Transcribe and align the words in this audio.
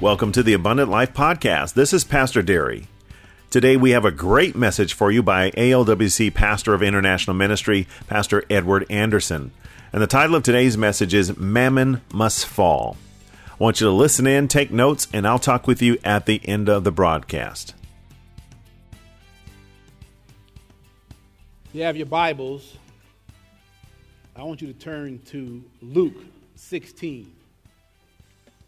Welcome 0.00 0.30
to 0.30 0.44
the 0.44 0.52
Abundant 0.52 0.88
Life 0.88 1.12
Podcast. 1.12 1.74
This 1.74 1.92
is 1.92 2.04
Pastor 2.04 2.40
Derry. 2.40 2.86
Today 3.50 3.76
we 3.76 3.90
have 3.90 4.04
a 4.04 4.12
great 4.12 4.54
message 4.54 4.94
for 4.94 5.10
you 5.10 5.24
by 5.24 5.50
ALWC 5.50 6.32
Pastor 6.34 6.72
of 6.72 6.84
International 6.84 7.34
Ministry, 7.34 7.88
Pastor 8.06 8.44
Edward 8.48 8.86
Anderson. 8.88 9.50
And 9.92 10.00
the 10.00 10.06
title 10.06 10.36
of 10.36 10.44
today's 10.44 10.78
message 10.78 11.14
is 11.14 11.36
Mammon 11.36 12.00
Must 12.14 12.46
Fall. 12.46 12.96
I 13.50 13.56
want 13.58 13.80
you 13.80 13.88
to 13.88 13.92
listen 13.92 14.28
in, 14.28 14.46
take 14.46 14.70
notes, 14.70 15.08
and 15.12 15.26
I'll 15.26 15.40
talk 15.40 15.66
with 15.66 15.82
you 15.82 15.98
at 16.04 16.26
the 16.26 16.40
end 16.48 16.68
of 16.68 16.84
the 16.84 16.92
broadcast. 16.92 17.74
You 21.72 21.82
have 21.82 21.96
your 21.96 22.06
Bibles. 22.06 22.76
I 24.36 24.44
want 24.44 24.62
you 24.62 24.72
to 24.72 24.78
turn 24.78 25.18
to 25.30 25.64
Luke 25.82 26.22
16. 26.54 27.34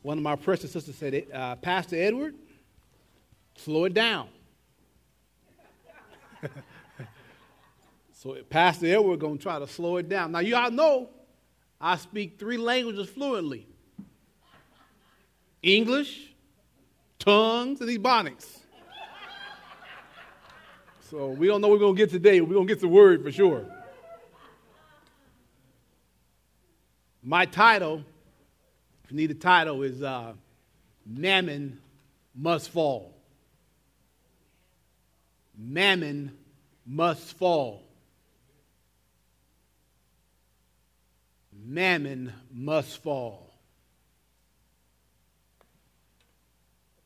One 0.03 0.17
of 0.17 0.25
my 0.25 0.37
precious 0.37 0.73
sisters 0.73 0.95
said, 0.97 1.27
uh, 1.33 1.57
Pastor 1.57 1.97
Edward, 1.97 2.35
slow 3.57 3.85
it 3.85 3.95
down. 3.95 4.29
so 8.15 8.37
Pastor 8.49 8.87
Edward 8.87 9.21
going 9.21 9.37
to 9.37 9.43
try 9.43 9.59
to 9.59 9.67
slow 9.67 9.99
it 9.99 10.09
down. 10.09 10.33
Now, 10.33 10.39
you 10.39 10.57
all 10.57 10.71
know 10.71 11.11
I 11.79 11.97
speak 11.97 12.39
three 12.39 12.57
languages 12.57 13.11
fluently. 13.11 13.67
English, 15.63 16.33
tongues, 17.19 17.83
and 17.83 17.91
Ebonics. 17.91 18.61
So 21.11 21.29
we 21.29 21.49
don't 21.49 21.61
know 21.61 21.69
what 21.69 21.75
we're 21.75 21.87
going 21.87 21.97
to 21.97 21.99
get 21.99 22.11
today. 22.11 22.41
We're 22.41 22.55
going 22.55 22.69
to 22.69 22.73
get 22.73 22.81
the 22.81 22.89
word 22.89 23.23
for 23.23 23.33
sure. 23.33 23.67
My 27.23 27.45
title 27.45 28.05
you 29.11 29.17
need 29.17 29.31
a 29.31 29.35
title, 29.35 29.83
is 29.83 30.03
uh, 30.03 30.33
Mammon 31.07 31.81
Must 32.35 32.71
Fall. 32.71 33.15
Mammon 35.61 36.33
must 36.87 37.37
fall. 37.37 37.83
Mammon 41.53 42.33
must 42.51 43.03
fall. 43.03 43.53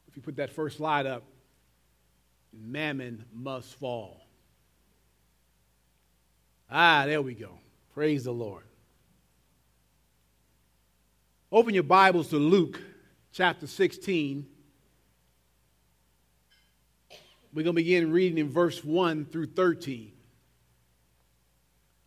If 0.06 0.16
you 0.16 0.22
put 0.22 0.36
that 0.36 0.52
first 0.52 0.76
slide 0.76 1.06
up, 1.06 1.24
Mammon 2.52 3.24
must 3.32 3.74
fall. 3.74 4.24
Ah, 6.70 7.04
there 7.06 7.20
we 7.20 7.34
go. 7.34 7.58
Praise 7.92 8.24
the 8.24 8.32
Lord. 8.32 8.62
Open 11.54 11.72
your 11.72 11.84
Bibles 11.84 12.30
to 12.30 12.36
Luke 12.36 12.80
chapter 13.30 13.68
16. 13.68 14.44
We're 17.52 17.62
going 17.62 17.66
to 17.66 17.72
begin 17.74 18.10
reading 18.10 18.38
in 18.38 18.50
verse 18.50 18.82
1 18.82 19.26
through 19.26 19.46
13. 19.46 20.10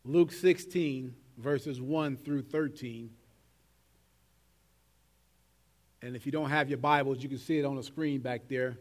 Luke 0.04 0.34
16, 0.34 1.16
verses 1.38 1.80
1 1.80 2.18
through 2.18 2.42
13. 2.42 3.10
And 6.02 6.18
if 6.18 6.26
you 6.26 6.34
don't 6.34 6.50
have 6.50 6.68
your 6.68 6.80
Bibles, 6.80 7.24
you 7.24 7.30
can 7.30 7.38
see 7.38 7.58
it 7.58 7.64
on 7.64 7.78
the 7.78 7.84
screen 7.84 8.20
back 8.20 8.50
there. 8.50 8.78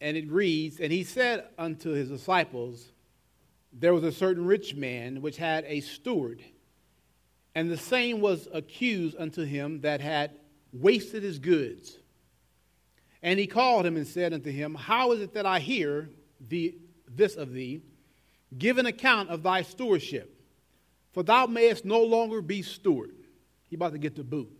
And 0.00 0.16
it 0.16 0.30
reads 0.30 0.80
And 0.80 0.90
he 0.90 1.04
said 1.04 1.48
unto 1.58 1.90
his 1.90 2.08
disciples, 2.08 2.92
There 3.74 3.92
was 3.92 4.04
a 4.04 4.12
certain 4.12 4.46
rich 4.46 4.74
man 4.74 5.20
which 5.20 5.36
had 5.36 5.66
a 5.66 5.80
steward 5.80 6.42
and 7.54 7.70
the 7.70 7.76
same 7.76 8.20
was 8.20 8.48
accused 8.52 9.16
unto 9.18 9.44
him 9.44 9.80
that 9.80 10.00
had 10.00 10.32
wasted 10.72 11.22
his 11.22 11.38
goods. 11.38 11.98
And 13.22 13.38
he 13.38 13.46
called 13.46 13.84
him 13.84 13.96
and 13.96 14.06
said 14.06 14.32
unto 14.32 14.50
him, 14.50 14.74
How 14.74 15.12
is 15.12 15.20
it 15.20 15.34
that 15.34 15.46
I 15.46 15.58
hear 15.58 16.08
thee, 16.40 16.76
this 17.08 17.36
of 17.36 17.52
thee? 17.52 17.82
Give 18.56 18.78
an 18.78 18.86
account 18.86 19.30
of 19.30 19.42
thy 19.42 19.62
stewardship, 19.62 20.34
for 21.12 21.22
thou 21.22 21.46
mayest 21.46 21.84
no 21.84 22.02
longer 22.02 22.40
be 22.40 22.62
steward. 22.62 23.14
He 23.68 23.76
about 23.76 23.92
to 23.92 23.98
get 23.98 24.16
the 24.16 24.24
boot, 24.24 24.50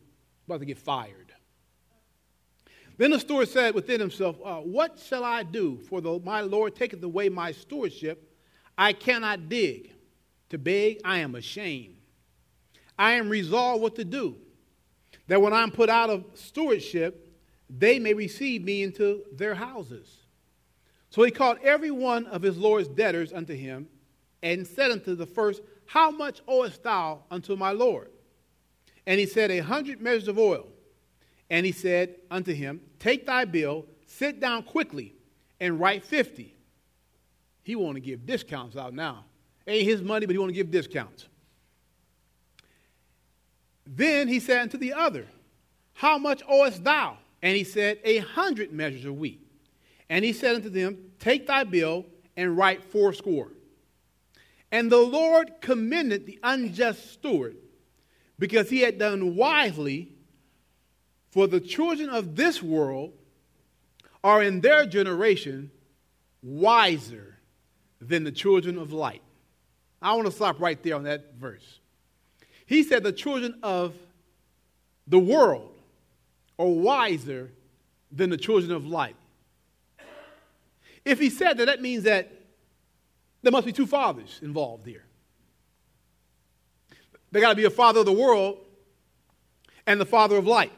about 0.46 0.60
to 0.60 0.66
get 0.66 0.78
fired. 0.78 1.32
Then 2.96 3.12
the 3.12 3.18
steward 3.18 3.48
said 3.48 3.74
within 3.74 3.98
himself, 3.98 4.36
uh, 4.44 4.56
What 4.56 4.98
shall 4.98 5.24
I 5.24 5.42
do? 5.42 5.78
For 5.88 6.00
my 6.22 6.42
Lord 6.42 6.76
taketh 6.76 7.02
away 7.02 7.28
my 7.28 7.52
stewardship, 7.52 8.36
I 8.76 8.92
cannot 8.92 9.48
dig. 9.48 9.92
To 10.50 10.58
beg, 10.58 11.00
I 11.04 11.18
am 11.18 11.34
ashamed. 11.36 11.99
I 13.00 13.12
am 13.12 13.30
resolved 13.30 13.80
what 13.80 13.96
to 13.96 14.04
do, 14.04 14.36
that 15.26 15.40
when 15.40 15.54
I'm 15.54 15.70
put 15.70 15.88
out 15.88 16.10
of 16.10 16.26
stewardship, 16.34 17.34
they 17.70 17.98
may 17.98 18.12
receive 18.12 18.62
me 18.62 18.82
into 18.82 19.22
their 19.32 19.54
houses. 19.54 20.18
So 21.08 21.22
he 21.22 21.30
called 21.30 21.56
every 21.62 21.90
one 21.90 22.26
of 22.26 22.42
his 22.42 22.58
Lord's 22.58 22.88
debtors 22.88 23.32
unto 23.32 23.54
him, 23.54 23.88
and 24.42 24.66
said 24.66 24.90
unto 24.90 25.14
the 25.14 25.24
first, 25.24 25.62
How 25.86 26.10
much 26.10 26.42
owest 26.46 26.82
thou 26.82 27.22
unto 27.30 27.56
my 27.56 27.72
Lord? 27.72 28.10
And 29.06 29.18
he 29.18 29.24
said, 29.24 29.50
A 29.50 29.60
hundred 29.60 30.02
measures 30.02 30.28
of 30.28 30.38
oil. 30.38 30.68
And 31.48 31.64
he 31.64 31.72
said 31.72 32.16
unto 32.30 32.52
him, 32.52 32.82
Take 32.98 33.24
thy 33.24 33.46
bill, 33.46 33.86
sit 34.06 34.40
down 34.40 34.64
quickly, 34.64 35.14
and 35.58 35.80
write 35.80 36.04
fifty. 36.04 36.54
He 37.62 37.76
want 37.76 37.94
to 37.94 38.00
give 38.00 38.26
discounts 38.26 38.76
out 38.76 38.92
now. 38.92 39.24
Ain't 39.66 39.88
his 39.88 40.02
money, 40.02 40.26
but 40.26 40.34
he 40.34 40.38
want 40.38 40.50
to 40.50 40.54
give 40.54 40.70
discounts. 40.70 41.29
Then 43.92 44.28
he 44.28 44.38
said 44.38 44.60
unto 44.60 44.78
the 44.78 44.92
other, 44.92 45.26
How 45.94 46.16
much 46.16 46.42
owest 46.46 46.84
thou? 46.84 47.18
And 47.42 47.56
he 47.56 47.64
said, 47.64 47.98
A 48.04 48.18
hundred 48.18 48.72
measures 48.72 49.04
of 49.04 49.18
wheat. 49.18 49.44
And 50.08 50.24
he 50.24 50.32
said 50.32 50.54
unto 50.54 50.70
them, 50.70 51.10
Take 51.18 51.48
thy 51.48 51.64
bill 51.64 52.06
and 52.36 52.56
write 52.56 52.84
fourscore. 52.84 53.50
And 54.70 54.92
the 54.92 54.98
Lord 54.98 55.60
commended 55.60 56.24
the 56.24 56.38
unjust 56.44 57.12
steward 57.12 57.56
because 58.38 58.70
he 58.70 58.80
had 58.80 58.96
done 58.96 59.34
wisely, 59.34 60.12
for 61.30 61.48
the 61.48 61.60
children 61.60 62.08
of 62.08 62.36
this 62.36 62.62
world 62.62 63.12
are 64.22 64.40
in 64.42 64.60
their 64.60 64.86
generation 64.86 65.72
wiser 66.42 67.38
than 68.00 68.22
the 68.22 68.32
children 68.32 68.78
of 68.78 68.92
light. 68.92 69.22
I 70.00 70.14
want 70.14 70.26
to 70.26 70.32
stop 70.32 70.60
right 70.60 70.80
there 70.80 70.94
on 70.94 71.02
that 71.04 71.34
verse. 71.34 71.79
He 72.70 72.84
said 72.84 73.02
the 73.02 73.10
children 73.10 73.58
of 73.64 73.96
the 75.08 75.18
world 75.18 75.72
are 76.56 76.68
wiser 76.68 77.50
than 78.12 78.30
the 78.30 78.36
children 78.36 78.70
of 78.70 78.86
light. 78.86 79.16
If 81.04 81.18
he 81.18 81.30
said 81.30 81.58
that, 81.58 81.64
that 81.64 81.82
means 81.82 82.04
that 82.04 82.30
there 83.42 83.50
must 83.50 83.66
be 83.66 83.72
two 83.72 83.88
fathers 83.88 84.38
involved 84.40 84.86
here. 84.86 85.02
There 87.32 87.42
got 87.42 87.48
to 87.48 87.56
be 87.56 87.64
a 87.64 87.70
father 87.70 88.00
of 88.00 88.06
the 88.06 88.12
world 88.12 88.58
and 89.84 90.00
the 90.00 90.06
father 90.06 90.36
of 90.36 90.46
light. 90.46 90.72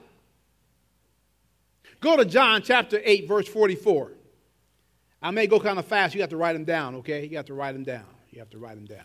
Go 2.01 2.17
to 2.17 2.25
John 2.25 2.63
chapter 2.63 3.03
8, 3.05 3.29
verse 3.29 3.49
44. 3.49 4.13
I 5.21 5.31
may 5.31 5.47
go 5.47 5.61
kind 5.61 5.79
of 5.79 5.85
fast. 5.85 6.15
You 6.15 6.23
have 6.23 6.31
to 6.31 6.39
write 6.39 6.55
them 6.55 6.65
down, 6.65 6.95
okay? 6.97 7.27
You 7.27 7.37
have 7.37 7.47
to 7.47 7.55
write 7.55 7.73
them 7.73 7.85
down. 7.85 8.07
You 8.31 8.39
have 8.39 8.49
to 8.51 8.59
write 8.59 8.77
them 8.77 8.87
down. 8.87 9.05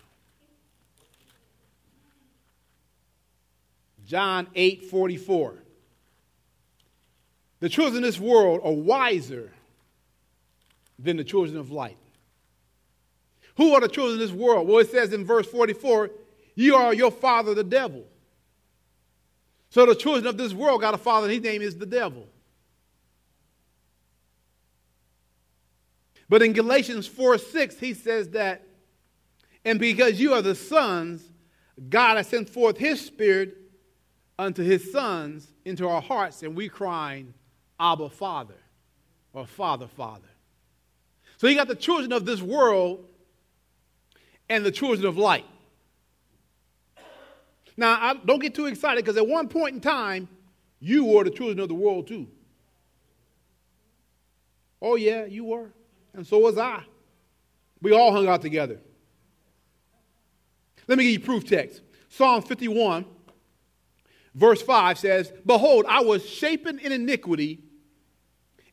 John 4.08 4.48
8 4.56 4.86
44. 4.86 5.56
The 7.60 7.70
children 7.70 8.04
of 8.04 8.08
this 8.08 8.20
world 8.20 8.62
are 8.64 8.72
wiser 8.72 9.52
than 10.98 11.18
the 11.18 11.24
children 11.24 11.58
of 11.58 11.72
light. 11.72 11.98
Who 13.58 13.74
are 13.74 13.82
the 13.82 13.90
children 13.90 14.22
of 14.22 14.28
this 14.28 14.36
world? 14.36 14.68
Well, 14.68 14.78
it 14.78 14.90
says 14.90 15.12
in 15.12 15.26
verse 15.26 15.48
44, 15.48 16.12
you 16.56 16.76
are 16.76 16.94
your 16.94 17.12
father, 17.12 17.54
the 17.54 17.64
devil. 17.64 18.06
So 19.70 19.86
the 19.86 19.96
children 19.96 20.28
of 20.28 20.38
this 20.38 20.54
world 20.54 20.82
got 20.82 20.94
a 20.94 20.98
father, 20.98 21.26
and 21.26 21.34
his 21.34 21.44
name 21.44 21.62
is 21.62 21.76
the 21.76 21.86
devil. 21.86 22.28
But 26.30 26.42
in 26.42 26.54
Galatians 26.54 27.08
4 27.08 27.38
6, 27.38 27.80
he 27.80 27.94
says 27.94 28.30
that, 28.30 28.64
and 29.66 29.80
because 29.80 30.20
you 30.20 30.34
are 30.34 30.42
the 30.42 30.56
sons, 30.56 31.24
God 31.90 32.18
has 32.18 32.28
sent 32.28 32.50
forth 32.50 32.78
his 32.78 33.02
spirit 33.02 33.67
unto 34.40 34.64
his 34.64 34.92
sons 34.92 35.52
into 35.66 35.88
our 35.88 36.02
hearts, 36.02 36.44
and 36.44 36.56
we 36.56 36.70
crying, 36.70 37.34
Abba, 37.80 38.10
Father, 38.10 38.56
or 39.34 39.48
Father, 39.48 39.88
Father. 39.88 40.28
So 41.38 41.48
you 41.48 41.56
got 41.56 41.68
the 41.68 41.76
children 41.76 42.12
of 42.12 42.26
this 42.26 42.42
world 42.42 43.06
and 44.50 44.66
the 44.66 44.72
children 44.72 45.06
of 45.06 45.18
light. 45.18 45.46
Now, 47.76 47.94
I, 47.94 48.16
don't 48.26 48.40
get 48.40 48.56
too 48.56 48.66
excited 48.66 49.04
because 49.04 49.18
at 49.18 49.28
one 49.28 49.48
point 49.48 49.76
in 49.76 49.82
time, 49.82 50.28
you 50.80 51.06
were 51.06 51.24
the 51.24 51.30
children 51.30 51.60
of 51.60 51.68
the 51.68 51.76
world 51.76 52.08
too. 52.08 52.28
Oh, 54.82 54.96
yeah, 54.96 55.26
you 55.26 55.44
were. 55.44 55.70
And 56.14 56.26
so 56.26 56.40
was 56.40 56.58
I. 56.58 56.84
We 57.82 57.94
all 57.94 58.12
hung 58.12 58.28
out 58.28 58.42
together. 58.42 58.80
Let 60.88 60.98
me 60.98 61.04
give 61.04 61.14
you 61.14 61.20
proof 61.20 61.46
text 61.46 61.82
Psalm 62.10 62.42
51 62.42 63.06
verse 64.38 64.62
5 64.62 65.00
says, 65.00 65.34
Behold, 65.46 65.86
I 65.90 66.02
was 66.02 66.28
shapen 66.28 66.80
in 66.80 66.92
iniquity, 66.92 67.60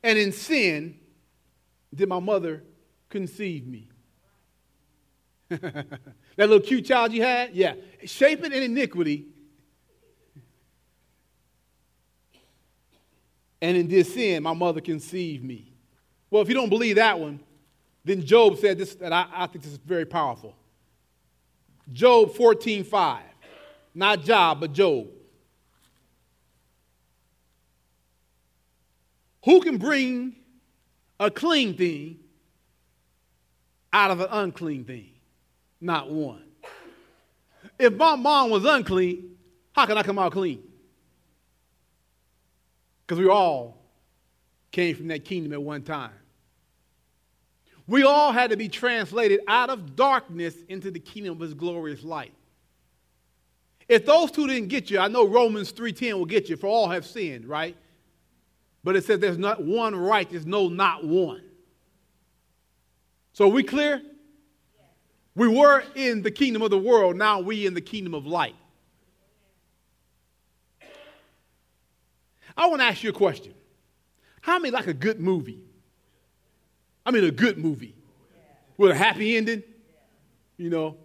and 0.02 0.18
in 0.18 0.30
sin 0.30 0.98
did 1.92 2.08
my 2.08 2.20
mother 2.20 2.62
conceive 3.08 3.66
me. 3.66 3.88
that 5.48 5.98
little 6.36 6.60
cute 6.60 6.84
child 6.84 7.12
you 7.12 7.22
had? 7.22 7.54
Yeah. 7.54 7.74
Shapen 8.04 8.52
in 8.52 8.62
iniquity, 8.62 9.26
and 13.62 13.76
in 13.76 13.88
this 13.88 14.12
sin 14.12 14.42
my 14.42 14.52
mother 14.52 14.80
conceived 14.80 15.42
me. 15.42 15.72
Well, 16.30 16.42
if 16.42 16.48
you 16.48 16.54
don't 16.54 16.68
believe 16.68 16.96
that 16.96 17.18
one, 17.18 17.40
then 18.04 18.24
Job 18.24 18.58
said 18.58 18.76
this, 18.76 18.96
and 19.00 19.14
I, 19.14 19.26
I 19.32 19.46
think 19.46 19.64
this 19.64 19.72
is 19.72 19.78
very 19.78 20.04
powerful. 20.04 20.54
Job 21.90 22.34
14 22.34 22.84
5. 22.84 23.22
Not 23.94 24.22
Job, 24.22 24.60
but 24.60 24.72
Job. 24.72 25.06
Who 29.44 29.60
can 29.60 29.76
bring 29.76 30.36
a 31.20 31.30
clean 31.30 31.76
thing 31.76 32.18
out 33.92 34.10
of 34.10 34.20
an 34.20 34.28
unclean 34.30 34.84
thing? 34.84 35.10
Not 35.80 36.10
one. 36.10 36.42
If 37.78 37.94
my 37.94 38.16
mom 38.16 38.50
was 38.50 38.64
unclean, 38.64 39.36
how 39.72 39.86
can 39.86 39.98
I 39.98 40.02
come 40.02 40.18
out 40.18 40.32
clean? 40.32 40.62
Because 43.06 43.18
we 43.18 43.28
all 43.28 43.76
came 44.70 44.96
from 44.96 45.08
that 45.08 45.24
kingdom 45.24 45.52
at 45.52 45.62
one 45.62 45.82
time. 45.82 46.12
We 47.86 48.02
all 48.02 48.32
had 48.32 48.50
to 48.50 48.56
be 48.56 48.68
translated 48.68 49.40
out 49.46 49.68
of 49.68 49.94
darkness 49.94 50.54
into 50.68 50.90
the 50.90 51.00
kingdom 51.00 51.34
of 51.34 51.40
his 51.40 51.52
glorious 51.52 52.02
light. 52.02 52.32
If 53.88 54.06
those 54.06 54.30
two 54.30 54.46
didn't 54.46 54.68
get 54.68 54.90
you, 54.90 54.98
I 54.98 55.08
know 55.08 55.28
Romans 55.28 55.70
3:10 55.70 56.14
will 56.14 56.24
get 56.24 56.48
you, 56.48 56.56
for 56.56 56.66
all 56.66 56.88
have 56.88 57.04
sinned, 57.04 57.44
right? 57.44 57.76
But 58.84 58.96
it 58.96 59.04
says 59.04 59.18
there's 59.18 59.38
not 59.38 59.64
one 59.64 59.96
righteous, 59.96 60.44
no, 60.44 60.68
not 60.68 61.04
one. 61.04 61.42
So 63.32 63.48
we 63.48 63.64
clear? 63.64 64.02
We 65.34 65.48
were 65.48 65.82
in 65.96 66.22
the 66.22 66.30
kingdom 66.30 66.62
of 66.62 66.70
the 66.70 66.78
world, 66.78 67.16
now 67.16 67.40
we 67.40 67.66
in 67.66 67.74
the 67.74 67.80
kingdom 67.80 68.14
of 68.14 68.26
light. 68.26 68.54
I 72.56 72.68
want 72.68 72.82
to 72.82 72.84
ask 72.84 73.02
you 73.02 73.10
a 73.10 73.14
question. 73.14 73.54
How 74.40 74.58
many 74.58 74.70
like 74.70 74.86
a 74.86 74.94
good 74.94 75.18
movie? 75.18 75.60
I 77.04 77.10
mean, 77.10 77.24
a 77.24 77.30
good 77.30 77.58
movie 77.58 77.96
with 78.76 78.92
a 78.92 78.94
happy 78.94 79.36
ending. 79.36 79.62
You 80.56 80.70
know, 80.70 80.96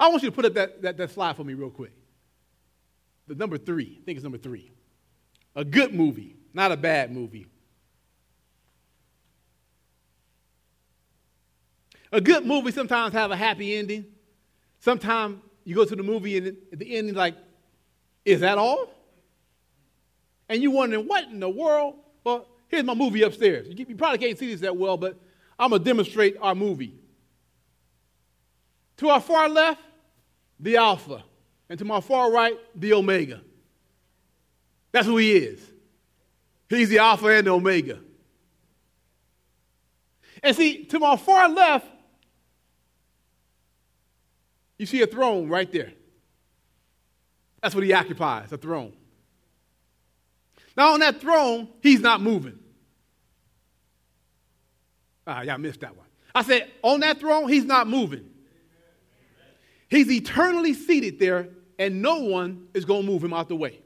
I 0.00 0.08
want 0.08 0.22
you 0.22 0.30
to 0.30 0.34
put 0.34 0.46
up 0.46 0.54
that, 0.54 0.82
that, 0.82 0.96
that 0.96 1.10
slide 1.10 1.36
for 1.36 1.44
me 1.44 1.54
real 1.54 1.70
quick. 1.70 1.92
The 3.28 3.36
number 3.36 3.58
three, 3.58 3.98
I 4.00 4.04
think 4.04 4.16
it's 4.16 4.24
number 4.24 4.38
three. 4.38 4.72
A 5.54 5.64
good 5.64 5.94
movie, 5.94 6.36
not 6.52 6.72
a 6.72 6.76
bad 6.76 7.12
movie. 7.12 7.46
A 12.12 12.20
good 12.20 12.44
movie 12.44 12.72
sometimes 12.72 13.12
have 13.14 13.30
a 13.30 13.36
happy 13.36 13.76
ending. 13.76 14.04
Sometimes 14.80 15.40
you 15.64 15.74
go 15.74 15.84
to 15.84 15.94
the 15.94 16.02
movie 16.02 16.38
and 16.38 16.56
at 16.72 16.78
the 16.78 16.96
ending, 16.96 17.14
like, 17.14 17.36
is 18.24 18.40
that 18.40 18.58
all? 18.58 18.88
And 20.48 20.62
you're 20.62 20.72
wondering, 20.72 21.06
what 21.06 21.24
in 21.24 21.38
the 21.38 21.48
world? 21.48 21.94
Well, 22.24 22.46
Here's 22.70 22.84
my 22.84 22.94
movie 22.94 23.22
upstairs. 23.22 23.66
You, 23.68 23.96
probably 23.96 24.18
can't 24.18 24.38
see 24.38 24.52
this 24.52 24.60
that 24.60 24.76
well, 24.76 24.96
but 24.96 25.18
I'm 25.58 25.70
going 25.70 25.82
to 25.82 25.84
demonstrate 25.84 26.36
our 26.40 26.54
movie. 26.54 26.94
To 28.98 29.08
our 29.08 29.20
far 29.20 29.48
left, 29.48 29.82
the 30.60 30.76
Alpha. 30.76 31.24
And 31.68 31.78
to 31.80 31.84
my 31.84 32.00
far 32.00 32.30
right, 32.30 32.56
the 32.76 32.92
Omega. 32.92 33.40
That's 34.92 35.06
who 35.06 35.16
he 35.16 35.32
is. 35.32 35.60
He's 36.68 36.88
the 36.88 36.98
Alpha 36.98 37.28
and 37.28 37.46
the 37.46 37.50
Omega. 37.50 37.98
And 40.42 40.56
see, 40.56 40.84
to 40.86 40.98
my 40.98 41.16
far 41.16 41.48
left, 41.48 41.86
you 44.78 44.86
see 44.86 45.02
a 45.02 45.06
throne 45.06 45.48
right 45.48 45.70
there. 45.70 45.92
That's 47.62 47.74
what 47.74 47.84
he 47.84 47.92
occupies, 47.92 48.50
a 48.52 48.56
throne. 48.56 48.94
Now, 50.76 50.94
on 50.94 51.00
that 51.00 51.20
throne, 51.20 51.68
he's 51.82 52.00
not 52.00 52.22
moving. 52.22 52.58
Ah, 55.26 55.42
y'all 55.42 55.58
missed 55.58 55.80
that 55.80 55.94
one. 55.94 56.06
I 56.34 56.42
said, 56.42 56.70
on 56.82 57.00
that 57.00 57.20
throne, 57.20 57.48
he's 57.48 57.64
not 57.64 57.86
moving. 57.86 58.30
He's 59.88 60.10
eternally 60.10 60.72
seated 60.72 61.18
there, 61.18 61.48
and 61.78 62.00
no 62.00 62.20
one 62.20 62.68
is 62.72 62.84
going 62.84 63.02
to 63.02 63.06
move 63.06 63.22
him 63.22 63.32
out 63.32 63.48
the 63.48 63.56
way. 63.56 63.80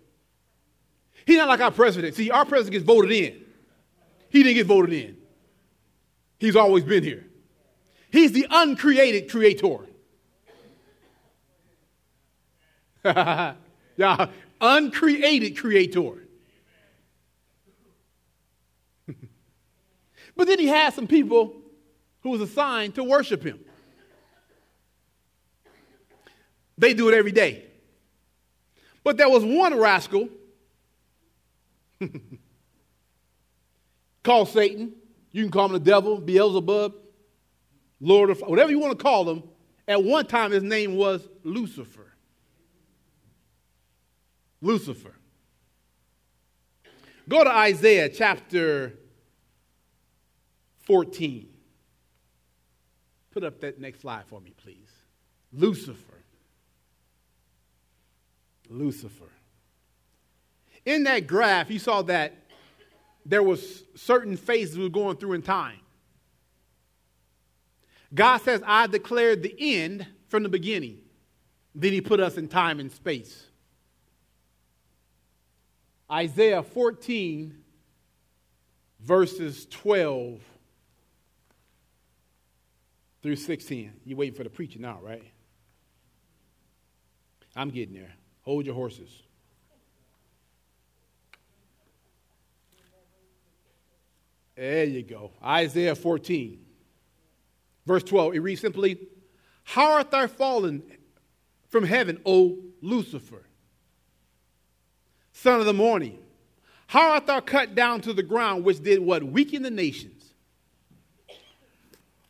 He's 1.27 1.39
not 1.39 1.49
like 1.49 1.61
our 1.61 1.71
president. 1.71 2.15
See, 2.15 2.31
our 2.31 2.45
president 2.45 2.73
gets 2.73 2.85
voted 2.85 3.13
in. 3.13 3.45
He 4.29 4.43
didn't 4.43 4.57
get 4.57 4.67
voted 4.67 4.93
in. 4.93 5.17
He's 6.39 6.57
always 6.57 6.85
been 6.85 7.03
here. 7.03 7.25
He's 8.11 8.33
the 8.33 8.47
uncreated 8.51 9.31
creator. 9.31 9.79
yeah, 13.97 14.27
uncreated 14.61 15.57
creator. 15.57 16.27
But 20.37 20.49
then 20.49 20.59
he 20.59 20.67
had 20.67 20.93
some 20.95 21.07
people 21.07 21.55
who 22.23 22.31
was 22.31 22.41
assigned 22.41 22.97
to 22.97 23.05
worship 23.05 23.45
him. 23.45 23.61
They 26.77 26.93
do 26.93 27.09
it 27.09 27.15
every 27.15 27.31
day. 27.31 27.67
But 29.05 29.17
there 29.17 29.29
was 29.29 29.45
one 29.45 29.79
rascal 29.79 30.29
called 34.23 34.49
Satan. 34.49 34.93
You 35.33 35.43
can 35.43 35.51
call 35.51 35.67
him 35.67 35.73
the 35.73 35.81
devil, 35.81 36.19
Beelzebub, 36.19 36.95
Lord 38.01 38.31
of 38.31 38.41
whatever 38.41 38.71
you 38.71 38.79
want 38.79 38.97
to 38.99 39.03
call 39.03 39.29
him. 39.29 39.43
At 39.87 40.03
one 40.03 40.27
time, 40.27 40.51
his 40.51 40.63
name 40.63 40.97
was 40.97 41.29
Lucifer. 41.43 42.13
Lucifer. 44.61 45.15
Go 47.29 47.45
to 47.45 47.51
Isaiah 47.51 48.09
chapter 48.09 48.95
14. 50.81 51.49
Put 53.33 53.45
up 53.45 53.61
that 53.61 53.81
next 53.81 54.01
slide 54.01 54.25
for 54.27 54.41
me, 54.41 54.55
please. 54.57 54.91
Lucifer. 55.53 56.23
Lucifer. 58.69 59.34
In 60.85 61.05
that 61.05 61.27
graph, 61.27 61.71
you 61.71 61.79
saw 61.79 62.03
that 62.03 62.35
there 63.25 63.43
was 63.43 63.85
certain 63.95 64.37
phases 64.37 64.77
we 64.77 64.85
were 64.85 64.91
going 64.91 65.17
through 65.17 65.33
in 65.33 65.43
time. 65.43 65.81
God 68.15 68.39
says, 68.39 68.63
I 68.65 68.87
declared 68.87 69.43
the 69.43 69.55
end 69.59 70.07
from 70.29 70.43
the 70.43 70.49
beginning. 70.49 70.99
Then 71.75 71.93
he 71.93 72.01
put 72.01 72.21
us 72.21 72.37
in 72.37 72.49
time 72.49 72.79
and 72.79 72.93
space. 72.93 73.47
Isaiah 76.11 76.63
14, 76.63 77.65
verses 79.01 79.67
12 79.71 80.41
through 83.23 83.37
16. 83.37 83.93
You're 84.05 84.19
waiting 84.19 84.35
for 84.35 84.45
the 84.45 84.51
preacher 84.51 84.79
now, 84.79 84.99
right? 85.03 85.25
I'm 87.57 87.71
getting 87.71 87.95
there. 87.95 88.13
Hold 88.43 88.67
your 88.67 88.75
horses. 88.75 89.24
There 94.57 94.85
you 94.85 95.03
go. 95.03 95.33
Isaiah 95.43 95.95
14, 95.95 96.59
verse 97.87 98.03
12. 98.05 98.35
It 98.37 98.41
reads 98.41 98.61
simply 98.61 98.99
How 99.65 99.95
art 99.95 100.11
thou 100.11 100.27
fallen 100.27 100.83
from 101.69 101.85
heaven, 101.85 102.21
O 102.25 102.59
Lucifer, 102.81 103.43
son 105.33 105.61
of 105.61 105.67
the 105.67 105.73
morning? 105.73 106.19
How 106.87 107.13
art 107.13 107.27
thou 107.27 107.41
cut 107.41 107.75
down 107.75 108.01
to 108.03 108.13
the 108.13 108.23
ground, 108.23 108.65
which 108.65 108.83
did 108.83 109.01
what? 109.01 109.25
Weaken 109.25 109.63
the 109.63 109.71
nations. 109.71 110.35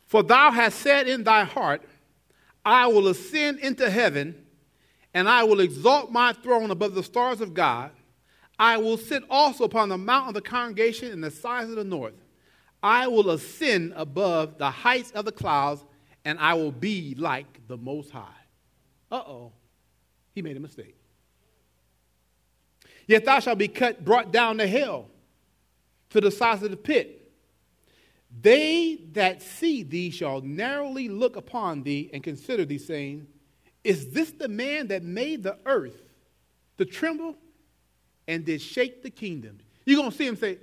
For 0.05 0.23
thou 0.23 0.51
hast 0.51 0.79
said 0.79 1.07
in 1.07 1.23
thy 1.23 1.43
heart, 1.43 1.83
I 2.63 2.87
will 2.87 3.07
ascend 3.07 3.59
into 3.59 3.89
heaven, 3.89 4.43
and 5.13 5.29
I 5.29 5.43
will 5.43 5.59
exalt 5.59 6.11
my 6.11 6.33
throne 6.33 6.71
above 6.71 6.95
the 6.95 7.03
stars 7.03 7.41
of 7.41 7.53
God. 7.53 7.91
I 8.57 8.77
will 8.77 8.97
sit 8.97 9.23
also 9.29 9.63
upon 9.65 9.89
the 9.89 9.97
mount 9.97 10.29
of 10.29 10.33
the 10.33 10.41
congregation 10.41 11.11
in 11.11 11.21
the 11.21 11.31
sides 11.31 11.69
of 11.69 11.75
the 11.75 11.83
north. 11.83 12.13
I 12.81 13.07
will 13.07 13.31
ascend 13.31 13.93
above 13.95 14.57
the 14.57 14.69
heights 14.69 15.11
of 15.11 15.25
the 15.25 15.31
clouds, 15.31 15.83
and 16.23 16.39
I 16.39 16.53
will 16.53 16.71
be 16.71 17.15
like 17.17 17.67
the 17.67 17.77
Most 17.77 18.11
High. 18.11 18.29
Uh 19.11 19.15
oh, 19.15 19.51
he 20.33 20.41
made 20.41 20.57
a 20.57 20.59
mistake. 20.59 20.95
Yet 23.07 23.25
thou 23.25 23.39
shalt 23.39 23.57
be 23.57 23.67
cut, 23.67 24.03
brought 24.03 24.31
down 24.31 24.57
to 24.57 24.67
hell, 24.67 25.09
to 26.11 26.21
the 26.21 26.31
sides 26.31 26.63
of 26.63 26.71
the 26.71 26.77
pit. 26.77 27.31
They 28.41 28.99
that 29.13 29.41
see 29.41 29.83
thee 29.83 30.09
shall 30.09 30.41
narrowly 30.41 31.07
look 31.07 31.35
upon 31.35 31.83
thee 31.83 32.09
and 32.13 32.23
consider 32.23 32.65
thee, 32.65 32.77
saying, 32.77 33.27
Is 33.83 34.09
this 34.09 34.31
the 34.31 34.47
man 34.47 34.87
that 34.87 35.03
made 35.03 35.43
the 35.43 35.57
earth 35.65 36.01
to 36.77 36.85
tremble 36.85 37.35
and 38.27 38.45
did 38.45 38.61
shake 38.61 39.03
the 39.03 39.09
kingdom. 39.09 39.59
You're 39.85 39.97
going 39.99 40.11
to 40.11 40.17
see 40.17 40.27
him 40.27 40.35
say, 40.35 40.57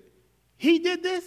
He 0.57 0.79
did 0.79 1.03
this? 1.03 1.25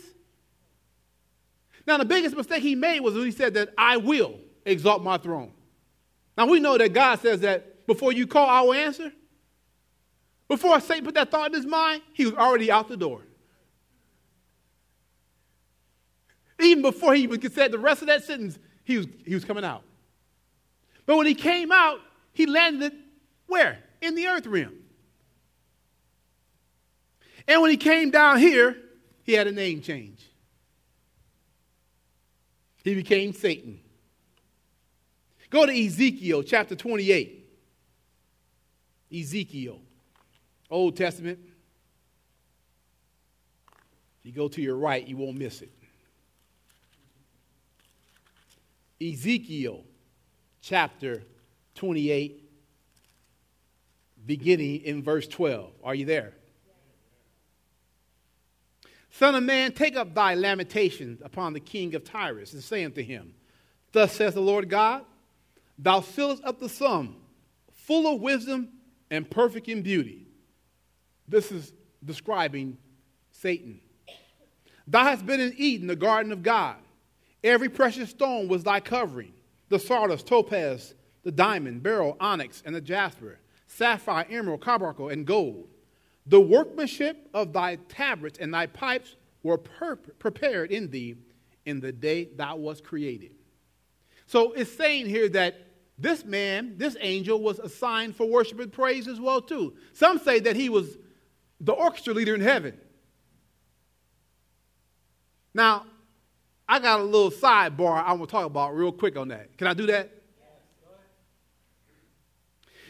Now, 1.88 1.98
the 1.98 2.06
biggest 2.06 2.36
mistake 2.36 2.63
he 2.63 2.75
made 2.75 3.00
was 3.01 3.13
when 3.13 3.25
he 3.25 3.32
said 3.32 3.54
that 3.54 3.70
I 3.77 3.98
will 3.98 4.39
exalt 4.65 5.04
my 5.04 5.18
throne. 5.18 5.51
Now, 6.38 6.48
we 6.48 6.60
know 6.60 6.77
that 6.77 6.94
God 6.94 7.20
says 7.20 7.42
that 7.42 7.86
before 7.86 8.12
you 8.12 8.25
call, 8.27 8.50
I 8.50 8.62
will 8.62 8.74
answer. 8.74 9.12
Before 10.48 10.80
Satan 10.80 11.06
put 11.06 11.15
that 11.15 11.32
thought 11.32 11.48
in 11.48 11.54
his 11.54 11.65
mind, 11.65 12.01
he 12.13 12.25
was 12.25 12.34
already 12.36 12.72
out 12.72 12.88
the 12.88 12.98
door. 12.98 13.22
Even 16.60 16.82
before 16.82 17.13
he 17.13 17.24
even 17.24 17.51
said 17.51 17.72
the 17.72 17.80
rest 17.80 18.01
of 18.01 18.08
that 18.08 18.24
sentence, 18.24 18.58
he 18.84 18.98
was, 18.98 19.08
he 19.25 19.34
was 19.34 19.46
coming 19.46 19.63
out. 19.63 19.84
But 21.06 21.18
when 21.18 21.27
he 21.27 21.36
came 21.36 21.72
out, 21.72 22.00
he 22.34 22.46
landed 22.46 22.94
where? 23.48 23.80
In 24.01 24.15
the 24.15 24.27
earth 24.27 24.48
realm. 24.48 24.74
And 27.47 27.61
when 27.61 27.71
he 27.71 27.77
came 27.77 28.11
down 28.11 28.39
here, 28.39 28.75
he 29.23 29.33
had 29.33 29.47
a 29.47 29.51
name 29.51 29.81
change. 29.81 30.19
He 32.83 32.93
became 32.93 33.33
Satan. 33.33 33.79
Go 35.49 35.65
to 35.65 35.85
Ezekiel 35.85 36.43
chapter 36.43 36.75
28. 36.75 37.45
Ezekiel, 39.13 39.79
Old 40.69 40.97
Testament. 40.97 41.39
If 44.19 44.25
you 44.25 44.31
go 44.31 44.47
to 44.47 44.61
your 44.61 44.75
right, 44.75 45.07
you 45.07 45.17
won't 45.17 45.37
miss 45.37 45.61
it. 45.61 45.71
Ezekiel 49.01 49.83
chapter 50.61 51.23
28, 51.75 52.49
beginning 54.25 54.81
in 54.81 55.03
verse 55.03 55.27
12. 55.27 55.71
Are 55.83 55.93
you 55.95 56.05
there? 56.05 56.33
Son 59.17 59.34
of 59.34 59.43
man, 59.43 59.72
take 59.72 59.95
up 59.95 60.13
thy 60.13 60.36
lamentations 60.36 61.22
upon 61.24 61.53
the 61.53 61.60
king 61.62 61.95
of 61.95 62.03
Tyrus, 62.03 62.51
and 62.51 62.62
say 62.62 62.84
unto 62.84 63.01
him, 63.01 63.34
Thus 63.93 64.12
says 64.12 64.34
the 64.34 64.41
Lord 64.41 64.69
God, 64.69 65.05
Thou 65.79 66.01
fillest 66.01 66.43
up 66.43 66.60
the 66.60 66.67
sum, 66.67 67.15
full 67.72 68.13
of 68.13 68.19
wisdom 68.19 68.67
and 69.10 69.29
perfect 69.29 69.69
in 69.69 69.84
beauty. 69.84 70.27
This 71.29 71.50
is 71.50 71.72
describing 72.03 72.77
Satan. 73.31 73.79
Thou 74.86 75.03
hast 75.05 75.25
been 75.25 75.39
in 75.39 75.53
Eden, 75.55 75.88
the 75.88 75.95
garden 75.95 76.34
of 76.34 76.43
God. 76.43 76.75
Every 77.41 77.69
precious 77.69 78.10
stone 78.10 78.50
was 78.50 78.63
thy 78.63 78.81
covering 78.81 79.31
the 79.69 79.79
sardius, 79.79 80.24
topaz, 80.24 80.93
the 81.24 81.31
diamond, 81.31 81.81
beryl, 81.81 82.17
onyx, 82.19 82.62
and 82.65 82.75
the 82.75 82.81
jasper, 82.81 83.39
sapphire, 83.67 84.25
emerald, 84.29 84.60
carbuncle, 84.60 85.07
and 85.07 85.25
gold. 85.25 85.69
The 86.27 86.41
workmanship 86.41 87.29
of 87.34 87.53
thy 87.53 87.75
tabrets 87.88 88.39
and 88.39 88.53
thy 88.53 88.65
pipes 88.65 89.15
were 89.44 89.58
per- 89.58 89.96
prepared 89.96 90.72
in 90.72 90.89
thee 90.89 91.15
in 91.65 91.79
the 91.79 91.91
day 91.91 92.29
thou 92.36 92.55
was 92.55 92.82
created. 92.82 93.32
So 94.25 94.53
it's 94.53 94.72
saying 94.72 95.08
here 95.08 95.29
that 95.29 95.55
this 95.98 96.25
man, 96.25 96.77
this 96.77 96.98
angel, 97.00 97.39
was 97.39 97.60
assigned 97.60 98.15
for 98.15 98.25
worship 98.25 98.60
and 98.60 98.72
praise 98.72 99.08
as 99.08 99.20
well 99.20 99.39
too. 99.39 99.75
Some 99.94 100.17
say 100.17 100.39
that 100.39 100.55
he 100.55 100.67
was 100.67 100.98
the 101.62 101.74
orchestra 101.74 102.13
leader 102.13 102.34
in 102.34 102.41
heaven. 102.41 102.77
Now, 105.53 105.86
I 106.67 106.79
got 106.79 107.00
a 107.00 107.03
little 107.03 107.32
sidebar 107.32 108.03
I 108.03 108.13
want 108.13 108.29
to 108.29 108.32
talk 108.32 108.46
about 108.46 108.75
real 108.75 108.91
quick 108.91 109.15
on 109.15 109.27
that. 109.27 109.58
Can 109.58 109.67
I 109.67 109.74
do 109.75 109.86
that? 109.86 110.12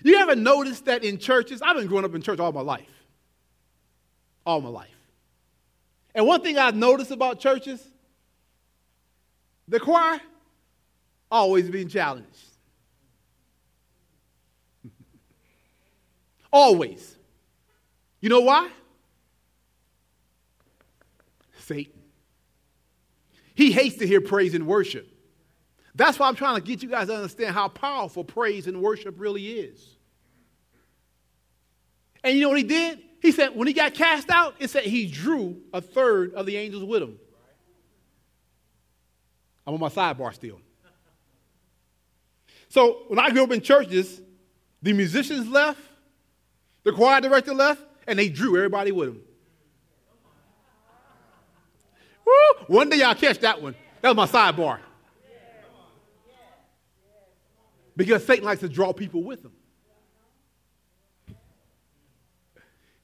You 0.03 0.17
ever 0.17 0.35
notice 0.35 0.79
that 0.81 1.03
in 1.03 1.17
churches? 1.17 1.61
I've 1.61 1.75
been 1.75 1.87
growing 1.87 2.05
up 2.05 2.15
in 2.15 2.21
church 2.21 2.39
all 2.39 2.51
my 2.51 2.61
life 2.61 2.94
all 4.45 4.61
my 4.61 4.69
life. 4.69 4.89
And 6.13 6.25
one 6.25 6.41
thing 6.41 6.57
I've 6.57 6.75
noticed 6.75 7.11
about 7.11 7.39
churches, 7.39 7.85
the 9.67 9.79
choir 9.79 10.21
always 11.29 11.69
being 11.69 11.87
challenged. 11.87 12.27
always. 16.51 17.17
You 18.21 18.29
know 18.29 18.41
why? 18.41 18.69
Satan. 21.59 21.93
He 23.55 23.71
hates 23.71 23.97
to 23.97 24.07
hear 24.07 24.21
praise 24.21 24.53
and 24.53 24.67
worship. 24.67 25.09
That's 25.95 26.19
why 26.19 26.27
I'm 26.27 26.35
trying 26.35 26.55
to 26.55 26.61
get 26.61 26.83
you 26.83 26.89
guys 26.89 27.07
to 27.07 27.15
understand 27.15 27.55
how 27.55 27.69
powerful 27.69 28.23
praise 28.23 28.67
and 28.67 28.81
worship 28.81 29.15
really 29.17 29.45
is. 29.45 29.95
And 32.23 32.35
you 32.35 32.41
know 32.41 32.49
what 32.49 32.57
he 32.57 32.63
did? 32.63 32.99
He 33.25 33.31
said 33.31 33.55
when 33.55 33.67
he 33.67 33.73
got 33.73 33.95
cast 33.95 34.29
out, 34.29 34.53
it 34.59 34.69
said 34.69 34.83
he 34.83 35.07
drew 35.07 35.57
a 35.73 35.81
third 35.81 36.35
of 36.35 36.45
the 36.45 36.57
angels 36.57 36.83
with 36.83 37.01
him. 37.01 37.17
I'm 39.65 39.73
on 39.73 39.79
my 39.79 39.89
sidebar 39.89 40.31
still. 40.31 40.61
So 42.69 43.05
when 43.07 43.17
I 43.17 43.31
grew 43.31 43.43
up 43.43 43.51
in 43.51 43.61
churches, 43.61 44.21
the 44.83 44.93
musicians 44.93 45.47
left, 45.47 45.79
the 46.83 46.91
choir 46.91 47.19
director 47.19 47.55
left, 47.55 47.81
and 48.05 48.19
they 48.19 48.29
drew 48.29 48.57
everybody 48.57 48.91
with 48.91 49.07
them. 49.07 49.21
Woo! 52.27 52.65
One 52.67 52.91
day 52.91 52.97
y'all 52.97 53.15
catch 53.15 53.39
that 53.39 53.59
one. 53.59 53.73
That 54.01 54.15
was 54.15 54.31
my 54.31 54.39
sidebar. 54.39 54.81
Because 57.97 58.23
Satan 58.23 58.45
likes 58.45 58.59
to 58.59 58.69
draw 58.69 58.93
people 58.93 59.23
with 59.23 59.43
him. 59.43 59.53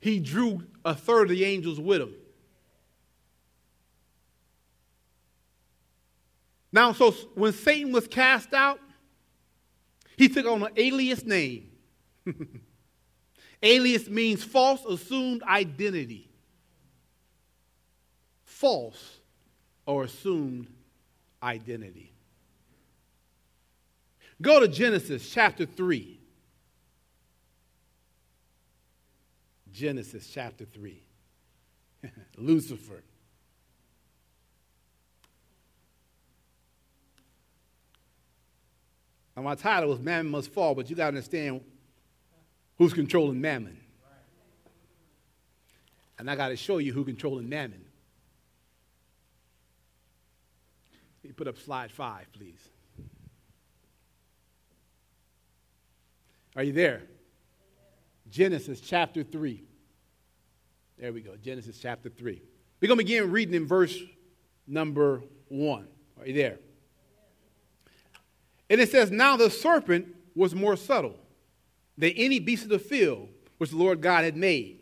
He 0.01 0.19
drew 0.19 0.63
a 0.83 0.93
third 0.93 1.23
of 1.23 1.29
the 1.29 1.45
angels 1.45 1.79
with 1.79 2.01
him. 2.01 2.13
Now, 6.73 6.91
so 6.93 7.11
when 7.35 7.53
Satan 7.53 7.91
was 7.91 8.07
cast 8.07 8.53
out, 8.53 8.79
he 10.17 10.27
took 10.27 10.45
on 10.45 10.63
an 10.63 10.71
alias 10.75 11.23
name. 11.23 11.69
alias 13.63 14.09
means 14.09 14.43
false 14.43 14.83
assumed 14.85 15.43
identity. 15.43 16.29
False 18.43 19.19
or 19.85 20.05
assumed 20.05 20.67
identity. 21.43 22.13
Go 24.41 24.59
to 24.59 24.67
Genesis 24.67 25.29
chapter 25.29 25.65
3. 25.65 26.20
Genesis 29.73 30.29
chapter 30.31 30.65
3. 30.65 31.01
Lucifer. 32.37 33.03
Now, 39.35 39.43
my 39.43 39.55
title 39.55 39.89
was 39.89 39.99
Mammon 39.99 40.31
Must 40.31 40.51
Fall, 40.51 40.75
but 40.75 40.89
you 40.89 40.95
got 40.95 41.05
to 41.05 41.07
understand 41.09 41.61
who's 42.77 42.93
controlling 42.93 43.39
Mammon. 43.39 43.77
And 46.19 46.29
I 46.29 46.35
got 46.35 46.49
to 46.49 46.55
show 46.55 46.77
you 46.77 46.93
who's 46.93 47.05
controlling 47.05 47.49
Mammon. 47.49 47.85
You 51.23 51.33
put 51.33 51.47
up 51.47 51.57
slide 51.57 51.91
five, 51.91 52.27
please. 52.33 52.59
Are 56.55 56.63
you 56.63 56.73
there? 56.73 57.03
Genesis 58.31 58.79
chapter 58.79 59.23
3. 59.23 59.61
There 60.97 61.11
we 61.11 61.21
go, 61.21 61.35
Genesis 61.35 61.77
chapter 61.79 62.09
3. 62.09 62.41
We're 62.79 62.87
going 62.87 62.97
to 62.97 63.03
begin 63.03 63.29
reading 63.29 63.53
in 63.53 63.67
verse 63.67 63.97
number 64.65 65.21
1. 65.49 65.87
Are 66.19 66.25
you 66.25 66.33
there? 66.33 66.57
And 68.69 68.79
it 68.79 68.89
says, 68.89 69.11
Now 69.11 69.35
the 69.35 69.49
serpent 69.49 70.15
was 70.33 70.55
more 70.55 70.77
subtle 70.77 71.19
than 71.97 72.11
any 72.11 72.39
beast 72.39 72.63
of 72.63 72.69
the 72.69 72.79
field 72.79 73.27
which 73.57 73.71
the 73.71 73.77
Lord 73.77 74.01
God 74.01 74.23
had 74.23 74.37
made. 74.37 74.79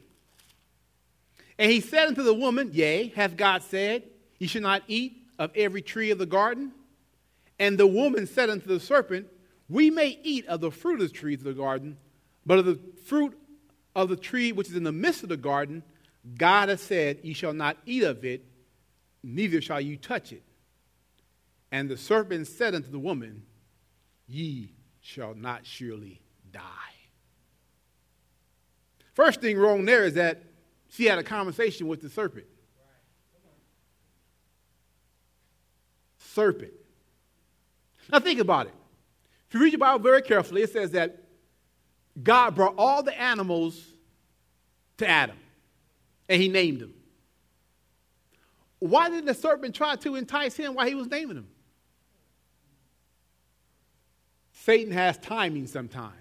And 1.58 1.72
he 1.72 1.82
said 1.82 2.08
unto 2.08 2.22
the 2.22 2.34
woman, 2.34 2.70
Yea, 2.72 3.08
hath 3.16 3.36
God 3.36 3.64
said, 3.64 4.04
Ye 4.38 4.48
should 4.48 4.62
not 4.62 4.84
eat 4.88 5.24
of 5.40 5.52
every 5.56 5.82
tree 5.82 6.12
of 6.12 6.20
the 6.20 6.26
garden? 6.28 6.72
And 7.58 7.78
the 7.78 7.88
woman 7.88 8.28
said 8.28 8.50
unto 8.50 8.68
the 8.68 8.80
serpent, 8.80 9.28
We 9.68 9.90
may 9.90 10.20
eat 10.24 10.46
of 10.46 10.62
the 10.62 10.72
fruit 10.72 11.02
of 11.02 11.12
the 11.12 11.18
trees 11.18 11.40
of 11.40 11.46
the 11.46 11.54
garden, 11.54 11.98
but 12.46 12.60
of 12.60 12.66
the 12.66 12.80
fruit 13.06 13.38
of 13.96 14.10
the 14.10 14.16
tree 14.16 14.52
which 14.52 14.70
is 14.70 14.76
in 14.76 14.84
the 14.84 14.92
midst 14.92 15.24
of 15.24 15.30
the 15.30 15.38
garden, 15.38 15.84
God 16.38 16.70
has 16.70 16.82
said, 16.82 17.20
Ye 17.24 17.34
shall 17.34 17.54
not 17.54 17.78
eat 17.86 18.04
of 18.04 18.24
it, 18.24 18.46
neither 19.24 19.62
shall 19.62 19.82
you 19.82 19.98
touch 19.98 20.32
it. 20.32 20.44
And 21.72 21.90
the 21.90 21.98
serpent 21.98 22.48
said 22.48 22.76
unto 22.76 22.90
the 22.90 23.00
woman, 23.00 23.44
Ye 24.28 24.74
shall 25.02 25.36
not 25.36 25.66
surely 25.66 26.22
die. 26.52 26.62
First 29.14 29.42
thing 29.42 29.58
wrong 29.58 29.86
there 29.86 30.06
is 30.06 30.14
that 30.16 30.44
she 30.90 31.06
had 31.06 31.20
a 31.20 31.24
conversation 31.24 31.88
with 31.88 32.02
the 32.02 32.10
serpent. 32.10 32.48
Serpent. 36.18 36.74
Now 38.12 38.20
think 38.20 38.40
about 38.40 38.68
it. 38.68 38.74
If 39.48 39.56
you 39.56 39.62
read 39.62 39.74
your 39.74 39.80
Bible 39.80 40.00
very 40.00 40.22
carefully, 40.22 40.62
it 40.62 40.72
says 40.72 40.92
that 40.92 41.24
God 42.22 42.56
brought 42.56 42.76
all 42.78 43.04
the 43.04 43.20
animals 43.20 43.82
to 44.98 45.08
Adam, 45.08 45.38
and 46.28 46.42
he 46.42 46.48
named 46.48 46.82
them. 46.82 46.94
Why 48.80 49.10
didn't 49.10 49.26
the 49.26 49.34
serpent 49.34 49.76
try 49.76 49.96
to 49.98 50.16
entice 50.16 50.56
him 50.56 50.74
while 50.74 50.88
he 50.88 50.96
was 50.96 51.08
naming 51.08 51.36
them? 51.36 51.48
Satan 54.54 54.92
has 54.92 55.18
timing 55.18 55.68
sometimes. 55.68 56.16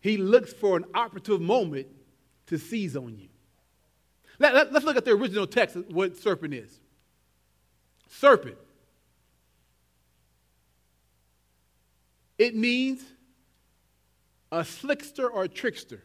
He 0.00 0.16
looks 0.16 0.52
for 0.52 0.76
an 0.76 0.84
opportune 0.94 1.44
moment 1.44 1.86
to 2.46 2.58
seize 2.58 2.96
on 2.96 3.16
you. 3.16 3.28
Let, 4.38 4.54
us 4.54 4.68
let, 4.72 4.84
look 4.84 4.96
at 4.96 5.04
the 5.04 5.12
original 5.12 5.46
text, 5.46 5.76
of 5.76 5.92
what 5.92 6.16
serpent 6.16 6.54
is. 6.54 6.80
Serpent. 8.08 8.56
It 12.38 12.56
means 12.56 13.02
a 14.52 14.60
slickster 14.60 15.30
or 15.30 15.44
a 15.44 15.48
trickster. 15.48 16.02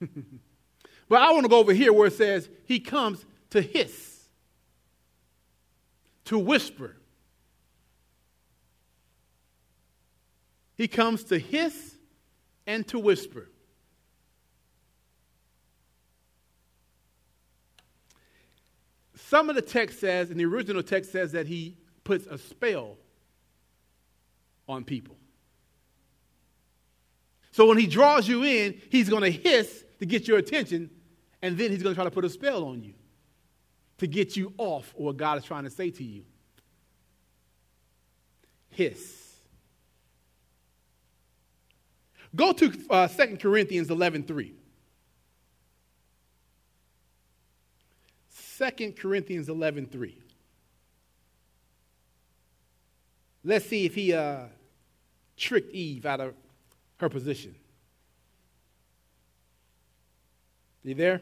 but 0.00 1.22
I 1.22 1.30
want 1.32 1.44
to 1.44 1.48
go 1.48 1.58
over 1.58 1.72
here 1.72 1.92
where 1.92 2.08
it 2.08 2.14
says 2.14 2.48
he 2.64 2.80
comes 2.80 3.24
to 3.50 3.60
hiss, 3.60 4.28
to 6.24 6.38
whisper. 6.38 6.96
He 10.74 10.88
comes 10.88 11.24
to 11.24 11.38
hiss 11.38 11.96
and 12.66 12.86
to 12.88 12.98
whisper. 12.98 13.48
Some 19.14 19.48
of 19.48 19.54
the 19.54 19.62
text 19.62 20.00
says, 20.00 20.30
and 20.30 20.38
the 20.38 20.44
original 20.44 20.82
text 20.82 21.12
says 21.12 21.32
that 21.32 21.46
he 21.46 21.76
puts 22.04 22.26
a 22.26 22.36
spell 22.36 22.98
on 24.68 24.84
people. 24.84 25.16
So 27.52 27.66
when 27.66 27.78
he 27.78 27.86
draws 27.86 28.26
you 28.26 28.42
in, 28.42 28.80
he's 28.90 29.08
going 29.08 29.22
to 29.22 29.30
hiss 29.30 29.84
to 30.00 30.06
get 30.06 30.26
your 30.26 30.38
attention, 30.38 30.90
and 31.42 31.56
then 31.56 31.70
he's 31.70 31.82
going 31.82 31.94
to 31.94 31.96
try 31.96 32.04
to 32.04 32.10
put 32.10 32.24
a 32.24 32.30
spell 32.30 32.64
on 32.64 32.82
you 32.82 32.94
to 33.98 34.06
get 34.06 34.36
you 34.36 34.52
off 34.58 34.92
what 34.96 35.16
God 35.16 35.38
is 35.38 35.44
trying 35.44 35.64
to 35.64 35.70
say 35.70 35.90
to 35.90 36.02
you. 36.02 36.24
Hiss. 38.70 39.36
Go 42.34 42.52
to 42.54 42.72
uh, 42.88 43.06
2 43.06 43.36
Corinthians 43.36 43.90
11 43.90 44.24
3. 44.24 44.54
2 48.70 48.92
Corinthians 48.92 49.48
11 49.50 49.86
3. 49.86 50.18
Let's 53.44 53.66
see 53.66 53.84
if 53.84 53.94
he 53.94 54.14
uh, 54.14 54.44
tricked 55.36 55.72
Eve 55.74 56.06
out 56.06 56.20
of 56.20 56.34
her 57.02 57.08
position. 57.08 57.54
You 60.84 60.94
there? 60.94 61.20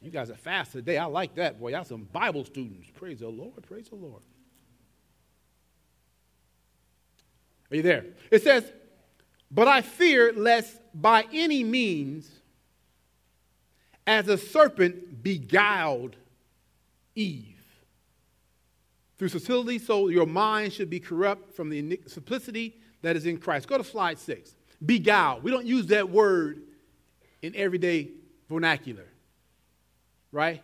You 0.00 0.10
guys 0.10 0.30
are 0.30 0.36
fast 0.36 0.72
today. 0.72 0.98
I 0.98 1.06
like 1.06 1.34
that, 1.36 1.58
boy. 1.58 1.70
Y'all 1.70 1.84
some 1.84 2.06
Bible 2.12 2.44
students. 2.44 2.88
Praise 2.94 3.20
the 3.20 3.28
Lord. 3.28 3.62
Praise 3.66 3.88
the 3.88 3.96
Lord. 3.96 4.22
Are 7.70 7.76
you 7.76 7.82
there? 7.82 8.04
It 8.30 8.42
says, 8.42 8.70
But 9.50 9.68
I 9.68 9.80
fear 9.80 10.32
lest 10.34 10.76
by 10.92 11.24
any 11.32 11.64
means 11.64 12.30
as 14.06 14.28
a 14.28 14.36
serpent 14.36 15.22
beguiled 15.22 16.16
Eve 17.14 17.62
through 19.16 19.28
subtlety, 19.28 19.78
so 19.78 20.08
your 20.08 20.26
mind 20.26 20.74
should 20.74 20.90
be 20.90 21.00
corrupt 21.00 21.56
from 21.56 21.70
the 21.70 22.00
simplicity 22.06 22.74
that 23.04 23.16
is 23.16 23.26
in 23.26 23.38
Christ. 23.38 23.68
Go 23.68 23.78
to 23.78 23.84
slide 23.84 24.18
six. 24.18 24.54
Beguiled. 24.84 25.42
We 25.42 25.50
don't 25.50 25.66
use 25.66 25.86
that 25.86 26.10
word 26.10 26.62
in 27.42 27.54
everyday 27.54 28.10
vernacular, 28.48 29.06
right? 30.32 30.62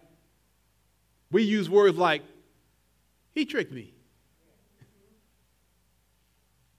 We 1.31 1.42
use 1.42 1.70
words 1.70 1.96
like, 1.96 2.22
he 3.33 3.44
tricked 3.44 3.72
me. 3.72 3.94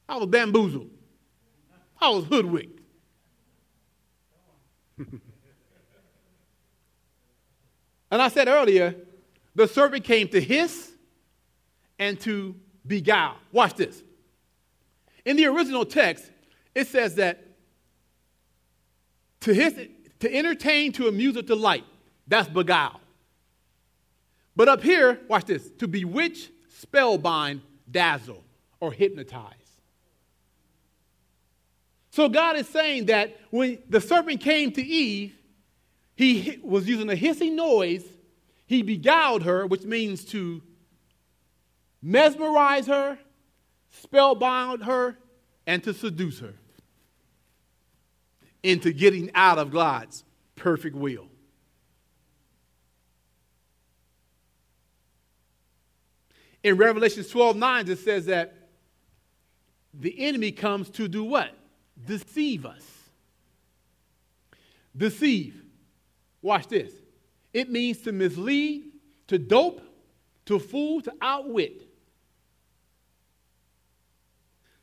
I 0.10 0.18
was 0.18 0.28
bamboozled. 0.28 0.90
I 2.00 2.10
was 2.10 2.26
hoodwinked. 2.26 2.80
And 8.12 8.22
I 8.22 8.28
said 8.28 8.50
earlier, 8.50 8.94
the 9.56 9.68
serpent 9.68 10.04
came 10.04 10.28
to 10.30 10.42
hiss 10.42 10.92
and 11.98 12.20
to 12.22 12.56
beguile. 12.86 13.38
Watch 13.54 13.76
this. 13.76 14.04
In 15.26 15.38
the 15.38 15.46
original 15.46 15.86
text, 15.86 16.30
it 16.74 16.88
says 16.88 17.16
that 17.16 17.46
to 19.42 19.54
hiss, 19.54 19.74
to 20.20 20.34
entertain, 20.34 20.92
to 20.94 21.08
amuse, 21.08 21.36
or 21.36 21.42
to 21.42 21.48
delight, 21.48 21.84
that's 22.28 22.48
beguile. 22.48 23.02
But 24.56 24.68
up 24.68 24.84
here, 24.84 25.20
watch 25.28 25.46
this, 25.46 25.70
to 25.80 25.88
bewitch, 25.88 26.52
spellbind, 26.84 27.62
dazzle, 27.90 28.44
or 28.80 28.92
hypnotize. 28.92 29.56
So 32.12 32.28
God 32.28 32.58
is 32.58 32.68
saying 32.68 33.06
that 33.06 33.38
when 33.50 33.80
the 33.90 34.02
serpent 34.02 34.42
came 34.42 34.72
to 34.74 34.82
Eve, 34.82 35.34
he 36.16 36.60
was 36.62 36.88
using 36.88 37.10
a 37.10 37.16
hissing 37.16 37.56
noise. 37.56 38.06
He 38.68 38.82
beguiled 38.82 39.44
her, 39.44 39.66
which 39.66 39.84
means 39.84 40.26
to 40.26 40.62
mesmerize 42.02 42.88
her, 42.88 43.18
spellbound 43.92 44.84
her, 44.84 45.18
and 45.68 45.84
to 45.84 45.94
seduce 45.94 46.40
her 46.40 46.54
into 48.64 48.92
getting 48.92 49.30
out 49.36 49.58
of 49.58 49.72
God's 49.72 50.24
perfect 50.56 50.96
will. 50.96 51.28
In 56.64 56.78
Revelation 56.78 57.24
12 57.24 57.56
9, 57.56 57.90
it 57.90 58.00
says 58.00 58.26
that 58.28 58.56
the 59.94 60.20
enemy 60.20 60.52
comes 60.52 60.90
to 60.92 61.08
do 61.08 61.24
what? 61.24 61.52
Deceive 62.06 62.66
us. 62.66 62.86
Deceive. 64.96 65.62
Watch 66.42 66.68
this. 66.68 66.92
It 67.54 67.70
means 67.70 68.00
to 68.04 68.12
mislead, 68.12 68.92
to 69.28 69.38
dope, 69.38 69.82
to 70.46 70.60
fool, 70.60 71.02
to 71.02 71.14
outwit. 71.22 71.88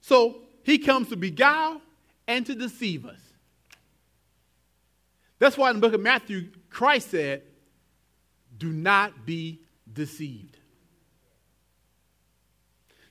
So 0.09 0.37
he 0.63 0.79
comes 0.79 1.11
to 1.11 1.17
beguile 1.17 1.83
and 2.27 2.47
to 2.47 2.55
deceive 2.55 3.05
us. 3.05 3.21
That's 5.39 5.59
why 5.59 5.69
in 5.69 5.77
the 5.77 5.83
book 5.83 5.93
of 5.93 6.01
Matthew, 6.01 6.49
Christ 6.71 7.11
said, 7.11 7.43
Do 8.57 8.73
not 8.73 9.27
be 9.27 9.61
deceived. 9.93 10.57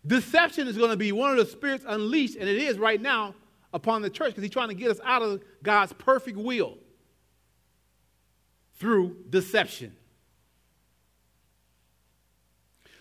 Deception 0.08 0.68
is 0.68 0.76
going 0.76 0.90
to 0.90 0.98
be 0.98 1.12
one 1.12 1.30
of 1.30 1.38
the 1.38 1.46
spirits 1.46 1.86
unleashed, 1.88 2.36
and 2.36 2.50
it 2.50 2.58
is 2.58 2.80
right 2.80 3.00
now 3.00 3.36
upon 3.74 4.02
the 4.02 4.10
church 4.10 4.30
because 4.30 4.42
he's 4.42 4.52
trying 4.52 4.70
to 4.70 4.74
get 4.74 4.90
us 4.90 5.00
out 5.04 5.22
of 5.22 5.44
God's 5.62 5.94
perfect 5.94 6.38
will 6.38 6.80
through 8.80 9.18
deception. 9.30 9.96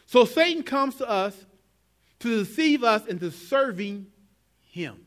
So 0.04 0.26
Satan 0.26 0.62
comes 0.62 0.96
to 0.96 1.08
us 1.08 1.46
to 2.20 2.44
deceive 2.44 2.82
us 2.82 3.06
into 3.06 3.30
serving 3.30 4.06
him. 4.70 5.04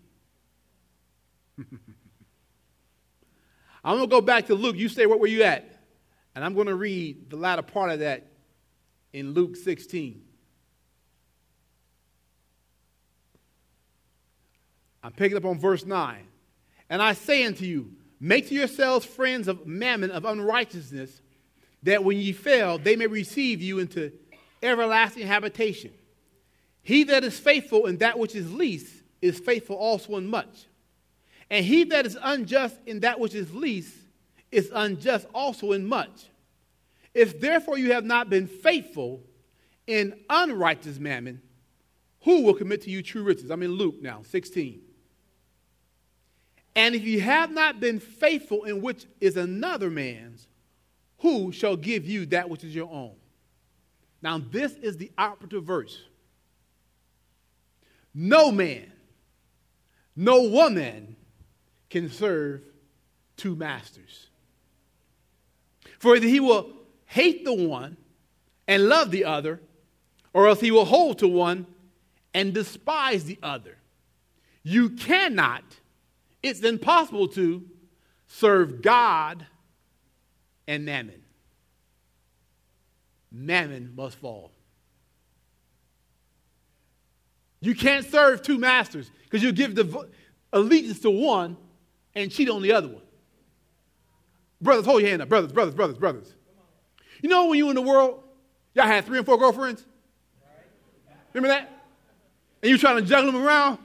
I'm 3.84 3.98
going 3.98 4.10
to 4.10 4.15
go 4.15 4.22
back 4.22 4.48
to 4.48 4.56
Luke. 4.56 4.76
You 4.76 4.89
say, 4.89 5.06
what 5.06 5.19
were 5.19 5.28
you 5.28 5.43
at? 5.43 5.69
And 6.36 6.43
I'm 6.43 6.54
going 6.54 6.67
to 6.67 6.76
read 6.76 7.30
the 7.30 7.36
latter 7.36 7.62
part 7.62 7.91
of 7.91 8.00
that 8.00 8.28
in 9.13 9.34
Luke 9.34 9.56
16. 9.56 10.22
I'm 15.02 15.12
picking 15.13 15.38
up 15.38 15.45
on 15.45 15.60
verse 15.60 15.86
9. 15.86 16.28
And 16.89 17.02
I 17.02 17.13
say 17.13 17.45
unto 17.45 17.65
you, 17.65 17.93
Make 18.19 18.50
to 18.50 18.56
yourselves 18.56 19.06
friends 19.06 19.48
of 19.48 19.65
mammon 19.65 20.12
of 20.12 20.26
unrighteousness, 20.26 21.22
that 21.84 22.04
when 22.04 22.17
ye 22.17 22.34
fail, 22.34 22.78
they 22.78 22.98
may 22.98 23.08
receive 23.08 23.62
you 23.62 23.80
into 23.80 24.12
everlasting 24.62 25.26
habitation. 25.26 25.91
He 26.89 27.04
that 27.04 27.23
is 27.23 27.38
faithful 27.38 27.86
in 27.86 27.97
that 27.97 28.17
which 28.17 28.34
is 28.34 28.52
least 28.52 28.91
is 29.21 29.38
faithful 29.38 29.75
also 29.75 30.15
in 30.15 30.25
much. 30.25 30.65
And 31.52 31.63
he 31.63 31.84
that 31.84 32.08
is 32.08 32.17
unjust 32.19 32.78
in 32.88 33.02
that 33.02 33.19
which 33.19 33.36
is 33.36 33.54
least 33.54 33.93
is 34.52 34.71
unjust 34.73 35.28
also 35.32 35.73
in 35.73 35.86
much. 35.86 36.32
If 37.13 37.39
therefore 37.39 37.78
you 37.78 37.93
have 37.93 38.06
not 38.06 38.32
been 38.32 38.47
faithful 38.47 39.21
in 39.86 40.19
unrighteous 40.32 40.97
mammon, 40.97 41.43
who 42.21 42.41
will 42.41 42.56
commit 42.56 42.82
to 42.82 42.89
you 42.89 43.04
true 43.04 43.21
riches? 43.21 43.52
I'm 43.52 43.62
in 43.62 43.73
Luke 43.73 44.02
now, 44.02 44.23
16. 44.23 44.82
And 46.75 46.95
if 46.95 47.04
you 47.04 47.21
have 47.21 47.52
not 47.52 47.80
been 47.80 47.99
faithful 47.99 48.63
in 48.63 48.82
which 48.82 49.06
is 49.21 49.38
another 49.38 49.91
man's, 49.91 50.47
who 51.19 51.52
shall 51.52 51.75
give 51.75 52.08
you 52.08 52.25
that 52.28 52.49
which 52.49 52.63
is 52.63 52.73
your 52.73 52.89
own? 52.91 53.13
Now, 54.23 54.39
this 54.39 54.73
is 54.73 54.97
the 54.97 55.12
operative 55.19 55.65
verse. 55.65 55.95
No 58.13 58.52
man, 58.52 58.91
no 60.15 60.43
woman 60.43 61.15
can 61.89 62.10
serve 62.10 62.62
two 63.38 63.56
masters. 63.56 64.28
For 66.00 66.15
either 66.15 66.28
he 66.28 66.39
will 66.39 66.72
hate 67.06 67.45
the 67.45 67.54
one 67.54 67.98
and 68.67 68.88
love 68.88 69.12
the 69.12 69.26
other, 69.26 69.60
or 70.34 70.48
else 70.48 70.60
he 70.60 70.72
will 70.72 70.86
hold 70.86 71.19
to 71.19 71.28
one 71.28 71.65
and 72.34 72.54
despise 72.54 73.26
the 73.26 73.39
other. 73.41 73.78
You 74.63 74.91
cannot, 74.91 75.63
it's 76.43 76.62
impossible 76.62 77.28
to 77.30 77.63
serve 78.28 78.82
God 78.82 79.45
and 80.67 80.86
mammon. 80.86 81.24
Mammon 83.32 83.93
must 83.95 84.17
fall. 84.17 84.52
You 87.62 87.76
can't 87.76 88.06
serve 88.06 88.41
two 88.41 88.58
masters 88.58 89.12
because 89.24 89.43
you 89.43 89.52
give 89.52 89.76
the 89.76 90.08
allegiance 90.54 91.00
to 91.00 91.10
one 91.10 91.58
and 92.15 92.32
cheat 92.32 92.50
on 92.50 92.62
the 92.62 92.72
other 92.72 92.88
one. 92.88 93.04
Brothers, 94.62 94.86
hold 94.86 95.02
your 95.02 95.10
hand 95.10 95.22
up. 95.22 95.30
Brothers, 95.30 95.52
brothers, 95.52 95.76
brothers, 95.76 95.98
brothers. 95.98 96.34
You 97.22 97.30
know 97.30 97.48
when 97.48 97.58
you 97.58 97.69
in 97.69 97.76
the 97.76 97.82
world, 97.82 98.24
y'all 98.74 98.86
had 98.86 99.06
three 99.06 99.17
and 99.17 99.26
four 99.26 99.38
girlfriends? 99.38 99.86
Remember 101.34 101.50
that? 101.50 101.69
And 102.62 102.69
you 102.69 102.78
trying 102.78 102.98
to 102.98 103.02
juggle 103.02 103.32
them 103.32 103.41
around? 103.41 103.78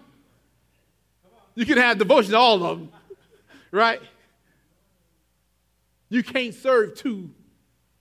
You 1.54 1.64
can 1.64 1.78
have 1.78 1.98
devotion 1.98 2.32
to 2.32 2.38
all 2.38 2.64
of 2.64 2.78
them, 2.78 2.92
right? 3.70 4.00
You 6.08 6.22
can't 6.22 6.54
serve 6.54 6.96
two 6.96 7.30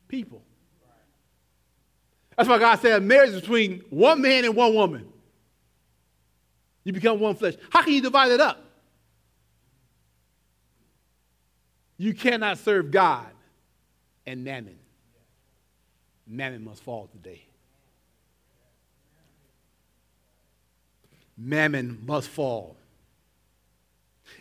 people. 0.08 0.42
That's 2.36 2.50
why 2.50 2.58
God 2.58 2.80
said 2.80 3.04
marriage 3.04 3.32
is 3.32 3.42
between 3.42 3.84
one 3.90 4.22
man 4.22 4.46
and 4.46 4.56
one 4.56 4.74
woman. 4.74 5.12
You 6.84 6.93
become 6.93 7.19
one 7.19 7.36
flesh. 7.36 7.56
How 7.69 7.82
can 7.82 7.93
you 7.93 8.02
divide 8.02 8.32
it 8.32 8.41
up? 8.41 8.63
You 11.98 12.13
cannot 12.13 12.58
serve 12.58 12.91
God 12.91 13.28
and 14.26 14.43
mammon. 14.43 14.78
Mammon 16.28 16.63
must 16.63 16.84
fall 16.84 17.08
today. 17.08 17.46
Mammon 21.38 22.02
must 22.06 22.30
fall. 22.30 22.76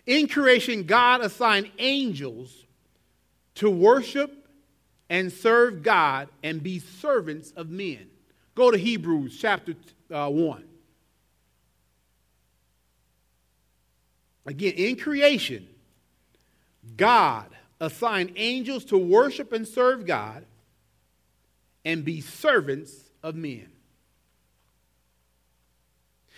In 0.07 0.28
creation, 0.28 0.85
God 0.85 1.20
assigned 1.20 1.70
angels 1.78 2.64
to 3.57 3.70
worship 3.70 4.48
and 5.09 5.33
serve 5.33 5.83
God 5.83 6.28
and 6.42 6.62
be 6.62 6.78
servants 6.78 7.52
of 7.52 7.68
men. 7.70 8.09
Go 8.55 8.70
to 8.70 8.78
Hebrews 8.78 9.37
chapter 9.38 9.74
uh, 10.11 10.28
1. 10.28 10.64
Again, 14.46 14.74
in 14.74 14.96
creation, 14.96 15.68
God 16.96 17.46
assigned 17.81 18.33
angels 18.37 18.85
to 18.87 18.98
worship 18.98 19.52
and 19.52 19.66
serve 19.66 20.07
God 20.07 20.44
and 21.85 22.05
be 22.05 22.20
servants 22.20 22.92
of 23.22 23.35
men. 23.35 23.68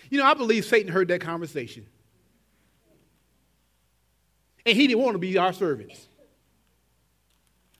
You 0.09 0.19
know, 0.19 0.25
I 0.25 0.33
believe 0.33 0.65
Satan 0.65 0.91
heard 0.91 1.07
that 1.07 1.21
conversation. 1.21 1.85
And 4.65 4.75
he 4.75 4.87
didn't 4.87 5.03
want 5.03 5.15
to 5.15 5.19
be 5.19 5.37
our 5.37 5.53
servants. 5.53 6.07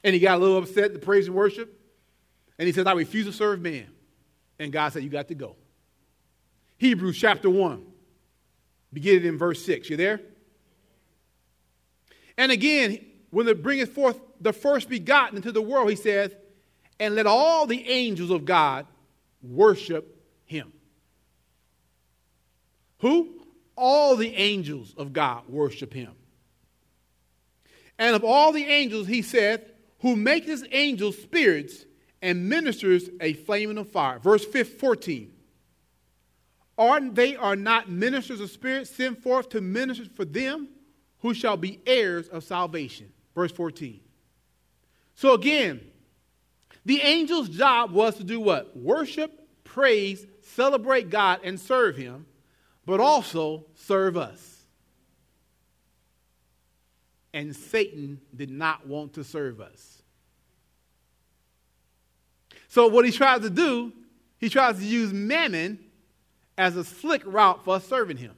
And 0.04 0.14
he 0.14 0.20
got 0.20 0.38
a 0.38 0.40
little 0.40 0.58
upset 0.58 0.84
at 0.84 0.92
the 0.92 0.98
praise 1.00 1.26
and 1.26 1.34
worship. 1.34 1.80
And 2.58 2.66
he 2.66 2.72
says, 2.72 2.86
I 2.86 2.92
refuse 2.92 3.26
to 3.26 3.32
serve 3.32 3.60
man. 3.60 3.86
And 4.58 4.72
God 4.72 4.92
said, 4.92 5.02
You 5.02 5.10
got 5.10 5.28
to 5.28 5.34
go. 5.34 5.56
Hebrews 6.78 7.18
chapter 7.18 7.50
1, 7.50 7.84
beginning 8.96 9.26
in 9.26 9.38
verse 9.38 9.62
6. 9.64 9.90
You 9.90 9.98
there? 9.98 10.20
And 12.38 12.50
again, 12.50 13.04
when 13.30 13.46
it 13.46 13.62
bringeth 13.62 13.92
forth 13.92 14.18
the 14.40 14.54
first 14.54 14.88
begotten 14.88 15.36
into 15.36 15.52
the 15.52 15.60
world, 15.60 15.90
he 15.90 15.96
says, 15.96 16.32
And 16.98 17.14
let 17.14 17.26
all 17.26 17.66
the 17.66 17.86
angels 17.86 18.30
of 18.30 18.46
God 18.46 18.86
worship 19.42 20.18
him. 20.46 20.72
Who? 23.00 23.34
All 23.76 24.16
the 24.16 24.34
angels 24.34 24.94
of 24.96 25.12
God 25.12 25.42
worship 25.46 25.92
him. 25.92 26.12
And 27.98 28.16
of 28.16 28.24
all 28.24 28.52
the 28.52 28.64
angels, 28.64 29.06
he 29.06 29.20
saith, 29.20 29.60
who 30.00 30.16
make 30.16 30.44
his 30.44 30.64
angels 30.72 31.18
spirits 31.18 31.84
and 32.22 32.48
ministers 32.48 33.10
a 33.20 33.34
flaming 33.34 33.76
of 33.76 33.90
fire. 33.90 34.18
Verse 34.18 34.44
14. 34.44 35.35
Are 36.78 37.00
they 37.00 37.36
are 37.36 37.56
not 37.56 37.88
ministers 37.88 38.40
of 38.40 38.50
spirit 38.50 38.86
sent 38.86 39.22
forth 39.22 39.48
to 39.50 39.60
minister 39.60 40.04
for 40.14 40.24
them 40.24 40.68
who 41.20 41.32
shall 41.32 41.56
be 41.56 41.80
heirs 41.86 42.28
of 42.28 42.44
salvation. 42.44 43.12
Verse 43.34 43.52
14. 43.52 44.00
So 45.14 45.32
again, 45.32 45.80
the 46.84 47.02
angel's 47.02 47.48
job 47.48 47.90
was 47.90 48.16
to 48.16 48.24
do 48.24 48.38
what? 48.38 48.76
Worship, 48.76 49.32
praise, 49.64 50.26
celebrate 50.42 51.10
God, 51.10 51.40
and 51.42 51.58
serve 51.58 51.96
him, 51.96 52.26
but 52.84 53.00
also 53.00 53.64
serve 53.74 54.16
us 54.16 54.56
and 57.36 57.54
Satan 57.54 58.18
did 58.34 58.50
not 58.50 58.86
want 58.86 59.12
to 59.12 59.22
serve 59.22 59.60
us. 59.60 60.02
So, 62.68 62.86
what 62.88 63.04
he 63.04 63.12
tries 63.12 63.42
to 63.42 63.50
do, 63.50 63.92
he 64.38 64.48
tries 64.48 64.78
to 64.78 64.84
use 64.84 65.12
mammon 65.12 65.78
as 66.58 66.76
a 66.76 66.84
slick 66.84 67.22
route 67.24 67.64
for 67.64 67.80
serving 67.80 68.16
him 68.16 68.34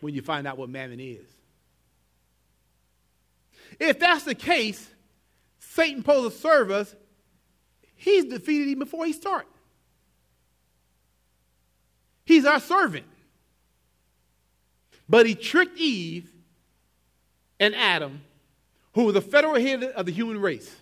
when 0.00 0.14
you 0.14 0.22
find 0.22 0.46
out 0.46 0.58
what 0.58 0.68
mammon 0.68 1.00
is. 1.00 1.26
If 3.78 3.98
that's 3.98 4.24
the 4.24 4.34
case, 4.34 4.88
Satan 5.58 6.02
to 6.02 6.30
serve 6.30 6.70
us, 6.70 6.94
he's 7.94 8.24
defeated 8.24 8.68
him 8.68 8.78
before 8.78 9.06
he 9.06 9.12
starts. 9.12 9.48
He's 12.24 12.44
our 12.44 12.60
servant. 12.60 13.06
But 15.08 15.26
he 15.26 15.34
tricked 15.34 15.78
Eve 15.78 16.30
and 17.58 17.74
Adam, 17.74 18.22
who 18.94 19.06
were 19.06 19.12
the 19.12 19.20
federal 19.20 19.60
head 19.60 19.82
of 19.82 20.06
the 20.06 20.12
human 20.12 20.40
race, 20.40 20.74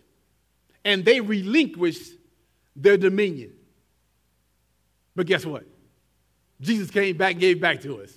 and 0.85 1.05
they 1.05 1.21
relinquished 1.21 2.13
their 2.77 2.97
dominion. 2.97 3.53
But 5.19 5.27
guess 5.27 5.45
what? 5.45 5.65
Jesus 6.61 6.93
came 6.93 7.17
back 7.17 7.33
and 7.33 7.41
gave 7.41 7.57
it 7.57 7.61
back 7.61 7.81
to 7.81 8.01
us. 8.03 8.13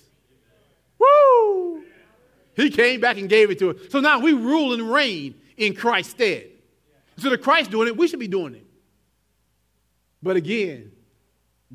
Woo! 1.00 1.82
He 2.54 2.70
came 2.70 3.00
back 3.00 3.18
and 3.18 3.28
gave 3.28 3.50
it 3.50 3.58
to 3.58 3.70
us. 3.70 3.76
So 3.90 3.98
now 3.98 4.20
we 4.20 4.32
rule 4.32 4.72
and 4.72 4.88
reign 4.88 5.34
in 5.56 5.74
Christ's 5.74 6.12
stead. 6.12 6.46
So 7.16 7.28
the 7.28 7.38
Christ 7.38 7.72
doing 7.72 7.88
it, 7.88 7.96
we 7.96 8.06
should 8.06 8.20
be 8.20 8.28
doing 8.28 8.54
it. 8.54 8.64
But 10.22 10.36
again, 10.36 10.92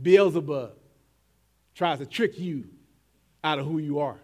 Beelzebub 0.01 0.71
tries 1.75 1.99
to 1.99 2.05
trick 2.05 2.39
you 2.39 2.63
out 3.43 3.59
of 3.59 3.65
who 3.65 3.79
you 3.79 3.99
are. 3.99 4.19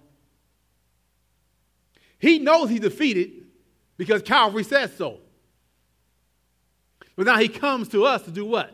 He 2.17 2.39
knows 2.39 2.69
he's 2.69 2.79
defeated 2.79 3.43
because 3.97 4.21
Calvary 4.21 4.63
says 4.63 4.95
so. 4.95 5.19
But 7.17 7.25
now 7.25 7.39
he 7.39 7.49
comes 7.49 7.89
to 7.89 8.05
us 8.05 8.21
to 8.21 8.31
do 8.31 8.45
what? 8.45 8.73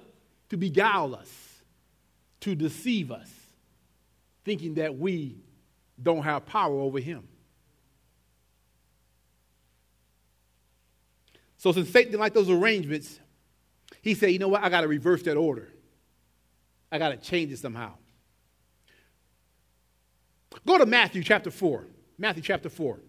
To 0.50 0.58
beguile 0.58 1.16
us, 1.16 1.39
to 2.42 2.56
deceive 2.56 3.12
us, 3.12 3.30
thinking 4.46 4.76
that 4.76 4.98
we 4.98 5.38
don't 6.02 6.24
have 6.24 6.46
power 6.46 6.80
over 6.80 7.00
him. 7.00 7.28
So 11.58 11.74
since 11.74 11.90
Satan 11.90 12.12
didn't 12.12 12.22
like 12.22 12.34
those 12.34 12.50
arrangements, 12.50 13.20
he 14.02 14.14
said, 14.14 14.32
you 14.32 14.40
know 14.40 14.48
what? 14.48 14.64
I 14.64 14.70
got 14.70 14.82
to 14.82 14.88
reverse 14.88 15.24
that 15.24 15.36
order. 15.36 15.68
I 16.92 16.98
got 16.98 17.10
to 17.10 17.18
change 17.18 17.52
it 17.52 17.60
somehow. 17.60 17.94
Go 20.66 20.78
to 20.78 20.86
Matthew 20.86 21.22
chapter 21.22 21.52
4. 21.52 21.86
Matthew 22.18 22.42
chapter 22.42 22.70
4. 22.70 23.00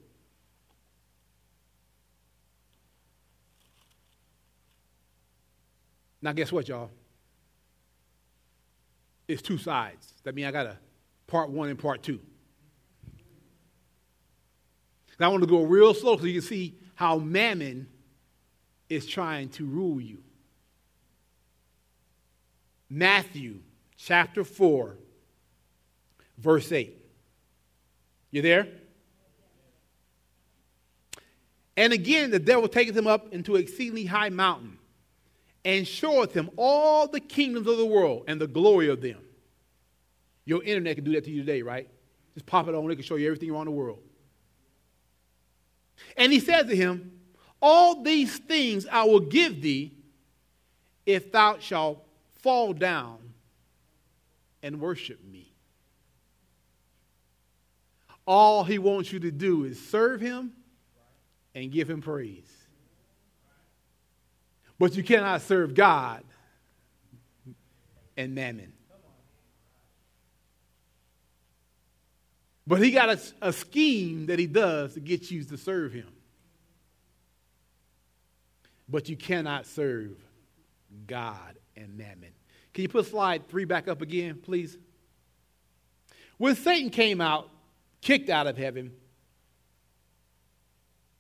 Now, 6.23 6.33
guess 6.33 6.53
what, 6.53 6.69
y'all? 6.69 6.90
It's 9.31 9.43
two 9.43 9.59
sides. 9.59 10.12
That 10.25 10.35
means 10.35 10.49
I 10.49 10.51
got 10.51 10.66
a 10.66 10.77
part 11.29 11.51
one 11.51 11.69
and 11.69 11.79
part 11.79 12.03
two. 12.03 12.19
Now, 15.21 15.27
I 15.27 15.29
want 15.29 15.45
to 15.45 15.49
go 15.49 15.62
real 15.62 15.95
slow 15.95 16.16
so 16.16 16.25
you 16.25 16.40
can 16.40 16.49
see 16.49 16.79
how 16.97 17.19
mammon 17.19 17.87
is 18.88 19.07
trying 19.07 19.51
to 19.51 19.66
rule 19.66 20.01
you. 20.01 20.19
Matthew 22.88 23.61
chapter 23.97 24.43
4, 24.43 24.97
verse 26.38 26.73
8. 26.73 26.97
You 28.33 28.43
there? 28.43 28.66
And 31.77 31.93
again, 31.93 32.33
the 32.33 32.40
devil 32.40 32.66
taketh 32.66 32.97
him 32.97 33.07
up 33.07 33.33
into 33.33 33.55
an 33.55 33.62
exceedingly 33.62 34.07
high 34.07 34.31
mountain 34.31 34.80
and 35.64 35.87
showeth 35.87 36.33
him 36.33 36.51
all 36.57 37.07
the 37.07 37.20
kingdoms 37.20 37.66
of 37.66 37.77
the 37.77 37.87
world 37.87 38.25
and 38.29 38.40
the 38.40 38.46
glory 38.46 38.88
of 38.88 39.01
them. 39.01 39.20
Your 40.44 40.62
internet 40.62 40.96
can 40.96 41.05
do 41.05 41.12
that 41.12 41.25
to 41.25 41.31
you 41.31 41.40
today, 41.40 41.62
right? 41.62 41.88
Just 42.35 42.46
pop 42.46 42.68
it 42.68 42.75
on, 42.75 42.90
it 42.90 42.94
can 42.96 43.05
show 43.05 43.16
you 43.16 43.27
everything 43.27 43.51
around 43.51 43.66
the 43.66 43.73
world. 43.73 44.01
And 46.16 46.33
he 46.33 46.40
said 46.40 46.68
to 46.68 46.77
him, 46.77 47.20
All 47.61 48.03
these 48.03 48.38
things 48.38 48.87
I 48.90 49.05
will 49.05 49.20
give 49.20 49.61
thee 49.61 49.92
if 51.05 51.31
thou 51.33 51.59
shalt 51.59 52.05
fall 52.40 52.73
down 52.73 53.18
and 54.62 54.81
worship 54.81 55.23
me. 55.25 55.53
All 58.27 58.64
he 58.64 58.79
wants 58.79 59.12
you 59.12 59.20
to 59.20 59.31
do 59.31 59.64
is 59.64 59.88
serve 59.88 60.20
him 60.20 60.53
and 61.55 61.73
give 61.73 61.90
him 61.90 62.01
praise. 62.01 62.50
But 64.81 64.97
you 64.97 65.03
cannot 65.03 65.43
serve 65.43 65.75
God 65.75 66.25
and 68.16 68.35
mammon. 68.35 68.73
But 72.66 72.81
he 72.81 72.90
got 72.90 73.11
a, 73.11 73.21
a, 73.43 73.53
scheme 73.53 74.25
that 74.27 74.38
he 74.38 74.47
does 74.47 74.95
to 74.95 75.01
get 75.01 75.31
you 75.31 75.45
to 75.45 75.59
serve 75.59 75.93
him. 75.93 76.09
But 78.88 79.11
you 79.11 79.19
cannot 79.19 79.66
serve 79.66 80.12
God 81.07 81.59
and 81.77 81.99
mammon. 81.99 82.31
Can 82.73 82.81
you 82.81 82.88
put 82.88 83.05
slide 83.05 83.49
three 83.49 83.66
back 83.66 83.87
up 83.87 84.01
again, 84.01 84.37
please? 84.43 84.79
When 86.38 86.57
Satan 86.57 86.88
came 86.88 87.21
out, 87.21 87.51
kicked 88.01 88.31
out 88.31 88.47
of 88.47 88.57
heaven, 88.57 88.93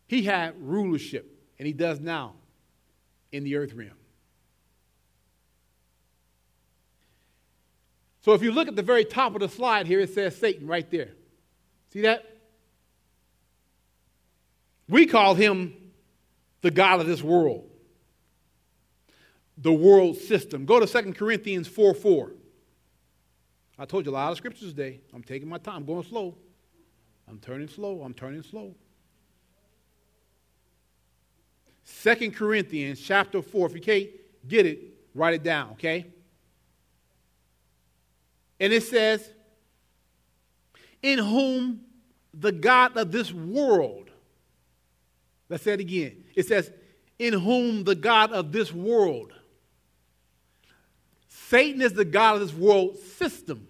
he 0.06 0.22
had 0.22 0.54
rulership, 0.58 1.26
and 1.58 1.66
he 1.66 1.74
does 1.74 2.00
now 2.00 2.36
in 3.32 3.44
the 3.44 3.56
earth 3.56 3.72
realm. 3.72 3.90
So 8.22 8.34
if 8.34 8.42
you 8.42 8.52
look 8.52 8.68
at 8.68 8.76
the 8.76 8.82
very 8.82 9.04
top 9.04 9.34
of 9.34 9.40
the 9.40 9.48
slide 9.48 9.86
here, 9.86 10.00
it 10.00 10.12
says 10.12 10.36
Satan 10.36 10.66
right 10.66 10.88
there. 10.90 11.10
See 11.92 12.02
that? 12.02 12.26
We 14.88 15.06
call 15.06 15.34
him 15.34 15.74
the 16.60 16.70
God 16.70 17.00
of 17.00 17.06
this 17.06 17.22
world, 17.22 17.68
the 19.56 19.72
world 19.72 20.16
system. 20.16 20.66
Go 20.66 20.84
to 20.84 20.86
2 20.86 21.14
Corinthians 21.14 21.68
4 21.68 21.94
4. 21.94 22.32
I 23.78 23.86
told 23.86 24.04
you 24.04 24.10
a 24.10 24.12
lot 24.12 24.30
of 24.30 24.36
scriptures 24.36 24.70
today. 24.70 25.00
I'm 25.14 25.22
taking 25.22 25.48
my 25.48 25.58
time, 25.58 25.76
I'm 25.76 25.84
going 25.86 26.04
slow. 26.04 26.36
I'm 27.28 27.38
turning 27.38 27.68
slow, 27.68 28.02
I'm 28.02 28.12
turning 28.12 28.42
slow. 28.42 28.74
2 32.02 32.30
Corinthians 32.30 33.00
chapter 33.00 33.42
4. 33.42 33.66
If 33.66 33.74
you 33.74 33.80
can't 33.80 34.08
get 34.48 34.66
it, 34.66 34.80
write 35.14 35.34
it 35.34 35.42
down, 35.42 35.72
okay? 35.72 36.06
And 38.58 38.72
it 38.72 38.82
says, 38.82 39.28
In 41.02 41.18
whom 41.18 41.80
the 42.32 42.52
God 42.52 42.96
of 42.96 43.12
this 43.12 43.32
world, 43.32 44.10
let's 45.48 45.62
say 45.62 45.72
it 45.72 45.80
again. 45.80 46.24
It 46.34 46.46
says, 46.46 46.70
In 47.18 47.34
whom 47.34 47.84
the 47.84 47.94
God 47.94 48.32
of 48.32 48.52
this 48.52 48.72
world. 48.72 49.32
Satan 51.28 51.82
is 51.82 51.92
the 51.92 52.04
God 52.04 52.36
of 52.36 52.40
this 52.40 52.54
world 52.54 52.96
system. 52.98 53.66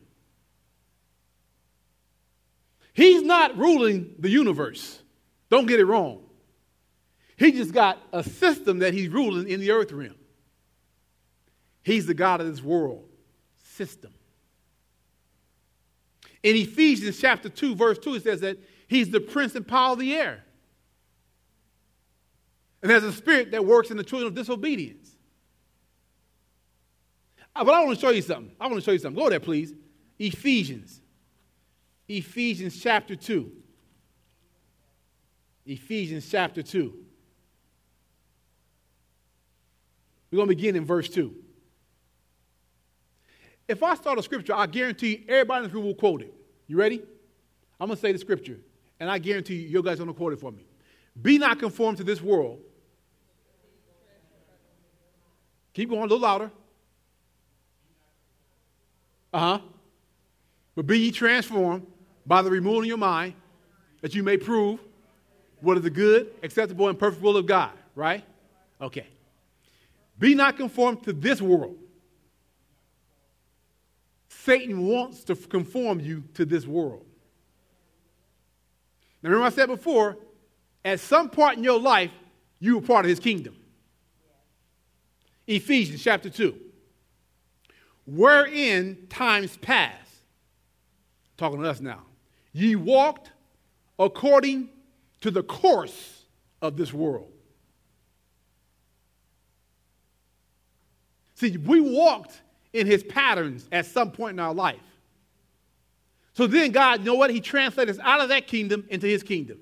He's 2.93 3.23
not 3.23 3.57
ruling 3.57 4.15
the 4.19 4.29
universe. 4.29 5.01
Don't 5.49 5.67
get 5.67 5.81
it 5.81 5.87
wrong. 5.87 6.30
He 7.41 7.53
just 7.53 7.73
got 7.73 7.99
a 8.13 8.23
system 8.23 8.81
that 8.81 8.93
he's 8.93 9.09
ruling 9.09 9.49
in 9.49 9.61
the 9.61 9.71
earth 9.71 9.93
realm. 9.93 10.15
He's 11.83 12.05
the 12.05 12.13
God 12.13 12.43
of 12.43 12.47
this 12.47 12.63
world 12.63 13.09
system. 13.65 14.13
In 16.43 16.55
Ephesians 16.55 17.19
chapter 17.19 17.49
2, 17.49 17.75
verse 17.75 17.99
2, 17.99 18.17
it 18.17 18.25
says 18.25 18.41
that 18.43 18.59
he's 18.89 19.09
the 19.09 19.21
prince 19.21 19.55
and 19.55 19.67
power 19.67 19.93
of 19.93 19.99
the 19.99 20.15
air. 20.15 20.45
And 22.83 22.91
there's 22.91 23.05
a 23.05 23.13
spirit 23.13 23.53
that 23.53 23.65
works 23.65 23.91
in 23.91 23.97
the 23.97 24.05
children 24.05 24.29
of 24.29 24.35
disobedience. 24.35 25.11
Uh, 27.57 27.65
but 27.65 27.73
I 27.73 27.83
want 27.83 27.99
to 27.99 28.01
show 28.07 28.11
you 28.11 28.21
something. 28.21 28.55
I 28.61 28.67
want 28.67 28.77
to 28.77 28.85
show 28.85 28.93
you 28.93 28.99
something. 28.99 29.19
Go 29.19 29.31
there, 29.31 29.41
please. 29.41 29.73
Ephesians. 30.19 31.01
Ephesians 32.07 32.79
chapter 32.79 33.17
2. 33.17 33.51
Ephesians 35.65 36.29
chapter 36.29 36.63
2. 36.63 37.07
We're 40.31 40.37
going 40.37 40.49
to 40.49 40.55
begin 40.55 40.77
in 40.77 40.85
verse 40.85 41.09
2. 41.09 41.35
If 43.69 43.83
I 43.83 43.95
start 43.95 44.19
a 44.19 44.23
scripture, 44.23 44.55
I 44.55 44.67
guarantee 44.67 45.25
everybody 45.29 45.59
in 45.59 45.65
this 45.65 45.75
room 45.75 45.85
will 45.85 45.95
quote 45.95 46.23
it. 46.23 46.35
You 46.67 46.77
ready? 46.77 47.03
I'm 47.81 47.89
going 47.89 47.97
to 47.97 48.01
say 48.01 48.13
the 48.13 48.19
scripture, 48.19 48.59
and 48.99 49.11
I 49.11 49.19
guarantee 49.19 49.55
you, 49.55 49.69
you 49.69 49.83
guys 49.83 49.95
are 49.95 50.05
going 50.05 50.15
to 50.15 50.19
quote 50.19 50.33
it 50.33 50.41
for 50.41 50.53
me. 50.53 50.67
Be 51.21 51.39
not 51.39 51.59
conformed 51.59 51.99
to 51.99 52.05
this 52.05 52.21
world. 52.21 52.61
Keep 55.73 55.91
going 55.91 56.01
a 56.01 56.05
little 56.05 56.19
louder. 56.19 56.51
Uh 59.33 59.39
huh. 59.39 59.61
But 60.75 60.87
be 60.87 60.99
ye 60.99 61.11
transformed 61.11 61.87
by 62.27 62.43
the 62.43 62.51
renewal 62.51 62.81
of 62.81 62.87
your 62.87 62.97
mind, 62.97 63.35
that 64.01 64.15
you 64.15 64.23
may 64.23 64.37
prove 64.37 64.81
what 65.61 65.77
is 65.77 65.83
the 65.83 65.91
good, 65.91 66.33
acceptable, 66.43 66.89
and 66.89 66.99
perfect 66.99 67.23
will 67.23 67.37
of 67.37 67.47
God. 67.47 67.73
Right? 67.95 68.25
Okay. 68.81 69.07
Be 70.21 70.35
not 70.35 70.59
conformed 70.59 71.03
to 71.05 71.15
this 71.15 71.41
world. 71.41 71.77
Satan 74.29 74.87
wants 74.87 75.25
to 75.25 75.35
conform 75.35 75.99
you 75.99 76.23
to 76.35 76.45
this 76.45 76.67
world. 76.67 77.05
Now, 79.23 79.31
remember 79.31 79.47
I 79.47 79.51
said 79.51 79.67
before, 79.67 80.19
at 80.85 81.01
some 81.01 81.31
part 81.31 81.57
in 81.57 81.65
your 81.65 81.81
life, 81.81 82.11
you 82.59 82.77
were 82.77 82.87
part 82.87 83.07
of 83.07 83.09
his 83.09 83.19
kingdom. 83.19 83.57
Ephesians 85.47 86.03
chapter 86.03 86.29
2. 86.29 86.55
Wherein 88.07 89.07
times 89.09 89.57
past, 89.57 90.11
talking 91.37 91.63
to 91.63 91.69
us 91.69 91.81
now, 91.81 92.03
ye 92.53 92.77
walked 92.77 93.31
according 93.99 94.69
to 95.23 95.31
the 95.31 95.43
course 95.43 96.25
of 96.61 96.77
this 96.77 96.93
world 96.93 97.31
See, 101.41 101.57
we 101.57 101.81
walked 101.81 102.39
in 102.75 102.87
his 102.87 103.03
patterns 103.03 103.67
at 103.73 103.87
some 103.87 104.11
point 104.11 104.33
in 104.33 104.41
our 104.41 104.53
life. 104.53 104.77
So 106.35 106.47
then 106.47 106.71
God, 106.71 107.01
you 107.01 107.07
know 107.07 107.15
what? 107.15 107.31
He 107.31 107.41
translated 107.41 107.97
us 107.97 108.01
out 108.05 108.21
of 108.21 108.29
that 108.29 108.47
kingdom 108.47 108.85
into 108.91 109.07
his 109.07 109.23
kingdom. 109.23 109.59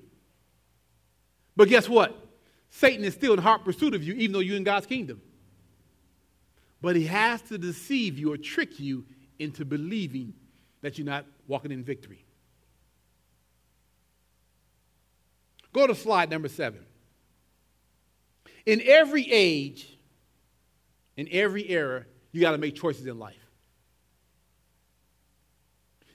But 1.55 1.69
guess 1.69 1.87
what? 1.87 2.17
Satan 2.69 3.05
is 3.05 3.13
still 3.13 3.31
in 3.31 3.39
hot 3.39 3.63
pursuit 3.63 3.93
of 3.93 4.03
you, 4.03 4.13
even 4.15 4.33
though 4.33 4.39
you're 4.39 4.57
in 4.57 4.65
God's 4.65 4.87
kingdom. 4.87 5.21
But 6.81 6.97
he 6.97 7.05
has 7.05 7.41
to 7.43 7.57
deceive 7.57 8.19
you 8.19 8.33
or 8.33 8.37
trick 8.37 8.77
you 8.77 9.05
into 9.39 9.63
believing 9.63 10.33
that 10.81 10.97
you're 10.97 11.07
not 11.07 11.25
walking 11.47 11.71
in 11.71 11.81
victory. 11.81 12.25
Go 15.71 15.87
to 15.87 15.95
slide 15.95 16.29
number 16.29 16.49
seven. 16.49 16.85
In 18.65 18.81
every 18.83 19.31
age, 19.31 19.95
in 21.19 21.27
every 21.33 21.69
era, 21.69 22.05
you 22.31 22.39
got 22.39 22.51
to 22.51 22.57
make 22.57 22.75
choices 22.75 23.05
in 23.05 23.19
life. 23.19 23.35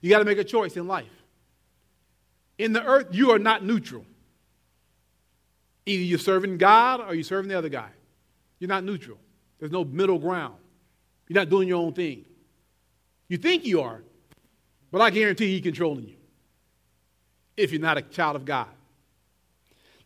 You 0.01 0.09
got 0.09 0.21
to 0.21 0.25
make 0.25 0.39
a 0.39 0.45
choice 0.45 0.79
in 0.79 0.87
life. 0.87 1.13
In 2.57 2.73
the 2.73 2.83
earth, 2.83 3.09
you 3.11 3.31
are 3.33 3.39
not 3.39 3.63
neutral. 3.63 4.07
Either 5.85 6.03
you're 6.03 6.19
serving 6.19 6.57
God 6.57 7.03
or 7.03 7.15
you're 7.15 7.23
serving 7.23 7.51
the 7.51 7.59
other 7.59 7.69
guy. 7.69 7.91
You're 8.59 8.69
not 8.69 8.83
neutral. 8.83 9.19
There's 9.59 9.73
no 9.73 9.85
middle 9.85 10.19
ground. 10.19 10.55
You're 11.29 11.39
not 11.39 11.51
doing 11.51 11.69
your 11.69 11.83
own 11.83 11.93
thing. 11.93 12.25
You 13.29 13.37
think 13.37 13.67
you 13.67 13.83
are, 13.83 14.03
but 14.91 15.03
I 15.03 15.11
guarantee 15.11 15.53
He's 15.53 15.61
controlling 15.61 16.09
you 16.09 16.17
if 17.59 17.73
you're 17.73 17.81
not 17.83 17.99
a 17.99 18.03
child 18.03 18.37
of 18.37 18.47
God. 18.47 18.69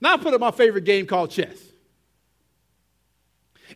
Now 0.01 0.15
I 0.15 0.17
put 0.17 0.35
up 0.35 0.41
my 0.41 0.51
favorite 0.51 0.85
game 0.85 1.07
called 1.07 1.31
chess. 1.31 1.68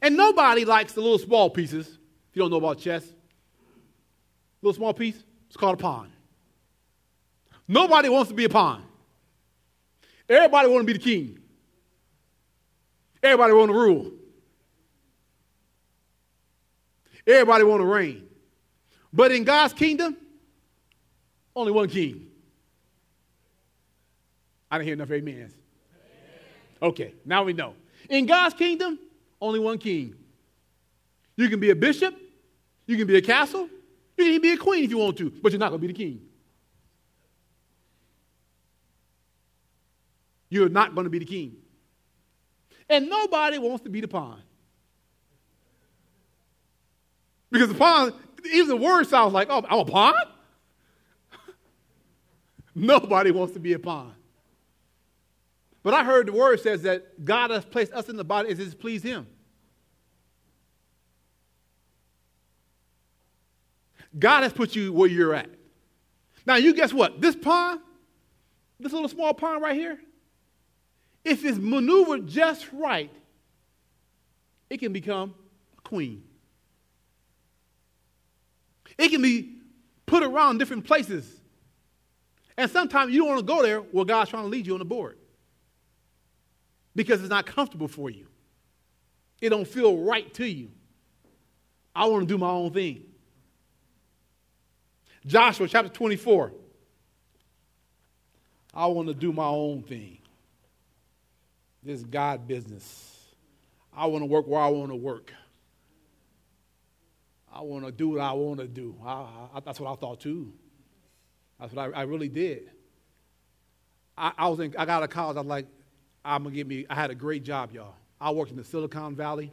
And 0.00 0.16
nobody 0.16 0.64
likes 0.64 0.92
the 0.92 1.00
little 1.00 1.18
small 1.18 1.50
pieces. 1.50 1.86
If 1.86 2.36
you 2.36 2.42
don't 2.42 2.50
know 2.50 2.56
about 2.56 2.78
chess, 2.78 3.04
little 4.62 4.74
small 4.74 4.94
piece, 4.94 5.22
it's 5.48 5.56
called 5.56 5.74
a 5.74 5.82
pawn. 5.82 6.10
Nobody 7.68 8.08
wants 8.08 8.30
to 8.30 8.34
be 8.34 8.44
a 8.44 8.48
pawn. 8.48 8.82
Everybody 10.28 10.68
wants 10.68 10.82
to 10.82 10.86
be 10.86 10.92
the 10.94 10.98
king. 10.98 11.38
Everybody 13.22 13.52
want 13.52 13.70
to 13.70 13.74
rule. 13.74 14.12
Everybody 17.26 17.64
want 17.64 17.80
to 17.82 17.86
reign. 17.86 18.28
But 19.12 19.30
in 19.30 19.44
God's 19.44 19.74
kingdom, 19.74 20.16
only 21.54 21.70
one 21.70 21.88
king. 21.88 22.28
I 24.70 24.78
didn't 24.78 24.86
hear 24.86 24.94
enough 24.94 25.10
amens. 25.10 25.52
Okay, 26.80 27.14
now 27.24 27.44
we 27.44 27.52
know. 27.52 27.74
In 28.08 28.26
God's 28.26 28.54
kingdom, 28.54 28.98
only 29.42 29.58
one 29.58 29.76
king. 29.76 30.14
You 31.36 31.50
can 31.50 31.60
be 31.60 31.68
a 31.68 31.76
bishop, 31.76 32.16
you 32.86 32.96
can 32.96 33.06
be 33.06 33.16
a 33.16 33.22
castle, 33.22 33.68
you 34.16 34.24
can 34.24 34.28
even 34.28 34.40
be 34.40 34.52
a 34.52 34.56
queen 34.56 34.84
if 34.84 34.90
you 34.90 34.96
want 34.96 35.18
to, 35.18 35.30
but 35.30 35.52
you're 35.52 35.58
not 35.58 35.68
going 35.68 35.82
to 35.82 35.86
be 35.86 35.92
the 35.92 35.98
king. 35.98 36.22
you're 40.52 40.68
not 40.68 40.94
going 40.94 41.04
to 41.04 41.10
be 41.10 41.18
the 41.18 41.24
king. 41.24 41.56
And 42.86 43.08
nobody 43.08 43.56
wants 43.56 43.84
to 43.84 43.88
be 43.88 44.02
the 44.02 44.08
pawn. 44.08 44.42
Because 47.50 47.68
the 47.68 47.74
pawn, 47.74 48.12
even 48.52 48.68
the 48.68 48.76
word 48.76 49.06
sounds 49.06 49.32
like, 49.32 49.48
oh, 49.48 49.64
I'm 49.66 49.78
a 49.78 49.84
pawn? 49.86 50.12
Nobody 52.74 53.30
wants 53.30 53.54
to 53.54 53.60
be 53.60 53.72
a 53.72 53.78
pawn. 53.78 54.12
But 55.82 55.94
I 55.94 56.04
heard 56.04 56.28
the 56.28 56.32
word 56.32 56.60
says 56.60 56.82
that 56.82 57.24
God 57.24 57.50
has 57.50 57.64
placed 57.64 57.92
us 57.92 58.08
in 58.08 58.16
the 58.16 58.24
body 58.24 58.50
as 58.50 58.58
it 58.58 58.78
please 58.80 59.02
Him. 59.02 59.26
God 64.18 64.42
has 64.42 64.52
put 64.52 64.76
you 64.76 64.92
where 64.92 65.08
you're 65.08 65.34
at. 65.34 65.48
Now, 66.46 66.56
you 66.56 66.74
guess 66.74 66.92
what? 66.92 67.20
This 67.20 67.34
pond, 67.34 67.80
this 68.78 68.92
little 68.92 69.08
small 69.08 69.32
pond 69.32 69.62
right 69.62 69.74
here, 69.74 69.98
if 71.24 71.44
it's 71.44 71.58
maneuvered 71.58 72.26
just 72.26 72.66
right, 72.72 73.10
it 74.68 74.78
can 74.78 74.92
become 74.92 75.34
a 75.78 75.80
queen. 75.82 76.24
It 78.98 79.08
can 79.08 79.22
be 79.22 79.56
put 80.04 80.22
around 80.22 80.58
different 80.58 80.84
places. 80.84 81.40
And 82.56 82.70
sometimes 82.70 83.12
you 83.12 83.20
don't 83.20 83.28
want 83.28 83.40
to 83.40 83.46
go 83.46 83.62
there 83.62 83.80
where 83.80 84.04
God's 84.04 84.30
trying 84.30 84.44
to 84.44 84.48
lead 84.48 84.66
you 84.66 84.74
on 84.74 84.78
the 84.78 84.84
board 84.84 85.16
because 86.94 87.20
it's 87.20 87.30
not 87.30 87.46
comfortable 87.46 87.88
for 87.88 88.10
you. 88.10 88.26
It 89.40 89.50
don't 89.50 89.66
feel 89.66 89.98
right 89.98 90.32
to 90.34 90.46
you. 90.46 90.70
I 91.94 92.06
want 92.06 92.22
to 92.22 92.26
do 92.26 92.38
my 92.38 92.50
own 92.50 92.72
thing. 92.72 93.04
Joshua 95.26 95.68
chapter 95.68 95.90
24. 95.90 96.52
I 98.74 98.86
want 98.86 99.08
to 99.08 99.14
do 99.14 99.32
my 99.32 99.46
own 99.46 99.82
thing. 99.82 100.18
This 101.82 101.98
is 101.98 102.04
God 102.04 102.46
business. 102.46 103.08
I 103.94 104.06
want 104.06 104.22
to 104.22 104.26
work 104.26 104.46
where 104.46 104.60
I 104.60 104.68
want 104.68 104.90
to 104.90 104.96
work. 104.96 105.32
I 107.52 107.60
want 107.60 107.84
to 107.84 107.92
do 107.92 108.10
what 108.10 108.20
I 108.20 108.32
want 108.32 108.60
to 108.60 108.68
do. 108.68 108.96
I, 109.04 109.26
I, 109.54 109.60
that's 109.60 109.78
what 109.78 109.92
I 109.92 109.96
thought 109.96 110.20
too. 110.20 110.52
That's 111.60 111.72
what 111.74 111.94
I, 111.94 112.00
I 112.00 112.02
really 112.02 112.28
did. 112.28 112.70
I, 114.16 114.32
I, 114.38 114.48
was 114.48 114.60
in, 114.60 114.74
I 114.78 114.86
got 114.86 114.98
out 114.98 115.02
of 115.02 115.10
college. 115.10 115.36
I 115.36 115.40
was 115.40 115.48
like, 115.48 115.66
I'm 116.24 116.44
gonna 116.44 116.54
get 116.54 116.66
me. 116.66 116.86
I 116.88 116.94
had 116.94 117.10
a 117.10 117.14
great 117.14 117.44
job, 117.44 117.72
y'all. 117.72 117.94
I 118.20 118.30
worked 118.30 118.50
in 118.50 118.56
the 118.56 118.64
Silicon 118.64 119.16
Valley, 119.16 119.52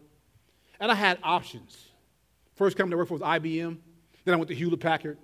and 0.79 0.91
I 0.91 0.95
had 0.95 1.17
options. 1.23 1.89
First 2.55 2.77
company 2.77 2.95
I 2.95 2.97
worked 2.97 3.10
for 3.10 3.15
was 3.15 3.23
IBM. 3.23 3.77
Then 4.25 4.34
I 4.34 4.38
went 4.38 4.49
to 4.49 4.55
Hewlett 4.55 4.79
Packard. 4.79 5.17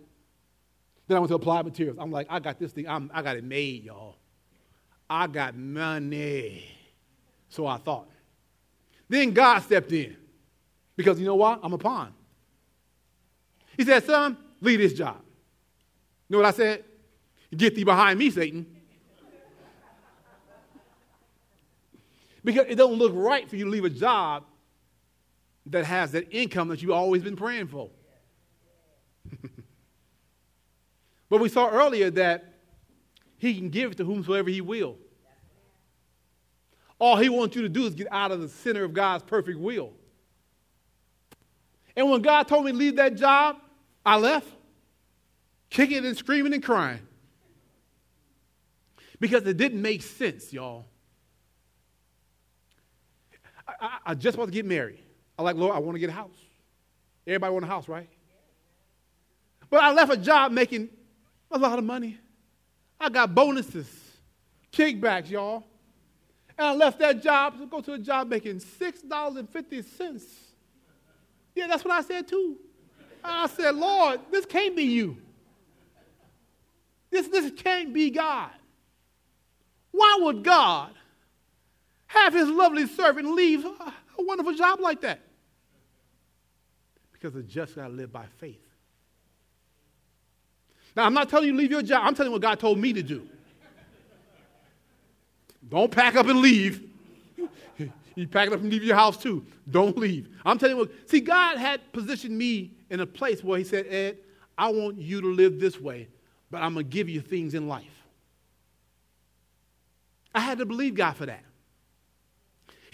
Then 1.08 1.18
I 1.18 1.20
went 1.20 1.30
to 1.30 1.36
Applied 1.36 1.66
Materials. 1.66 1.98
I'm 2.00 2.12
like, 2.12 2.28
I 2.30 2.40
got 2.40 2.60
this 2.60 2.72
thing. 2.72 2.88
I'm, 2.88 3.12
I 3.14 3.22
got 3.22 3.36
it 3.36 3.44
made, 3.44 3.84
y'all. 3.84 4.16
I 5.10 5.28
got 5.28 5.56
money. 5.56 6.68
So 7.50 7.68
I 7.68 7.78
thought. 7.78 8.10
Then 9.08 9.32
God 9.32 9.60
stepped 9.60 9.92
in 9.92 10.18
because 10.96 11.20
you 11.20 11.26
know 11.26 11.36
what? 11.36 11.60
I'm 11.62 11.74
a 11.74 11.78
pawn. 11.78 12.14
He 13.78 13.84
said, 13.84 14.04
Son, 14.04 14.38
leave 14.62 14.80
this 14.80 14.94
job. 14.94 15.22
You 16.28 16.38
know 16.38 16.44
what 16.44 16.48
I 16.48 16.58
said? 16.58 16.84
Get 17.56 17.76
thee 17.76 17.84
behind 17.84 18.18
me, 18.18 18.32
Satan. 18.32 18.66
Because 22.46 22.68
it 22.70 22.76
don't 22.76 22.94
look 22.94 23.12
right 23.14 23.50
for 23.50 23.58
you 23.58 23.66
to 23.66 23.72
leave 23.72 23.84
a 23.84 23.90
job 23.90 24.46
that 25.66 25.84
has 25.84 26.12
that 26.12 26.32
income 26.32 26.68
that 26.70 26.82
you've 26.82 26.92
always 26.92 27.24
been 27.24 27.36
praying 27.36 27.68
for. 27.68 27.90
but 31.30 31.42
we 31.42 31.50
saw 31.50 31.70
earlier 31.70 32.12
that 32.12 32.54
he 33.38 33.56
can 33.56 33.70
give 33.70 33.94
it 33.94 33.98
to 33.98 34.06
whomsoever 34.06 34.50
he 34.50 34.62
will. 34.62 34.96
All 37.00 37.18
he 37.18 37.30
wants 37.30 37.56
you 37.56 37.64
to 37.64 37.70
do 37.70 37.88
is 37.88 37.96
get 37.96 38.08
out 38.12 38.32
of 38.32 38.40
the 38.40 38.48
center 38.48 38.84
of 38.84 38.94
God's 38.94 39.24
perfect 39.24 39.60
will. 39.60 39.92
And 41.96 42.10
when 42.12 42.22
God 42.22 42.48
told 42.48 42.66
me 42.66 42.72
to 42.72 42.78
leave 42.78 42.98
that 42.98 43.16
job, 43.16 43.58
I 44.06 44.18
left, 44.18 44.48
kicking 45.70 46.06
and 46.06 46.16
screaming 46.16 46.54
and 46.54 46.64
crying. 46.64 47.02
Because 49.20 49.48
it 49.48 49.58
didn't 49.58 49.82
make 49.82 50.04
sense, 50.04 50.54
y'all. 50.54 50.86
I, 53.86 53.98
I, 54.12 54.16
just 54.16 54.36
about 54.36 54.46
to 54.46 54.52
get 54.52 54.66
married. 54.66 55.00
I 55.38 55.44
like, 55.44 55.56
Lord, 55.56 55.76
I 55.76 55.80
want 55.80 55.96
to 55.96 56.00
get 56.00 56.10
a 56.10 56.14
house. 56.14 56.38
Everybody 57.28 57.54
want 57.54 57.66
a 57.66 57.68
house, 57.68 57.88
right? 57.88 58.10
But 59.70 59.84
I 59.84 59.92
left 59.92 60.12
a 60.12 60.18
job 60.18 60.52
making 60.52 60.90
a 61.52 61.58
lot 61.58 61.78
of 61.78 61.86
money. 61.86 62.18
I 63.00 63.10
got 63.10 63.36
bonuses, 63.36 63.90
kickbacks, 64.72 65.30
y'all. 65.30 65.64
And 66.58 66.68
I 66.68 66.74
left 66.74 67.00
that 67.00 67.22
job 67.22 67.60
to 67.60 67.66
go 67.66 67.82
to 67.82 67.94
a 67.94 68.00
job 68.00 68.30
making 68.30 68.60
$6.50. 68.60 70.24
Yeah, 71.56 71.68
that's 71.68 71.84
what 71.84 71.94
I 71.94 72.02
said 72.02 72.28
too. 72.28 72.58
I 73.24 73.48
said, 73.48 73.76
Lord, 73.76 74.22
this 74.32 74.46
can't 74.46 74.76
be 74.76 74.84
you. 74.84 75.18
This, 77.10 77.28
this 77.28 77.52
can't 77.56 77.94
be 77.94 78.10
God. 78.10 78.52
Why 79.92 80.18
would 80.22 80.44
God 80.44 80.92
have 82.08 82.34
his 82.34 82.50
lovely 82.50 82.88
servant 82.88 83.34
leave 83.34 83.66
a, 83.66 83.94
wonderful 84.18 84.54
job 84.54 84.80
like 84.80 85.02
that? 85.02 85.20
Because 87.12 87.34
the 87.34 87.44
just 87.44 87.76
got 87.76 87.88
to 87.88 87.94
live 87.94 88.12
by 88.12 88.26
faith. 88.38 88.62
Now, 90.96 91.06
I'm 91.06 91.14
not 91.14 91.30
telling 91.30 91.48
you 91.48 91.52
to 91.52 91.58
leave 91.58 91.72
your 91.72 91.82
job. 91.82 92.04
I'm 92.06 92.16
telling 92.16 92.30
you 92.30 92.34
what 92.34 92.42
God 92.42 92.60
told 92.60 92.80
me 92.80 92.94
to 92.94 93.04
do. 93.04 93.28
Don't 95.68 95.92
pack 95.92 96.16
up 96.16 96.28
and 96.28 96.40
leave. 96.40 96.90
you 98.16 98.28
pack 98.28 98.48
it 98.48 98.54
up 98.54 98.62
and 98.62 98.72
leave 98.72 98.84
your 98.84 98.96
house 98.96 99.18
too. 99.18 99.46
Don't 99.70 99.98
leave. 99.98 100.30
I'm 100.46 100.58
telling 100.58 100.78
you 100.78 100.84
what, 100.84 101.10
see, 101.10 101.20
God 101.20 101.58
had 101.58 101.92
positioned 101.92 102.38
me 102.38 102.72
in 102.90 103.00
a 103.00 103.06
place 103.06 103.44
where 103.44 103.58
He 103.58 103.66
said, 103.66 103.88
Ed, 103.88 104.18
I 104.58 104.70
want 104.70 104.98
you 104.98 105.22
to 105.22 105.28
live 105.28 105.60
this 105.60 105.80
way, 105.80 106.08
but 106.50 106.62
I'm 106.62 106.74
going 106.74 106.86
to 106.86 106.90
give 106.90 107.10
you 107.10 107.20
things 107.20 107.54
in 107.54 107.68
life. 107.68 107.86
I 110.34 110.40
had 110.40 110.60
to 110.60 110.66
believe 110.66 110.96
God 110.96 111.16
for 111.16 111.26
that. 111.26 111.44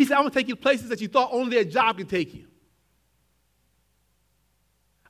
He 0.01 0.05
said, 0.05 0.15
I'm 0.15 0.23
going 0.23 0.31
to 0.31 0.39
take 0.39 0.47
you 0.47 0.55
places 0.55 0.89
that 0.89 0.99
you 0.99 1.07
thought 1.07 1.29
only 1.31 1.59
a 1.59 1.63
job 1.63 1.95
could 1.95 2.09
take 2.09 2.33
you. 2.33 2.47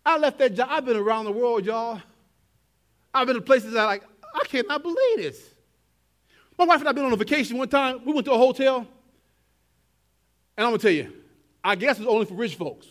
I 0.05 0.17
left 0.17 0.37
that 0.39 0.53
job. 0.53 0.67
I've 0.69 0.83
been 0.83 0.97
around 0.97 1.23
the 1.23 1.31
world, 1.31 1.65
y'all. 1.65 2.01
I've 3.13 3.25
been 3.25 3.37
to 3.37 3.41
places 3.41 3.71
that, 3.71 3.85
like, 3.85 4.03
I 4.35 4.45
cannot 4.47 4.83
believe 4.83 5.15
this. 5.15 5.41
My 6.57 6.65
wife 6.65 6.81
and 6.81 6.89
I 6.89 6.91
been 6.91 7.05
on 7.05 7.13
a 7.13 7.15
vacation 7.15 7.57
one 7.57 7.69
time. 7.69 8.01
We 8.05 8.11
went 8.11 8.25
to 8.25 8.33
a 8.33 8.37
hotel. 8.37 8.79
And 8.79 10.65
I'm 10.65 10.71
going 10.71 10.79
to 10.79 10.87
tell 10.87 10.91
you, 10.91 11.13
I 11.63 11.75
guess 11.75 11.97
it's 11.97 12.05
only 12.05 12.25
for 12.25 12.33
rich 12.33 12.55
folks. 12.55 12.85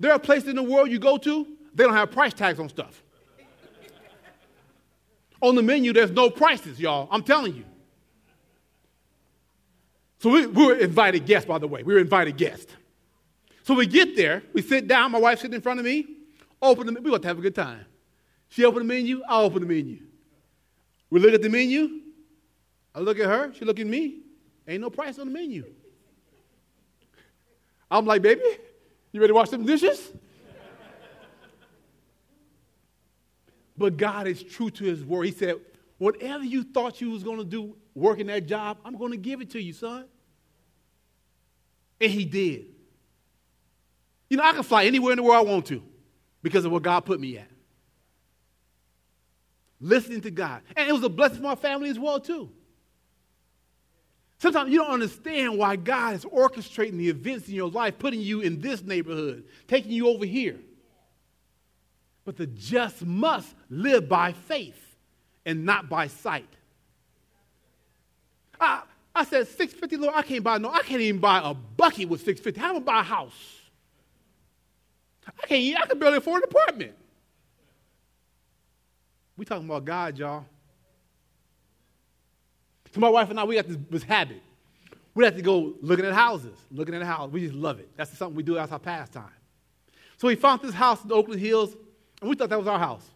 There 0.00 0.12
are 0.12 0.18
places 0.18 0.48
in 0.48 0.56
the 0.56 0.62
world 0.62 0.90
you 0.90 0.98
go 0.98 1.18
to, 1.18 1.46
they 1.74 1.84
don't 1.84 1.92
have 1.92 2.10
price 2.10 2.32
tags 2.32 2.58
on 2.58 2.70
stuff. 2.70 3.02
on 5.42 5.56
the 5.56 5.62
menu, 5.62 5.92
there's 5.92 6.10
no 6.10 6.30
prices, 6.30 6.80
y'all. 6.80 7.06
I'm 7.10 7.22
telling 7.22 7.54
you. 7.54 7.64
So 10.18 10.30
we, 10.30 10.46
we 10.46 10.66
were 10.66 10.74
invited 10.74 11.26
guests, 11.26 11.48
by 11.48 11.58
the 11.58 11.68
way. 11.68 11.82
We 11.82 11.94
were 11.94 12.00
invited 12.00 12.36
guests. 12.36 12.72
So 13.62 13.74
we 13.74 13.86
get 13.86 14.16
there, 14.16 14.42
we 14.52 14.62
sit 14.62 14.88
down, 14.88 15.12
my 15.12 15.18
wife 15.18 15.40
sitting 15.40 15.54
in 15.54 15.60
front 15.60 15.78
of 15.78 15.84
me, 15.84 16.06
open 16.62 16.86
the 16.86 17.00
we 17.00 17.10
want 17.10 17.22
to 17.22 17.28
have 17.28 17.38
a 17.38 17.42
good 17.42 17.54
time. 17.54 17.84
She 18.48 18.64
opened 18.64 18.88
the 18.88 18.94
menu, 18.94 19.22
I 19.28 19.42
open 19.42 19.60
the 19.60 19.68
menu. 19.68 20.00
We 21.10 21.20
look 21.20 21.34
at 21.34 21.42
the 21.42 21.50
menu, 21.50 22.00
I 22.94 23.00
look 23.00 23.18
at 23.18 23.26
her, 23.26 23.52
she 23.52 23.64
look 23.64 23.78
at 23.78 23.86
me, 23.86 24.20
ain't 24.66 24.80
no 24.80 24.90
price 24.90 25.18
on 25.18 25.26
the 25.26 25.32
menu. 25.32 25.64
I'm 27.90 28.06
like, 28.06 28.22
baby, 28.22 28.40
you 29.12 29.20
ready 29.20 29.32
to 29.32 29.34
wash 29.34 29.50
some 29.50 29.64
dishes? 29.64 30.12
but 33.76 33.96
God 33.96 34.26
is 34.26 34.42
true 34.42 34.70
to 34.70 34.84
his 34.84 35.04
word. 35.04 35.24
He 35.24 35.32
said, 35.32 35.56
whatever 35.98 36.44
you 36.44 36.62
thought 36.62 37.00
you 37.00 37.10
was 37.10 37.22
going 37.22 37.38
to 37.38 37.44
do 37.44 37.76
working 37.94 38.28
that 38.28 38.46
job, 38.46 38.78
I'm 38.84 38.96
going 38.96 39.12
to 39.12 39.18
give 39.18 39.40
it 39.40 39.50
to 39.50 39.62
you, 39.62 39.72
son. 39.72 40.06
And 42.00 42.10
he 42.10 42.24
did. 42.24 42.66
You 44.30 44.36
know, 44.36 44.44
I 44.44 44.52
can 44.52 44.62
fly 44.62 44.84
anywhere 44.84 45.12
in 45.12 45.16
the 45.16 45.22
world 45.22 45.46
I 45.46 45.50
want 45.50 45.66
to 45.66 45.82
because 46.42 46.64
of 46.64 46.72
what 46.72 46.82
God 46.82 47.00
put 47.00 47.18
me 47.18 47.38
at. 47.38 47.50
Listening 49.80 50.20
to 50.22 50.30
God. 50.30 50.62
And 50.76 50.88
it 50.88 50.92
was 50.92 51.02
a 51.02 51.08
blessing 51.08 51.38
for 51.38 51.44
my 51.44 51.54
family 51.54 51.90
as 51.90 51.98
well, 51.98 52.20
too. 52.20 52.50
Sometimes 54.38 54.70
you 54.70 54.78
don't 54.78 54.90
understand 54.90 55.58
why 55.58 55.74
God 55.74 56.14
is 56.14 56.24
orchestrating 56.24 56.96
the 56.98 57.08
events 57.08 57.48
in 57.48 57.54
your 57.54 57.70
life, 57.70 57.98
putting 57.98 58.20
you 58.20 58.40
in 58.40 58.60
this 58.60 58.82
neighborhood, 58.82 59.44
taking 59.66 59.90
you 59.90 60.08
over 60.08 60.24
here. 60.24 60.58
But 62.24 62.36
the 62.36 62.46
just 62.46 63.04
must 63.04 63.52
live 63.68 64.08
by 64.08 64.32
faith 64.32 64.87
and 65.48 65.64
not 65.64 65.88
by 65.88 66.06
sight. 66.06 66.48
I, 68.60 68.82
I 69.14 69.24
said, 69.24 69.48
650, 69.48 69.96
Lord, 69.96 70.12
I 70.14 70.20
can't 70.20 70.44
buy 70.44 70.58
no, 70.58 70.70
I 70.70 70.82
can't 70.82 71.00
even 71.00 71.20
buy 71.20 71.40
a 71.42 71.54
bucket 71.54 72.06
with 72.08 72.20
650. 72.20 72.60
How 72.60 72.70
am 72.70 72.76
I 72.76 72.80
buy 72.80 73.00
a 73.00 73.02
house? 73.02 73.60
I 75.26 75.46
can't, 75.46 75.82
I 75.82 75.86
can 75.86 75.98
barely 75.98 76.18
afford 76.18 76.42
an 76.42 76.50
apartment. 76.50 76.92
We 79.38 79.46
talking 79.46 79.64
about 79.64 79.86
God, 79.86 80.18
y'all. 80.18 80.44
So 82.92 83.00
my 83.00 83.08
wife 83.08 83.30
and 83.30 83.40
I, 83.40 83.44
we 83.44 83.54
got 83.54 83.68
this, 83.68 83.78
this 83.88 84.02
habit. 84.02 84.42
We 85.14 85.24
have 85.24 85.36
to 85.36 85.42
go 85.42 85.74
looking 85.80 86.04
at 86.04 86.12
houses, 86.12 86.58
looking 86.70 86.94
at 86.94 87.00
a 87.00 87.06
house. 87.06 87.30
We 87.30 87.40
just 87.40 87.54
love 87.54 87.80
it. 87.80 87.88
That's 87.96 88.16
something 88.18 88.36
we 88.36 88.42
do. 88.42 88.54
That's 88.54 88.70
our 88.70 88.78
pastime. 88.78 89.24
So 90.18 90.28
we 90.28 90.34
found 90.34 90.60
this 90.60 90.74
house 90.74 91.02
in 91.02 91.08
the 91.08 91.14
Oakland 91.14 91.40
Hills, 91.40 91.74
and 92.20 92.28
we 92.28 92.36
thought 92.36 92.50
that 92.50 92.58
was 92.58 92.68
our 92.68 92.78
house. 92.78 93.08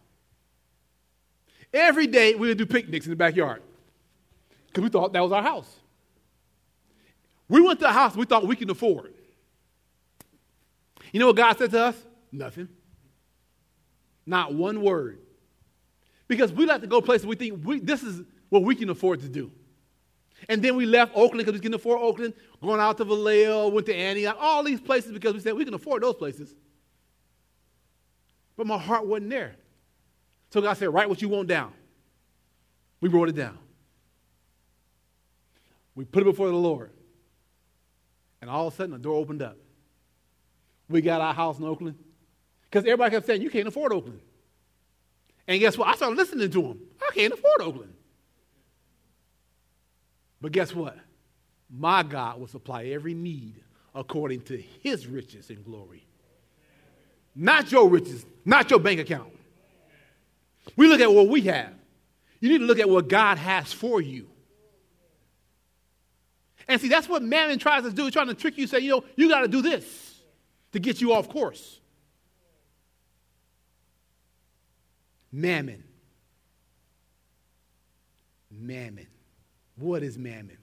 Every 1.73 2.07
day 2.07 2.35
we 2.35 2.49
would 2.49 2.57
do 2.57 2.65
picnics 2.65 3.05
in 3.05 3.09
the 3.09 3.15
backyard 3.15 3.61
because 4.67 4.83
we 4.83 4.89
thought 4.89 5.13
that 5.13 5.21
was 5.21 5.31
our 5.31 5.41
house. 5.41 5.75
We 7.49 7.61
went 7.61 7.79
to 7.79 7.89
a 7.89 7.91
house 7.91 8.15
we 8.15 8.25
thought 8.25 8.45
we 8.45 8.55
could 8.55 8.69
afford. 8.69 9.13
You 11.11 11.19
know 11.19 11.27
what 11.27 11.35
God 11.35 11.57
said 11.57 11.71
to 11.71 11.85
us? 11.85 11.95
Nothing. 12.31 12.69
Not 14.25 14.53
one 14.53 14.81
word. 14.81 15.19
Because 16.27 16.51
we 16.51 16.65
like 16.65 16.81
to 16.81 16.87
go 16.87 17.01
places 17.01 17.27
we 17.27 17.35
think 17.35 17.65
we, 17.65 17.79
this 17.79 18.03
is 18.03 18.23
what 18.49 18.63
we 18.63 18.75
can 18.75 18.89
afford 18.89 19.19
to 19.21 19.29
do. 19.29 19.51
And 20.49 20.61
then 20.61 20.75
we 20.75 20.85
left 20.85 21.11
Oakland 21.15 21.45
because 21.45 21.53
we 21.53 21.63
can 21.63 21.73
afford 21.73 22.01
Oakland, 22.01 22.33
going 22.61 22.79
out 22.79 22.97
to 22.97 23.05
Vallejo, 23.05 23.69
went 23.69 23.85
to 23.87 23.95
Antioch, 23.95 24.37
all 24.39 24.63
these 24.63 24.81
places 24.81 25.11
because 25.11 25.33
we 25.33 25.39
said 25.39 25.53
we 25.53 25.65
can 25.65 25.73
afford 25.73 26.03
those 26.03 26.15
places. 26.15 26.53
But 28.57 28.67
my 28.67 28.77
heart 28.77 29.05
wasn't 29.05 29.29
there. 29.29 29.55
So 30.53 30.61
God 30.61 30.77
said, 30.77 30.93
Write 30.93 31.09
what 31.09 31.19
you 31.19 31.29
want 31.29 31.47
down. 31.47 31.73
We 33.01 33.09
wrote 33.09 33.27
it 33.27 33.35
down. 33.35 33.57
We 35.95 36.05
put 36.05 36.21
it 36.21 36.25
before 36.25 36.47
the 36.47 36.53
Lord. 36.53 36.91
And 38.39 38.51
all 38.51 38.67
of 38.67 38.73
a 38.73 38.77
sudden, 38.77 38.91
the 38.91 38.99
door 38.99 39.15
opened 39.15 39.41
up. 39.41 39.57
We 40.87 41.01
got 41.01 41.21
our 41.21 41.33
house 41.33 41.57
in 41.57 41.65
Oakland. 41.65 41.97
Because 42.69 42.83
everybody 42.83 43.09
kept 43.09 43.25
saying, 43.25 43.41
You 43.41 43.49
can't 43.49 43.67
afford 43.67 43.93
Oakland. 43.93 44.19
And 45.47 45.59
guess 45.59 45.75
what? 45.75 45.87
I 45.87 45.95
started 45.95 46.17
listening 46.17 46.51
to 46.51 46.61
them. 46.61 46.79
I 47.01 47.09
can't 47.15 47.33
afford 47.33 47.61
Oakland. 47.61 47.93
But 50.39 50.51
guess 50.51 50.75
what? 50.75 50.99
My 51.67 52.03
God 52.03 52.39
will 52.39 52.45
supply 52.45 52.83
every 52.85 53.15
need 53.15 53.55
according 53.95 54.41
to 54.41 54.63
his 54.83 55.07
riches 55.07 55.49
and 55.49 55.65
glory. 55.65 56.05
Not 57.33 57.71
your 57.71 57.89
riches, 57.89 58.23
not 58.45 58.69
your 58.69 58.79
bank 58.79 58.99
account. 58.99 59.33
We 60.75 60.87
look 60.87 61.01
at 61.01 61.13
what 61.13 61.27
we 61.27 61.41
have. 61.41 61.73
You 62.39 62.49
need 62.49 62.59
to 62.59 62.65
look 62.65 62.79
at 62.79 62.89
what 62.89 63.07
God 63.07 63.37
has 63.37 63.71
for 63.71 64.01
you. 64.01 64.29
And 66.67 66.79
see, 66.79 66.87
that's 66.87 67.09
what 67.09 67.21
mammon 67.21 67.59
tries 67.59 67.83
to 67.83 67.91
do. 67.91 68.09
Trying 68.09 68.27
to 68.27 68.33
trick 68.33 68.57
you, 68.57 68.67
say, 68.67 68.79
you 68.79 68.89
know, 68.89 69.03
you 69.15 69.29
got 69.29 69.41
to 69.41 69.47
do 69.47 69.61
this 69.61 70.21
to 70.71 70.79
get 70.79 71.01
you 71.01 71.13
off 71.13 71.29
course. 71.29 71.79
Mammon. 75.31 75.83
Mammon. 78.51 79.07
What 79.75 80.03
is 80.03 80.17
mammon? 80.17 80.57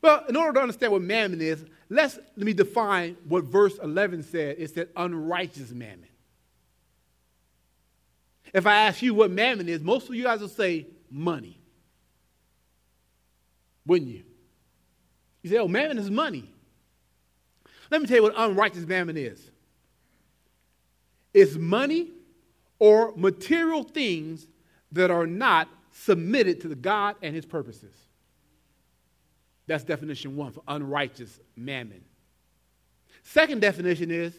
Well, 0.00 0.24
in 0.28 0.36
order 0.36 0.52
to 0.52 0.60
understand 0.60 0.92
what 0.92 1.02
mammon 1.02 1.40
is, 1.40 1.64
let's 1.88 2.18
let 2.36 2.46
me 2.46 2.52
define 2.52 3.16
what 3.26 3.44
verse 3.44 3.78
11 3.82 4.22
said. 4.22 4.56
It 4.58 4.70
said 4.70 4.88
unrighteous 4.96 5.70
mammon. 5.70 6.08
If 8.54 8.66
I 8.66 8.86
ask 8.86 9.02
you 9.02 9.12
what 9.14 9.32
mammon 9.32 9.68
is, 9.68 9.82
most 9.82 10.08
of 10.08 10.14
you 10.14 10.22
guys 10.22 10.40
will 10.40 10.48
say 10.48 10.86
money. 11.10 11.58
Wouldn't 13.84 14.10
you? 14.10 14.22
You 15.42 15.50
say, 15.50 15.58
oh, 15.58 15.68
mammon 15.68 15.98
is 15.98 16.10
money. 16.10 16.50
Let 17.90 18.00
me 18.00 18.06
tell 18.06 18.16
you 18.16 18.22
what 18.22 18.34
unrighteous 18.36 18.86
mammon 18.86 19.16
is 19.16 19.50
it's 21.34 21.56
money 21.56 22.12
or 22.78 23.12
material 23.16 23.82
things 23.82 24.46
that 24.92 25.10
are 25.10 25.26
not 25.26 25.68
submitted 25.90 26.60
to 26.60 26.68
the 26.68 26.76
God 26.76 27.16
and 27.22 27.34
his 27.34 27.44
purposes. 27.44 27.92
That's 29.66 29.82
definition 29.82 30.36
one 30.36 30.52
for 30.52 30.62
unrighteous 30.68 31.40
mammon. 31.56 32.04
Second 33.24 33.60
definition 33.60 34.10
is 34.10 34.34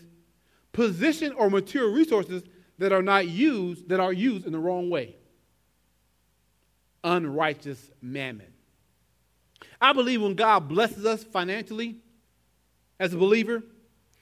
position 0.71 1.33
or 1.33 1.49
material 1.49 1.91
resources 1.91 2.43
that 2.77 2.91
are 2.91 3.01
not 3.01 3.27
used, 3.27 3.89
that 3.89 3.99
are 3.99 4.13
used 4.13 4.45
in 4.45 4.51
the 4.51 4.59
wrong 4.59 4.89
way. 4.89 5.15
Unrighteous 7.03 7.91
mammon. 8.01 8.51
I 9.79 9.93
believe 9.93 10.21
when 10.21 10.35
God 10.35 10.67
blesses 10.67 11.05
us 11.05 11.23
financially 11.23 11.97
as 12.99 13.13
a 13.13 13.17
believer, 13.17 13.63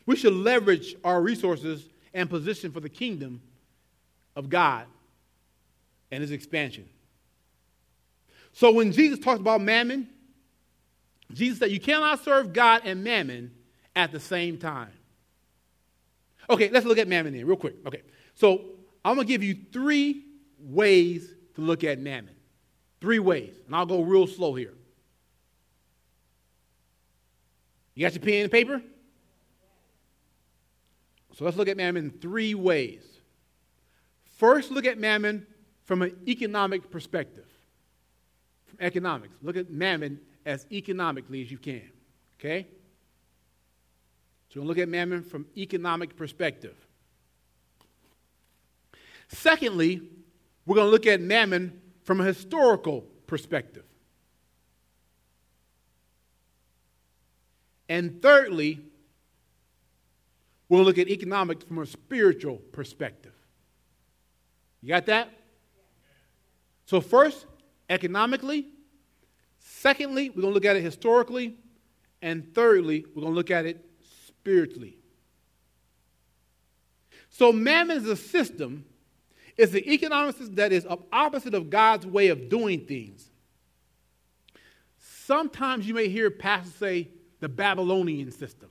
we 0.06 0.16
should 0.16 0.34
leverage 0.34 0.96
our 1.04 1.22
resources 1.22 1.88
and 2.14 2.30
position 2.30 2.72
for 2.72 2.80
the 2.80 2.90
kingdom 2.90 3.42
of 4.36 4.50
God 4.50 4.86
and 6.12 6.22
his 6.22 6.32
expansion. 6.32 6.88
So 8.52 8.72
when 8.72 8.92
Jesus 8.92 9.20
talks 9.20 9.40
about 9.40 9.62
mammon, 9.62 10.10
Jesus 11.32 11.60
said 11.60 11.72
you 11.72 11.80
cannot 11.80 12.24
serve 12.24 12.54
God 12.54 12.82
and 12.86 13.04
mammon 13.04 13.52
at 13.96 14.12
the 14.12 14.20
same 14.20 14.58
time. 14.58 14.92
Okay, 16.50 16.70
let's 16.70 16.86
look 16.86 16.98
at 16.98 17.08
mammon 17.08 17.34
then, 17.34 17.46
real 17.48 17.58
quick. 17.58 17.76
Okay, 17.86 18.02
so 18.36 18.62
I'm 19.04 19.16
going 19.16 19.28
to 19.28 19.34
give 19.34 19.44
you 19.44 19.58
three 19.72 20.26
ways 20.60 21.34
to 21.56 21.62
look 21.62 21.84
at 21.84 22.00
mammon. 22.00 22.36
Three 23.02 23.20
ways, 23.20 23.54
and 23.66 23.76
I'll 23.76 23.86
go 23.86 24.02
real 24.02 24.28
slow 24.28 24.56
here. 24.56 24.74
You 27.96 28.06
got 28.06 28.14
your 28.14 28.24
pen 28.24 28.44
and 28.44 28.52
paper? 28.52 28.82
So 31.36 31.46
let's 31.46 31.58
look 31.58 31.68
at 31.68 31.78
mammon 31.78 32.06
in 32.06 32.12
three 32.12 32.56
ways. 32.56 33.04
First, 34.38 34.72
look 34.72 34.86
at 34.86 34.98
mammon 34.98 35.46
from 35.84 36.02
an 36.02 36.16
economic 36.28 36.90
perspective. 36.90 37.48
From 38.66 38.78
economics. 38.80 39.36
Look 39.42 39.58
at 39.58 39.70
mammon 39.70 40.20
as 40.46 40.66
economically 40.72 41.42
as 41.42 41.52
you 41.52 41.58
can. 41.58 41.90
Okay? 42.40 42.68
So 44.54 44.62
look 44.62 44.78
at 44.78 44.88
mammon 44.88 45.24
from 45.24 45.48
economic 45.58 46.16
perspective. 46.16 46.76
Secondly, 49.34 50.02
we're 50.66 50.76
going 50.76 50.88
to 50.88 50.92
look 50.92 51.08
at 51.08 51.20
mammon 51.20 51.82
from 52.04 52.22
a 52.22 52.24
historical 52.24 53.02
perspective. 53.28 53.84
And 57.90 58.22
thirdly, 58.22 58.80
we'll 60.70 60.84
look 60.84 60.98
at 60.98 61.10
economics 61.10 61.66
from 61.66 61.80
a 61.80 61.86
spiritual 61.86 62.58
perspective. 62.72 63.34
You 64.82 64.90
got 64.90 65.06
that? 65.08 65.30
So, 66.86 67.02
first, 67.02 67.46
economically. 67.90 68.68
Secondly, 69.60 70.30
we're 70.30 70.42
going 70.42 70.52
to 70.52 70.56
look 70.56 70.66
at 70.66 70.76
it 70.76 70.82
historically. 70.82 71.56
And 72.22 72.54
thirdly, 72.54 73.06
we're 73.14 73.22
going 73.22 73.34
to 73.34 73.38
look 73.38 73.52
at 73.52 73.66
it 73.66 73.84
spiritually. 74.28 74.98
So, 77.30 77.52
mammon 77.52 77.98
is 77.98 78.08
a 78.08 78.16
system, 78.16 78.86
it's 79.58 79.72
the 79.72 79.92
economic 79.92 80.36
system 80.36 80.56
that 80.56 80.72
is 80.72 80.88
opposite 81.12 81.54
of 81.54 81.70
God's 81.70 82.06
way 82.06 82.30
of 82.30 82.50
doing 82.50 82.86
things. 82.86 83.30
Sometimes 84.98 85.88
you 85.88 85.94
may 85.94 86.10
hear 86.10 86.30
pastors 86.32 86.74
say 86.74 87.10
the 87.40 87.50
Babylonian 87.50 88.32
system. 88.32 88.70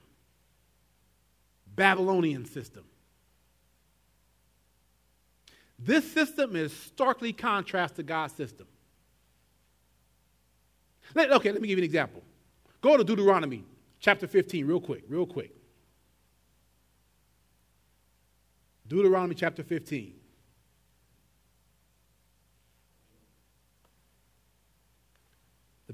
Babylonian 1.75 2.45
system. 2.45 2.85
This 5.79 6.11
system 6.13 6.55
is 6.55 6.73
starkly 6.73 7.33
contrast 7.33 7.97
to 7.97 8.03
God's 8.03 8.35
system. 8.35 8.67
Let, 11.15 11.33
okay, 11.33 11.53
let 11.53 11.61
me 11.61 11.69
give 11.69 11.79
you 11.79 11.83
an 11.83 11.87
example. 11.87 12.23
Go 12.81 12.97
to 12.97 13.05
Deuteronomy 13.05 13.65
chapter 14.01 14.27
15, 14.27 14.67
real 14.67 14.81
quick, 14.81 15.05
real 15.09 15.27
quick. 15.27 15.55
Deuteronomy 18.87 19.35
chapter 19.35 19.63
15. 19.63 20.15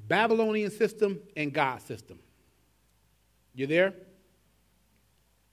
Babylonian 0.09 0.71
system 0.71 1.21
and 1.37 1.53
God's 1.53 1.85
system. 1.85 2.19
You 3.55 3.67
there? 3.67 3.95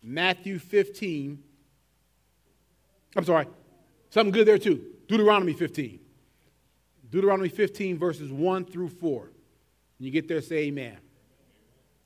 Matthew 0.01 0.59
15. 0.59 1.43
I'm 3.17 3.23
sorry, 3.23 3.47
something 4.09 4.31
good 4.31 4.47
there 4.47 4.57
too. 4.57 4.83
Deuteronomy 5.07 5.53
15. 5.53 5.99
Deuteronomy 7.09 7.49
15, 7.49 7.97
verses 7.97 8.31
1 8.31 8.65
through 8.65 8.89
4. 8.89 9.21
When 9.21 9.31
you 9.99 10.11
get 10.11 10.27
there, 10.27 10.41
say 10.41 10.65
amen. 10.65 10.97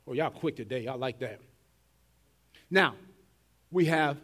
Oh, 0.08 0.14
y'all 0.14 0.30
quick 0.30 0.56
today. 0.56 0.82
Y'all 0.82 0.98
like 0.98 1.20
that. 1.20 1.40
Now, 2.70 2.96
we 3.72 3.86
have 3.86 4.18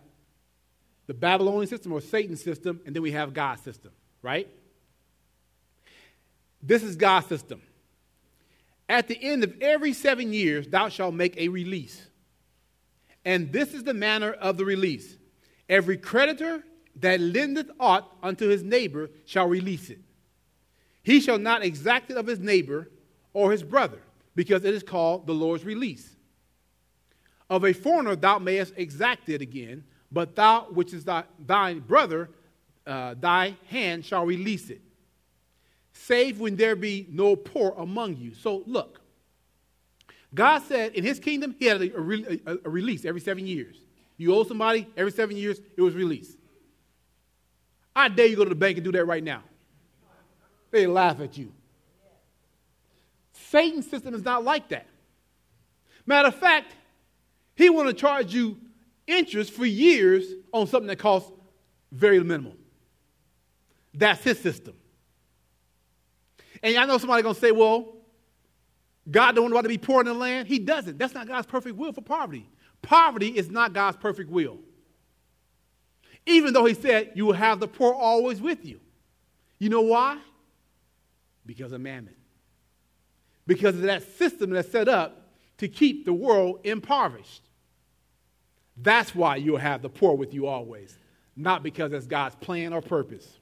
the 1.08 1.14
Babylonian 1.14 1.68
system 1.68 1.92
or 1.92 2.02
Satan 2.02 2.36
system, 2.36 2.82
and 2.86 2.96
then 2.96 3.02
we 3.02 3.12
have 3.12 3.34
God's 3.34 3.62
system, 3.62 3.92
right? 4.22 4.48
This 6.62 6.84
is 6.84 6.96
God's 6.96 7.28
system. 7.28 7.62
At 8.88 9.08
the 9.08 9.22
end 9.22 9.44
of 9.44 9.56
every 9.62 9.94
seven 9.94 10.32
years, 10.32 10.68
thou 10.68 10.90
shalt 10.90 11.16
make 11.16 11.38
a 11.38 11.50
release. 11.50 12.08
And 13.24 13.52
this 13.52 13.74
is 13.74 13.84
the 13.84 13.94
manner 13.94 14.34
of 14.34 14.58
the 14.58 14.66
release 14.66 15.18
every 15.68 15.98
creditor 15.98 16.64
that 16.98 17.20
lendeth 17.20 17.72
aught 17.80 18.16
unto 18.22 18.48
his 18.48 18.64
neighbor 18.64 19.10
shall 19.26 19.48
release 19.48 19.90
it. 19.90 20.00
He 21.02 21.20
shall 21.20 21.40
not 21.40 21.64
exact 21.64 22.12
it 22.12 22.18
of 22.18 22.28
his 22.28 22.40
neighbor 22.40 22.92
or 23.34 23.52
his 23.52 23.64
brother, 23.64 24.00
because 24.36 24.64
it 24.64 24.74
is 24.74 24.84
called 24.84 25.28
the 25.28 25.34
Lord's 25.34 25.66
release. 25.66 26.16
Of 27.50 27.64
a 27.64 27.74
foreigner 27.74 28.16
thou 28.16 28.40
mayest 28.40 28.74
exact 28.78 29.28
it 29.30 29.42
again, 29.42 29.84
but 30.12 30.36
thou, 30.36 30.68
which 30.72 30.94
is 30.94 31.04
thy, 31.04 31.24
thy 31.46 31.76
brother, 31.76 32.30
uh, 32.88 33.16
thy 33.20 33.56
hand 33.68 34.06
shall 34.06 34.26
release 34.26 34.70
it, 34.70 34.82
save 35.96 36.40
when 36.40 36.56
there 36.56 36.76
be 36.76 37.08
no 37.10 37.36
poor 37.36 37.74
among 37.78 38.18
you. 38.18 38.34
So 38.34 38.64
look, 38.68 39.00
God 40.34 40.62
said 40.64 40.94
in 40.94 41.04
his 41.04 41.20
kingdom, 41.20 41.56
he 41.58 41.66
had 41.66 41.82
a, 41.82 42.60
a, 42.66 42.70
release 42.70 43.06
every 43.06 43.22
seven 43.22 43.48
years. 43.48 43.78
You 44.18 44.36
owe 44.36 44.44
somebody, 44.44 44.88
every 44.96 45.12
seven 45.12 45.38
years, 45.38 45.60
it 45.76 45.82
was 45.82 45.96
released. 45.96 46.38
I 47.96 48.10
dare 48.10 48.28
you 48.28 48.36
go 48.36 48.44
to 48.44 48.50
the 48.50 48.56
bank 48.56 48.78
and 48.78 48.84
do 48.84 48.92
that 48.92 49.06
right 49.06 49.24
now. 49.24 49.42
They 50.72 50.86
laugh 50.86 51.22
at 51.22 51.38
you. 51.38 51.54
Satan's 53.32 53.90
system 53.90 54.14
is 54.14 54.24
not 54.24 54.44
like 54.44 54.70
that. 54.70 54.88
Matter 56.06 56.28
of 56.28 56.36
fact, 56.36 56.74
he 57.56 57.70
want 57.70 57.88
to 57.88 57.94
charge 57.94 58.34
you 58.34 58.58
interest 59.08 59.54
for 59.54 59.66
years 59.66 60.26
on 60.52 60.68
something 60.68 60.88
that 60.88 61.00
costs 61.00 61.32
very 61.92 62.20
minimal. 62.20 62.56
That's 63.94 64.22
his 64.24 64.40
system. 64.40 64.76
And 66.66 66.76
I 66.78 66.86
know 66.86 66.98
somebody 66.98 67.22
going 67.22 67.36
to 67.36 67.40
say, 67.40 67.52
well, 67.52 67.94
God 69.10 69.36
don't 69.36 69.54
want 69.54 69.66
to 69.66 69.70
be 69.70 69.78
poor 69.78 70.00
in 70.00 70.08
the 70.08 70.16
land. 70.16 70.48
He 70.48 70.58
doesn't. 70.58 70.98
That's 70.98 71.14
not 71.14 71.28
God's 71.28 71.46
perfect 71.46 71.76
will 71.76 71.94
for 71.94 72.02
poverty. 72.02 72.50
Poverty 72.82 73.28
is 73.28 73.52
not 73.52 73.72
God's 73.72 73.98
perfect 73.98 74.32
will. 74.32 74.58
Even 76.26 76.54
though 76.54 76.66
he 76.66 76.74
said 76.74 77.12
you 77.14 77.28
will 77.28 77.34
have 77.34 77.60
the 77.60 77.68
poor 77.68 77.94
always 77.94 78.42
with 78.42 78.66
you. 78.66 78.80
You 79.60 79.70
know 79.70 79.82
why? 79.82 80.18
Because 81.46 81.72
of 81.72 81.82
mammon. 81.82 82.16
Because 83.46 83.76
of 83.76 83.84
that 83.84 84.02
system 84.18 84.50
that's 84.50 84.72
set 84.72 84.90
up 84.90 85.30
to 85.60 85.68
keep 85.68 86.04
the 86.04 86.14
world 86.14 86.62
impoverished. 86.64 87.44
That's 88.76 89.14
why 89.14 89.36
you'll 89.36 89.58
have 89.58 89.84
the 89.84 89.90
poor 89.90 90.16
with 90.16 90.34
you 90.34 90.48
always, 90.48 90.98
not 91.36 91.62
because 91.62 91.92
that's 91.92 92.08
God's 92.08 92.36
plan 92.38 92.74
or 92.74 92.82
purpose. 92.82 93.38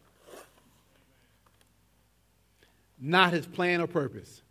Not 3.05 3.33
his 3.33 3.45
plan 3.45 3.81
or 3.81 3.87
purpose. 3.87 4.41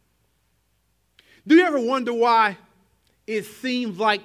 Do 1.46 1.54
you 1.54 1.62
ever 1.62 1.80
wonder 1.80 2.12
why 2.12 2.58
it 3.26 3.44
seems 3.44 3.98
like 3.98 4.20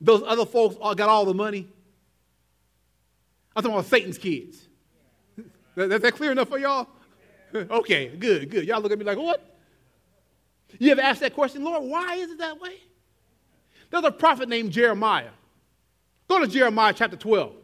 those 0.00 0.22
other 0.24 0.46
folks 0.46 0.76
got 0.76 1.00
all 1.08 1.24
the 1.24 1.34
money? 1.34 1.66
I'm 3.56 3.64
talking 3.64 3.76
about 3.76 3.86
Satan's 3.86 4.16
kids. 4.16 4.68
Is 5.76 6.00
that 6.00 6.14
clear 6.14 6.30
enough 6.30 6.48
for 6.48 6.58
y'all? 6.58 6.86
okay, 7.54 8.08
good, 8.08 8.48
good. 8.48 8.64
Y'all 8.64 8.80
look 8.80 8.92
at 8.92 8.98
me 8.98 9.04
like, 9.04 9.18
what? 9.18 9.56
You 10.78 10.92
ever 10.92 11.00
asked 11.00 11.20
that 11.20 11.34
question, 11.34 11.64
Lord, 11.64 11.82
why 11.82 12.14
is 12.14 12.30
it 12.30 12.38
that 12.38 12.60
way? 12.60 12.76
There's 13.90 14.04
a 14.04 14.12
prophet 14.12 14.48
named 14.48 14.70
Jeremiah. 14.70 15.30
Go 16.28 16.38
to 16.38 16.46
Jeremiah 16.46 16.92
chapter 16.92 17.16
12. 17.16 17.54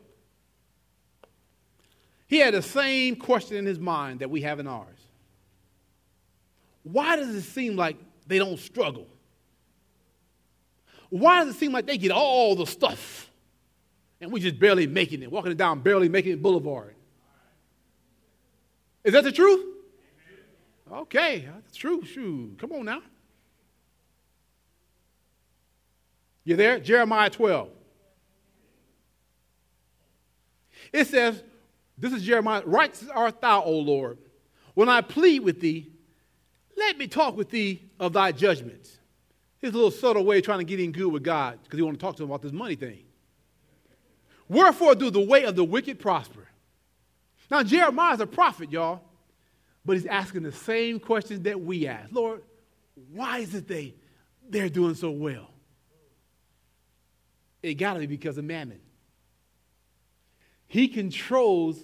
He 2.27 2.39
had 2.39 2.55
the 2.55 2.63
same 2.63 3.15
question 3.15 3.59
in 3.59 3.67
his 3.67 3.79
mind 3.79 4.21
that 4.21 4.31
we 4.31 4.41
have 4.43 4.59
in 4.59 4.67
ours. 4.67 5.02
Why 6.83 7.17
does 7.17 7.35
it 7.35 7.43
seem 7.43 7.77
like 7.77 7.97
they 8.27 8.39
don't 8.39 8.59
struggle? 8.59 9.07
Why 11.11 11.45
does 11.45 11.55
it 11.55 11.59
seem 11.59 11.73
like 11.73 11.87
they 11.87 11.99
get 11.99 12.11
all 12.11 12.57
the 12.57 12.67
stuff 12.67 13.31
and 14.21 14.33
we 14.33 14.41
just 14.41 14.59
barely 14.59 14.87
making 14.87 15.23
it, 15.23 15.31
walking 15.31 15.53
it 15.53 15.59
down, 15.59 15.81
barely 15.81 16.09
making 16.09 16.33
it 16.33 16.43
boulevard? 16.43 16.95
Is 19.05 19.13
that 19.13 19.25
the 19.25 19.33
truth? 19.33 19.65
Okay, 20.91 21.49
that's 21.53 21.77
true. 21.77 22.05
Shoot, 22.05 22.57
come 22.59 22.73
on 22.73 22.85
now. 22.85 23.03
You 26.45 26.57
there? 26.57 26.81
Jeremiah 26.81 27.31
12. 27.31 27.69
It 30.93 31.07
says, 31.07 31.43
This 31.97 32.13
is 32.13 32.23
Jeremiah, 32.23 32.63
righteous 32.65 33.09
art 33.09 33.41
thou, 33.41 33.63
O 33.63 33.79
Lord, 33.79 34.19
when 34.75 34.89
I 34.89 35.01
plead 35.01 35.41
with 35.41 35.61
thee 35.61 35.92
let 36.77 36.99
me 36.99 37.07
talk 37.07 37.37
with 37.37 37.51
thee 37.51 37.83
of 37.99 38.13
thy 38.13 38.33
judgments. 38.33 38.99
His 39.61 39.75
little 39.75 39.91
subtle 39.91 40.25
way 40.25 40.39
of 40.39 40.45
trying 40.45 40.59
to 40.59 40.65
get 40.65 40.81
in 40.81 40.93
good 40.93 41.09
with 41.09 41.23
God 41.23 41.59
because 41.63 41.77
he 41.77 41.83
want 41.83 41.99
to 41.99 42.05
talk 42.05 42.17
to 42.17 42.25
him 42.25 42.31
about 42.31 42.43
this 42.43 42.53
money 42.53 42.75
thing. 42.75 43.05
Wherefore 44.49 44.95
do 44.95 45.11
the 45.11 45.21
way 45.21 45.45
of 45.45 45.57
the 45.57 45.65
wicked 45.65 45.99
prosper? 45.99 46.49
Now, 47.51 47.63
Jeremiah 47.63 48.15
is 48.15 48.21
a 48.21 48.27
prophet, 48.27 48.73
y'all, 48.73 49.03
but 49.85 49.95
he's 49.95 50.07
asking 50.07 50.43
the 50.43 50.53
same 50.53 50.99
questions 50.99 51.41
that 51.43 51.61
we 51.61 51.87
ask. 51.87 52.13
Lord, 52.13 52.43
why 53.13 53.39
is 53.39 53.55
it 53.55 53.69
they, 53.69 53.95
they're 54.49 54.69
doing 54.69 54.95
so 54.95 55.11
well? 55.11 55.49
It 57.63 57.75
got 57.75 57.95
to 57.95 58.01
be 58.01 58.07
because 58.07 58.39
of 58.39 58.45
mammon. 58.45 58.81
He 60.67 60.89
controls 60.89 61.79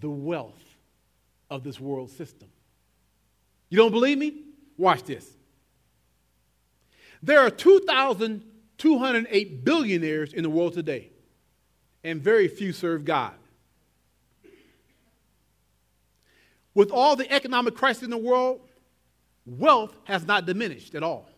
the 0.00 0.10
wealth 0.10 0.62
of 1.50 1.62
this 1.62 1.78
world 1.78 2.10
system. 2.10 2.48
You 3.68 3.78
don't 3.78 3.92
believe 3.92 4.18
me? 4.18 4.42
Watch 4.76 5.04
this. 5.04 5.26
There 7.22 7.40
are 7.40 7.50
2,208 7.50 9.64
billionaires 9.64 10.32
in 10.32 10.42
the 10.42 10.50
world 10.50 10.74
today, 10.74 11.10
and 12.04 12.22
very 12.22 12.46
few 12.48 12.72
serve 12.72 13.04
God. 13.04 13.34
With 16.74 16.90
all 16.92 17.16
the 17.16 17.32
economic 17.32 17.74
crisis 17.74 18.04
in 18.04 18.10
the 18.10 18.16
world, 18.16 18.60
wealth 19.44 19.98
has 20.04 20.24
not 20.24 20.46
diminished 20.46 20.94
at 20.94 21.02
all. 21.02 21.28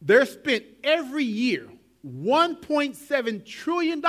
They're 0.00 0.26
spent 0.26 0.64
every 0.82 1.22
year 1.22 1.68
$1.7 2.04 3.46
trillion 3.46 4.04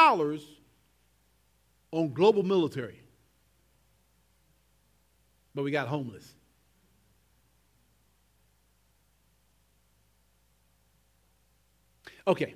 on 1.91 2.13
global 2.13 2.41
military 2.41 3.02
but 5.55 5.63
we 5.63 5.71
got 5.71 5.87
homeless. 5.87 6.33
Okay. 12.25 12.55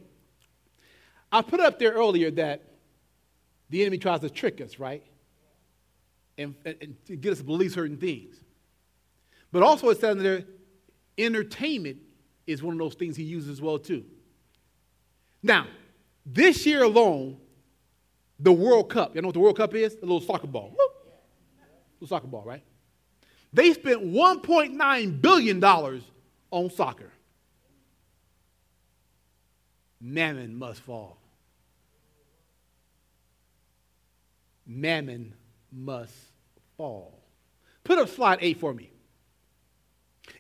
I 1.32 1.42
put 1.42 1.60
up 1.60 1.78
there 1.78 1.92
earlier 1.92 2.32
that 2.32 2.64
the 3.70 3.82
enemy 3.82 3.98
tries 3.98 4.22
to 4.22 4.30
trick 4.30 4.62
us, 4.62 4.80
right? 4.80 5.04
And, 6.38 6.56
and, 6.66 6.76
and 6.82 7.06
to 7.08 7.16
get 7.16 7.34
us 7.34 7.40
to 7.40 7.44
believe 7.44 7.74
certain 7.74 7.98
things. 7.98 8.38
But 9.52 9.64
also 9.64 9.90
it 9.90 10.00
says 10.00 10.18
there, 10.18 10.44
entertainment 11.18 11.98
is 12.46 12.64
one 12.64 12.74
of 12.74 12.80
those 12.80 12.96
things 12.96 13.16
he 13.16 13.24
uses 13.24 13.50
as 13.50 13.62
well, 13.62 13.78
too. 13.78 14.06
Now, 15.44 15.68
this 16.26 16.66
year 16.66 16.84
alone, 16.84 17.38
the 18.40 18.54
World 18.54 18.90
Cup, 18.90 19.16
you 19.16 19.22
know 19.22 19.28
what 19.28 19.34
the 19.34 19.40
World 19.40 19.58
Cup 19.58 19.74
is? 19.74 19.96
A 19.96 20.02
little 20.02 20.22
soccer 20.22 20.48
ball. 20.48 20.74
Woo! 20.78 20.88
Little 22.00 22.08
soccer 22.08 22.28
ball, 22.28 22.44
right? 22.46 22.64
They 23.54 23.74
spent 23.74 24.04
$1.9 24.04 25.22
billion 25.22 25.64
on 25.64 26.70
soccer. 26.70 27.12
Mammon 30.00 30.56
must 30.56 30.82
fall. 30.82 31.18
Mammon 34.66 35.34
must 35.72 36.14
fall. 36.76 37.18
Put 37.84 37.98
up 37.98 38.10
slide 38.10 38.40
eight 38.42 38.60
for 38.60 38.74
me. 38.74 38.92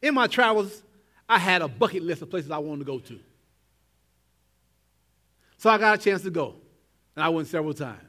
In 0.01 0.14
my 0.14 0.28
travels, 0.28 0.84
I 1.28 1.39
had 1.39 1.62
a 1.62 1.68
bucket 1.68 2.03
list 2.03 2.22
of 2.22 2.30
places 2.30 2.51
I 2.51 2.58
wanted 2.58 2.80
to 2.80 2.86
go 2.86 2.99
to. 2.99 3.20
So 5.58 5.70
I 5.70 5.78
got 5.78 5.99
a 5.99 6.01
chance 6.01 6.22
to 6.22 6.30
go, 6.30 6.55
and 7.16 7.24
I 7.24 7.30
went 7.30 7.47
several 7.47 7.74
times. 7.74 8.01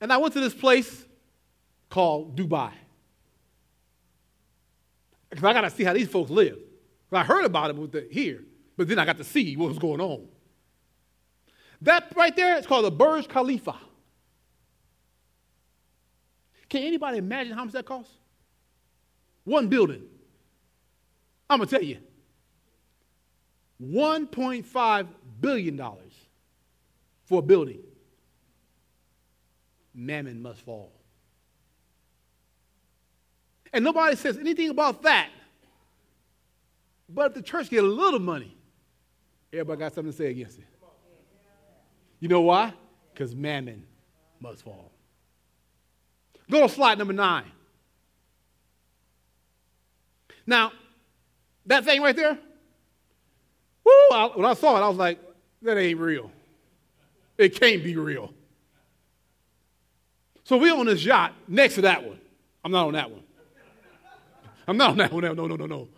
And 0.00 0.12
I 0.12 0.16
went 0.16 0.32
to 0.34 0.40
this 0.40 0.54
place 0.54 1.04
called 1.90 2.36
Dubai. 2.36 2.72
Because 5.30 5.44
I 5.44 5.52
got 5.52 5.62
to 5.62 5.70
see 5.70 5.84
how 5.84 5.92
these 5.92 6.08
folks 6.08 6.30
live. 6.30 6.58
I 7.12 7.24
heard 7.24 7.44
about 7.44 7.70
it 7.70 7.76
with 7.76 7.92
the, 7.92 8.06
here, 8.10 8.44
but 8.76 8.88
then 8.88 8.98
I 8.98 9.04
got 9.04 9.16
to 9.18 9.24
see 9.24 9.56
what 9.56 9.68
was 9.68 9.78
going 9.78 10.00
on. 10.00 10.28
That 11.82 12.12
right 12.14 12.34
there 12.34 12.58
is 12.58 12.66
called 12.66 12.84
the 12.84 12.90
Burj 12.90 13.28
Khalifa. 13.28 13.74
Can 16.68 16.82
anybody 16.82 17.18
imagine 17.18 17.54
how 17.54 17.64
much 17.64 17.72
that 17.72 17.84
costs? 17.84 18.12
One 19.44 19.68
building. 19.68 20.02
I'm 21.48 21.58
going 21.58 21.68
to 21.68 21.76
tell 21.76 21.84
you 21.84 21.98
$1.5 23.82 25.06
billion 25.40 25.82
for 27.24 27.38
a 27.40 27.42
building. 27.42 27.80
Mammon 29.94 30.40
must 30.40 30.60
fall. 30.60 30.92
And 33.72 33.84
nobody 33.84 34.16
says 34.16 34.38
anything 34.38 34.70
about 34.70 35.02
that. 35.02 35.28
But 37.08 37.28
if 37.28 37.34
the 37.34 37.42
church 37.42 37.70
get 37.70 37.84
a 37.84 37.86
little 37.86 38.20
money, 38.20 38.56
everybody 39.52 39.80
got 39.80 39.94
something 39.94 40.12
to 40.12 40.16
say 40.16 40.30
against 40.30 40.58
it. 40.58 40.64
You 42.20 42.28
know 42.28 42.42
why? 42.42 42.72
Because 43.12 43.34
mammon 43.34 43.84
must 44.40 44.62
fall. 44.62 44.92
Go 46.50 46.66
to 46.66 46.68
slide 46.68 46.98
number 46.98 47.12
nine. 47.12 47.50
Now, 50.46 50.72
that 51.66 51.84
thing 51.84 52.02
right 52.02 52.16
there, 52.16 52.38
woo, 53.84 53.92
I, 54.12 54.30
when 54.34 54.46
I 54.46 54.54
saw 54.54 54.76
it, 54.76 54.80
I 54.84 54.88
was 54.88 54.98
like, 54.98 55.18
that 55.62 55.78
ain't 55.78 55.98
real. 55.98 56.30
It 57.38 57.60
can't 57.60 57.82
be 57.84 57.96
real. 57.96 58.32
So 60.44 60.56
we 60.56 60.70
on 60.70 60.86
this 60.86 61.04
yacht 61.04 61.32
next 61.46 61.76
to 61.76 61.82
that 61.82 62.04
one. 62.04 62.18
I'm 62.64 62.72
not 62.72 62.88
on 62.88 62.94
that 62.94 63.10
one. 63.10 63.22
I'm 64.70 64.76
not 64.76 64.90
on 64.90 64.98
that 64.98 65.12
one. 65.12 65.24
No, 65.24 65.34
no, 65.34 65.56
no, 65.56 65.66
no. 65.66 65.88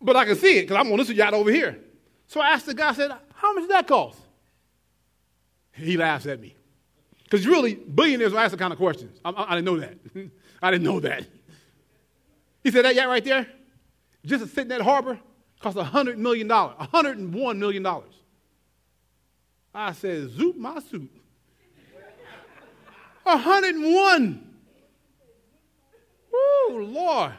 But 0.00 0.16
I 0.16 0.24
can 0.24 0.34
see 0.34 0.58
it 0.58 0.62
because 0.62 0.76
I'm 0.76 0.90
on 0.90 0.98
this 0.98 1.08
yacht 1.10 1.34
over 1.34 1.52
here. 1.52 1.78
So 2.26 2.40
I 2.40 2.50
asked 2.50 2.66
the 2.66 2.74
guy, 2.74 2.88
I 2.88 2.94
said, 2.94 3.12
how 3.32 3.54
much 3.54 3.62
did 3.62 3.70
that 3.70 3.86
cost? 3.86 4.18
He 5.72 5.96
laughs 5.96 6.26
at 6.26 6.40
me. 6.40 6.56
Because 7.22 7.46
really, 7.46 7.74
billionaires 7.74 8.32
will 8.32 8.40
ask 8.40 8.50
the 8.50 8.56
kind 8.56 8.72
of 8.72 8.78
questions. 8.78 9.20
I, 9.24 9.30
I, 9.30 9.52
I 9.52 9.54
didn't 9.54 9.66
know 9.66 9.78
that. 9.78 9.94
I 10.62 10.70
didn't 10.72 10.84
know 10.84 10.98
that. 10.98 11.24
He 12.64 12.72
said, 12.72 12.84
that 12.84 12.96
yacht 12.96 13.06
right 13.06 13.24
there, 13.24 13.46
just 14.24 14.42
to 14.42 14.50
sit 14.50 14.62
in 14.62 14.68
that 14.68 14.80
harbor, 14.80 15.20
cost 15.60 15.76
$100 15.76 16.16
million, 16.16 16.48
$101 16.48 17.56
million. 17.56 17.86
I 19.72 19.92
said, 19.92 20.30
zoop 20.30 20.56
my 20.56 20.80
suit. 20.80 21.10
101. 23.22 24.45
Woo, 26.68 26.82
Lord. 26.82 27.32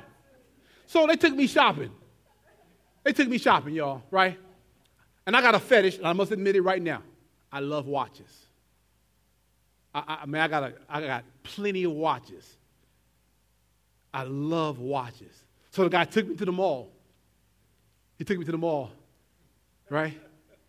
So 0.86 1.06
they 1.06 1.16
took 1.16 1.36
me 1.36 1.48
shopping. 1.48 1.91
They 3.04 3.14
took 3.14 3.28
me 3.28 3.38
shopping, 3.38 3.74
y'all, 3.74 4.04
right? 4.12 4.38
And 5.26 5.36
I 5.36 5.41
got 5.41 5.56
a 5.56 5.60
fetish, 5.60 5.98
and 5.98 6.08
I 6.08 6.14
must 6.14 6.32
admit 6.32 6.56
it 6.56 6.62
right 6.62 6.82
now. 6.82 7.04
I 7.52 7.60
love 7.60 7.88
watches. 7.88 8.45
I, 9.93 10.20
I, 10.22 10.26
mean, 10.26 10.41
I 10.41 10.48
got, 10.48 10.64
a, 10.64 10.74
I 10.89 11.02
got 11.02 11.24
plenty 11.43 11.84
of 11.84 11.91
watches. 11.91 12.58
I 14.14 14.24
love 14.24 14.80
watches. 14.80 15.34
So 15.72 15.84
the 15.84 15.89
guy 15.89 16.06
took 16.06 16.28
me 16.28 16.36
to 16.36 16.45
the 16.45 16.52
mall. 16.52 16.91
He 18.18 18.24
took 18.24 18.38
me 18.38 18.45
to 18.45 18.52
the 18.52 18.58
mall, 18.58 18.91
right? 19.89 20.20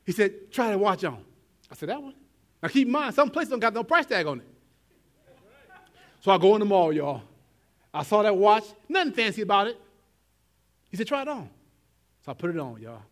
He 0.05 0.12
said, 0.12 0.53
try 0.53 0.68
that 0.68 0.79
watch 0.79 1.05
on. 1.05 1.24
I 1.70 1.74
said, 1.74 1.89
that 1.89 2.03
one? 2.03 2.14
Now 2.62 2.68
keep 2.68 2.87
in 2.87 2.93
mind, 2.93 3.14
some 3.14 3.31
places 3.31 3.51
don't 3.51 3.61
got 3.61 3.74
no 3.74 3.85
price 3.85 4.07
tag 4.07 4.26
on 4.26 4.41
it. 4.41 4.47
So 6.20 6.33
I 6.33 6.39
go 6.39 6.55
in 6.55 6.61
the 6.61 6.66
mall, 6.66 6.93
y'all. 6.93 7.22
I 7.93 8.03
saw 8.03 8.22
that 8.22 8.36
watch, 8.36 8.64
nothing 8.89 9.12
fancy 9.12 9.43
about 9.43 9.66
it. 9.66 9.80
He 10.91 10.97
said, 10.97 11.07
try 11.07 11.22
it 11.22 11.28
on. 11.28 11.49
So 12.24 12.32
I 12.32 12.34
put 12.34 12.51
it 12.51 12.59
on, 12.59 12.80
y'all. 12.80 13.03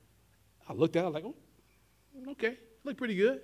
I 0.68 0.72
looked 0.72 0.97
at 0.97 1.01
it, 1.01 1.03
I 1.05 1.09
was 1.09 1.14
like, 1.14 1.24
oh, 1.24 1.35
okay, 2.33 2.59
look 2.85 2.97
pretty 2.97 3.14
good. 3.14 3.41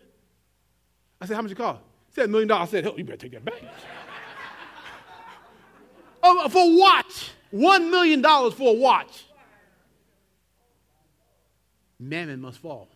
I 1.21 1.27
said, 1.27 1.37
how 1.37 1.43
much 1.43 1.53
it 1.53 1.57
cost? 1.57 1.81
He 2.09 2.15
said, 2.15 2.25
a 2.25 2.29
million 2.29 2.49
dollars. 2.49 2.69
I 2.69 2.71
said, 2.73 2.85
hell, 2.85 2.95
you 2.97 3.05
better 3.05 3.17
take 3.17 3.33
that 3.33 3.45
back. 3.45 3.63
oh, 6.23 6.49
for 6.51 6.63
a 6.63 6.77
watch. 6.79 7.31
One 7.51 7.91
million 7.91 8.21
dollars 8.23 8.55
for 8.55 8.71
a 8.71 8.79
watch. 8.79 9.25
Mammon 12.01 12.41
must 12.41 12.59
fall. 12.59 12.89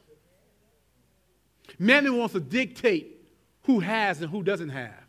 Mammon 1.79 2.17
wants 2.17 2.35
to 2.35 2.41
dictate 2.41 3.29
who 3.63 3.81
has 3.81 4.21
and 4.21 4.31
who 4.31 4.43
doesn't 4.43 4.71
have. 4.71 5.06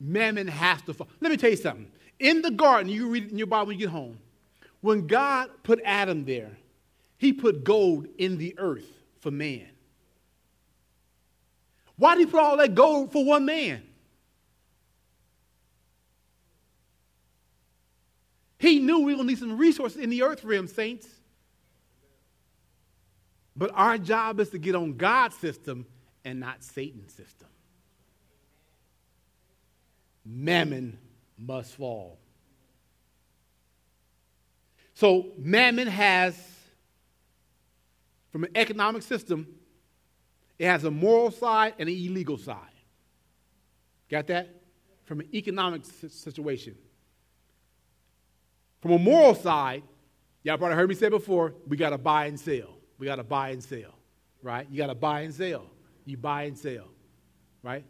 Mammon 0.00 0.48
has 0.48 0.80
to 0.82 0.94
fall. 0.94 1.08
Let 1.20 1.30
me 1.30 1.36
tell 1.36 1.50
you 1.50 1.56
something. 1.56 1.90
In 2.18 2.42
the 2.42 2.50
garden, 2.50 2.90
you 2.90 3.08
read 3.08 3.24
it 3.24 3.30
in 3.30 3.38
your 3.38 3.46
Bible 3.46 3.66
when 3.66 3.78
you 3.78 3.86
get 3.86 3.92
home. 3.92 4.18
When 4.80 5.06
God 5.06 5.50
put 5.62 5.80
Adam 5.84 6.24
there, 6.24 6.56
he 7.18 7.34
put 7.34 7.64
gold 7.64 8.08
in 8.16 8.38
the 8.38 8.54
earth 8.58 8.88
for 9.20 9.30
man. 9.30 9.68
Why 11.96 12.14
did 12.14 12.26
he 12.26 12.30
put 12.30 12.40
all 12.40 12.56
that 12.56 12.74
gold 12.74 13.12
for 13.12 13.22
one 13.22 13.44
man? 13.44 13.82
He 18.58 18.78
knew 18.78 19.00
we 19.00 19.12
were 19.12 19.16
going 19.16 19.26
to 19.26 19.32
need 19.32 19.38
some 19.38 19.58
resources 19.58 19.98
in 19.98 20.08
the 20.08 20.22
earth 20.22 20.40
for 20.40 20.52
him, 20.52 20.66
saints. 20.66 21.06
But 23.54 23.70
our 23.74 23.98
job 23.98 24.40
is 24.40 24.48
to 24.50 24.58
get 24.58 24.74
on 24.74 24.96
God's 24.96 25.36
system 25.36 25.84
and 26.24 26.40
not 26.40 26.64
Satan's 26.64 27.12
system. 27.12 27.48
Mammon 30.32 30.96
must 31.36 31.74
fall. 31.74 32.18
So, 34.94 35.32
mammon 35.36 35.88
has, 35.88 36.34
from 38.30 38.44
an 38.44 38.50
economic 38.54 39.02
system, 39.02 39.46
it 40.58 40.66
has 40.66 40.84
a 40.84 40.90
moral 40.90 41.32
side 41.32 41.74
and 41.78 41.88
an 41.88 41.94
illegal 41.94 42.38
side. 42.38 42.56
Got 44.08 44.28
that? 44.28 44.62
From 45.04 45.20
an 45.20 45.28
economic 45.34 45.82
situation. 45.84 46.76
From 48.82 48.92
a 48.92 48.98
moral 48.98 49.34
side, 49.34 49.82
y'all 50.44 50.58
probably 50.58 50.76
heard 50.76 50.88
me 50.88 50.94
say 50.94 51.08
before, 51.08 51.54
we 51.66 51.76
got 51.76 51.90
to 51.90 51.98
buy 51.98 52.26
and 52.26 52.38
sell. 52.38 52.76
We 52.98 53.06
got 53.06 53.16
to 53.16 53.24
buy 53.24 53.50
and 53.50 53.64
sell, 53.64 53.94
right? 54.42 54.66
You 54.70 54.76
got 54.76 54.88
to 54.88 54.94
buy 54.94 55.22
and 55.22 55.34
sell. 55.34 55.66
You 56.04 56.18
buy 56.18 56.44
and 56.44 56.56
sell, 56.56 56.86
right? 57.62 57.84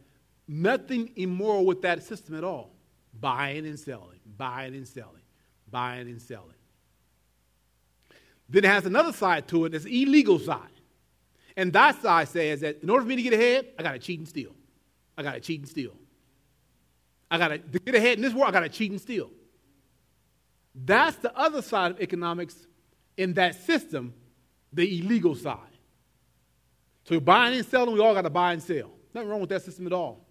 Nothing 0.52 1.12
immoral 1.14 1.64
with 1.64 1.82
that 1.82 2.02
system 2.02 2.34
at 2.34 2.42
all. 2.42 2.74
Buying 3.20 3.66
and 3.66 3.78
selling, 3.78 4.18
buying 4.36 4.74
and 4.74 4.86
selling, 4.86 5.22
buying 5.70 6.08
and 6.08 6.20
selling. 6.20 6.56
Then 8.48 8.64
it 8.64 8.68
has 8.68 8.84
another 8.84 9.12
side 9.12 9.46
to 9.48 9.66
it 9.66 9.68
that's 9.70 9.84
illegal 9.84 10.40
side. 10.40 10.66
And 11.56 11.72
that 11.74 12.02
side 12.02 12.26
says 12.28 12.62
that 12.62 12.82
in 12.82 12.90
order 12.90 13.02
for 13.02 13.08
me 13.08 13.14
to 13.14 13.22
get 13.22 13.32
ahead, 13.32 13.68
I 13.78 13.84
got 13.84 13.92
to 13.92 14.00
cheat 14.00 14.18
and 14.18 14.26
steal. 14.26 14.50
I 15.16 15.22
got 15.22 15.34
to 15.34 15.40
cheat 15.40 15.60
and 15.60 15.68
steal. 15.68 15.92
I 17.30 17.38
got 17.38 17.48
to, 17.48 17.58
get 17.58 17.94
ahead 17.94 18.18
in 18.18 18.22
this 18.22 18.34
world, 18.34 18.48
I 18.48 18.50
got 18.50 18.60
to 18.60 18.68
cheat 18.68 18.90
and 18.90 19.00
steal. 19.00 19.30
That's 20.74 21.16
the 21.18 21.36
other 21.38 21.62
side 21.62 21.92
of 21.92 22.00
economics 22.00 22.66
in 23.16 23.34
that 23.34 23.54
system, 23.54 24.14
the 24.72 24.98
illegal 24.98 25.36
side. 25.36 25.58
So 27.04 27.20
buying 27.20 27.56
and 27.56 27.64
selling, 27.64 27.94
we 27.94 28.00
all 28.00 28.14
got 28.14 28.22
to 28.22 28.30
buy 28.30 28.52
and 28.52 28.60
sell. 28.60 28.90
Nothing 29.14 29.30
wrong 29.30 29.40
with 29.40 29.50
that 29.50 29.62
system 29.62 29.86
at 29.86 29.92
all. 29.92 30.26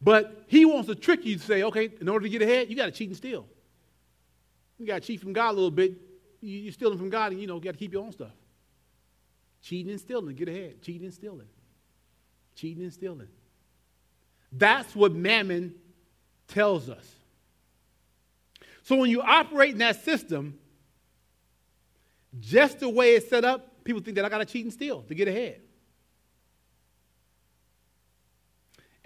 But 0.00 0.44
he 0.46 0.64
wants 0.64 0.88
to 0.88 0.94
trick 0.94 1.24
you 1.24 1.36
to 1.36 1.42
say, 1.42 1.62
okay, 1.64 1.90
in 2.00 2.08
order 2.08 2.24
to 2.24 2.28
get 2.28 2.42
ahead, 2.42 2.70
you 2.70 2.76
got 2.76 2.86
to 2.86 2.92
cheat 2.92 3.08
and 3.08 3.16
steal. 3.16 3.46
You 4.78 4.86
got 4.86 5.02
to 5.02 5.06
cheat 5.06 5.20
from 5.20 5.32
God 5.32 5.50
a 5.50 5.54
little 5.54 5.70
bit. 5.70 5.94
You're 6.40 6.72
stealing 6.72 6.98
from 6.98 7.10
God, 7.10 7.32
and 7.32 7.40
you 7.40 7.48
know, 7.48 7.56
you 7.56 7.60
got 7.62 7.72
to 7.72 7.78
keep 7.78 7.92
your 7.92 8.04
own 8.04 8.12
stuff. 8.12 8.32
Cheating 9.62 9.90
and 9.90 10.00
stealing, 10.00 10.36
get 10.36 10.48
ahead. 10.48 10.82
Cheating 10.82 11.06
and 11.06 11.14
stealing. 11.14 11.48
Cheating 12.54 12.84
and 12.84 12.92
stealing. 12.92 13.28
That's 14.52 14.94
what 14.94 15.12
mammon 15.12 15.74
tells 16.46 16.88
us. 16.88 17.06
So 18.84 18.96
when 18.96 19.10
you 19.10 19.20
operate 19.20 19.72
in 19.72 19.78
that 19.78 20.04
system, 20.04 20.58
just 22.40 22.80
the 22.80 22.88
way 22.88 23.14
it's 23.14 23.28
set 23.28 23.44
up, 23.44 23.84
people 23.84 24.00
think 24.00 24.14
that 24.14 24.24
I 24.24 24.28
got 24.28 24.38
to 24.38 24.44
cheat 24.44 24.64
and 24.64 24.72
steal 24.72 25.02
to 25.02 25.14
get 25.14 25.28
ahead. 25.28 25.60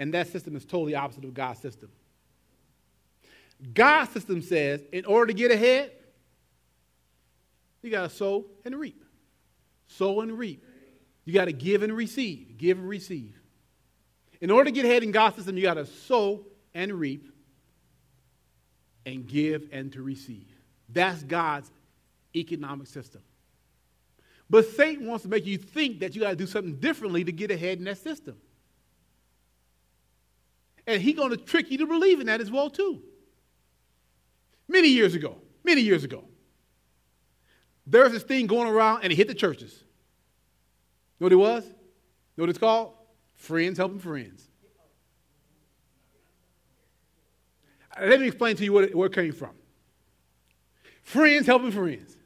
And 0.02 0.12
that 0.14 0.26
system 0.26 0.56
is 0.56 0.64
totally 0.64 0.96
opposite 0.96 1.22
of 1.22 1.32
God's 1.32 1.60
system. 1.60 1.88
God's 3.72 4.10
system 4.10 4.42
says, 4.42 4.82
in 4.92 5.04
order 5.04 5.28
to 5.28 5.32
get 5.32 5.52
ahead, 5.52 5.92
you 7.82 7.90
got 7.92 8.10
to 8.10 8.16
sow 8.16 8.46
and 8.64 8.74
reap. 8.74 9.00
Sow 9.86 10.22
and 10.22 10.36
reap. 10.36 10.64
You 11.24 11.32
got 11.32 11.44
to 11.44 11.52
give 11.52 11.84
and 11.84 11.96
receive. 11.96 12.58
Give 12.58 12.78
and 12.78 12.88
receive. 12.88 13.38
In 14.40 14.50
order 14.50 14.64
to 14.64 14.70
get 14.72 14.84
ahead 14.84 15.04
in 15.04 15.12
God's 15.12 15.36
system, 15.36 15.56
you 15.56 15.62
got 15.62 15.74
to 15.74 15.86
sow 15.86 16.46
and 16.74 16.92
reap 16.92 17.32
and 19.06 19.24
give 19.24 19.68
and 19.70 19.92
to 19.92 20.02
receive. 20.02 20.48
That's 20.88 21.22
God's 21.22 21.70
economic 22.34 22.88
system. 22.88 23.22
But 24.50 24.66
Satan 24.66 25.06
wants 25.06 25.22
to 25.22 25.28
make 25.28 25.46
you 25.46 25.58
think 25.58 26.00
that 26.00 26.16
you 26.16 26.22
got 26.22 26.30
to 26.30 26.36
do 26.36 26.48
something 26.48 26.80
differently 26.80 27.22
to 27.22 27.30
get 27.30 27.52
ahead 27.52 27.78
in 27.78 27.84
that 27.84 27.98
system. 27.98 28.36
And 30.86 31.00
he's 31.00 31.14
going 31.14 31.30
to 31.30 31.36
trick 31.36 31.70
you 31.70 31.78
to 31.78 31.86
believe 31.86 32.20
in 32.20 32.26
that 32.26 32.40
as 32.40 32.50
well, 32.50 32.70
too. 32.70 33.02
Many 34.68 34.88
years 34.88 35.14
ago, 35.14 35.38
many 35.64 35.80
years 35.80 36.04
ago, 36.04 36.24
there 37.86 38.04
was 38.04 38.12
this 38.12 38.22
thing 38.22 38.46
going 38.46 38.68
around 38.68 39.02
and 39.02 39.12
it 39.12 39.16
hit 39.16 39.28
the 39.28 39.34
churches. 39.34 39.72
You 41.18 41.24
know 41.24 41.24
what 41.26 41.32
it 41.32 41.36
was? 41.36 41.64
You 41.64 41.72
know 42.36 42.42
what 42.44 42.50
it's 42.50 42.58
called? 42.58 42.94
Friends 43.34 43.78
helping 43.78 43.98
friends. 43.98 44.48
Let 48.00 48.20
me 48.20 48.26
explain 48.28 48.56
to 48.56 48.64
you 48.64 48.72
where 48.72 48.84
it, 48.84 48.94
where 48.94 49.06
it 49.06 49.14
came 49.14 49.32
from. 49.32 49.50
Friends 51.02 51.46
helping 51.46 51.72
friends. 51.72 52.16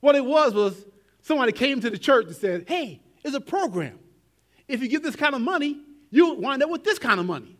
What 0.00 0.14
it 0.14 0.24
was 0.24 0.52
was 0.52 0.84
somebody 1.22 1.52
came 1.52 1.80
to 1.80 1.90
the 1.90 1.98
church 1.98 2.26
and 2.26 2.36
said, 2.36 2.64
Hey, 2.68 3.00
it's 3.24 3.34
a 3.34 3.40
program. 3.40 3.98
If 4.68 4.82
you 4.82 4.88
give 4.88 5.02
this 5.02 5.16
kind 5.16 5.34
of 5.34 5.40
money, 5.40 5.80
you'll 6.10 6.36
wind 6.36 6.62
up 6.62 6.70
with 6.70 6.84
this 6.84 6.98
kind 6.98 7.18
of 7.18 7.26
money. 7.26 7.56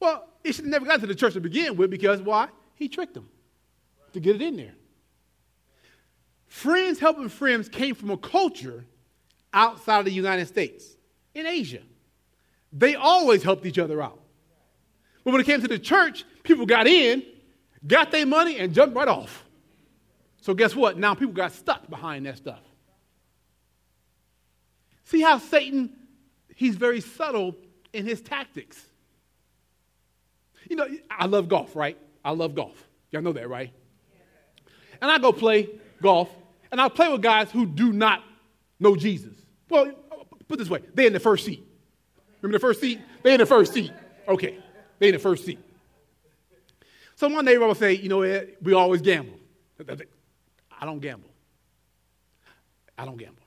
Well, 0.00 0.28
he 0.44 0.52
should 0.52 0.64
have 0.64 0.70
never 0.70 0.86
got 0.86 1.00
to 1.00 1.06
the 1.06 1.14
church 1.14 1.34
to 1.34 1.40
begin 1.40 1.76
with 1.76 1.90
because 1.90 2.22
why? 2.22 2.48
He 2.74 2.88
tricked 2.88 3.14
them 3.14 3.28
to 4.12 4.20
get 4.20 4.36
it 4.36 4.42
in 4.42 4.56
there. 4.56 4.74
Friends 6.46 6.98
helping 6.98 7.28
friends 7.28 7.68
came 7.68 7.94
from 7.94 8.10
a 8.10 8.16
culture 8.16 8.84
outside 9.52 10.00
of 10.00 10.04
the 10.04 10.12
United 10.12 10.46
States, 10.46 10.96
in 11.34 11.46
Asia. 11.46 11.82
They 12.72 12.94
always 12.94 13.42
helped 13.42 13.66
each 13.66 13.78
other 13.78 14.02
out. 14.02 14.20
But 15.24 15.32
when 15.32 15.40
it 15.40 15.44
came 15.44 15.60
to 15.60 15.68
the 15.68 15.78
church, 15.78 16.24
people 16.42 16.66
got 16.66 16.86
in, 16.86 17.22
got 17.86 18.10
their 18.10 18.26
money, 18.26 18.58
and 18.58 18.72
jumped 18.72 18.96
right 18.96 19.08
off. 19.08 19.44
So 20.40 20.54
guess 20.54 20.74
what? 20.74 20.98
Now 20.98 21.14
people 21.14 21.34
got 21.34 21.52
stuck 21.52 21.88
behind 21.90 22.26
that 22.26 22.36
stuff. 22.36 22.60
See 25.04 25.20
how 25.20 25.38
Satan, 25.38 25.90
he's 26.54 26.76
very 26.76 27.00
subtle 27.00 27.56
in 27.92 28.06
his 28.06 28.20
tactics. 28.20 28.87
You 30.68 30.76
know, 30.76 30.86
I 31.10 31.26
love 31.26 31.48
golf, 31.48 31.74
right? 31.74 31.96
I 32.24 32.32
love 32.32 32.54
golf. 32.54 32.88
Y'all 33.10 33.22
know 33.22 33.32
that, 33.32 33.48
right? 33.48 33.72
And 35.00 35.10
I 35.10 35.18
go 35.18 35.32
play 35.32 35.68
golf, 36.02 36.28
and 36.70 36.80
I 36.80 36.88
play 36.88 37.10
with 37.10 37.22
guys 37.22 37.50
who 37.50 37.66
do 37.66 37.92
not 37.92 38.22
know 38.78 38.96
Jesus. 38.96 39.34
Well, 39.68 39.92
put 40.48 40.58
this 40.58 40.68
way, 40.68 40.82
they're 40.94 41.06
in 41.06 41.12
the 41.12 41.20
first 41.20 41.44
seat. 41.44 41.64
Remember 42.40 42.58
the 42.58 42.60
first 42.60 42.80
seat? 42.80 43.00
They're 43.22 43.32
in 43.32 43.40
the 43.40 43.46
first 43.46 43.72
seat. 43.72 43.92
Okay, 44.26 44.58
they're 44.98 45.08
in 45.08 45.14
the 45.14 45.20
first 45.20 45.44
seat. 45.44 45.58
So 47.16 47.28
one 47.28 47.44
neighbor 47.44 47.66
will 47.66 47.74
say, 47.74 47.94
you 47.94 48.08
know, 48.08 48.18
we 48.62 48.72
always 48.74 49.00
gamble. 49.02 49.38
I 50.80 50.84
don't 50.84 51.00
gamble. 51.00 51.30
I 52.96 53.04
don't 53.04 53.16
gamble. 53.16 53.42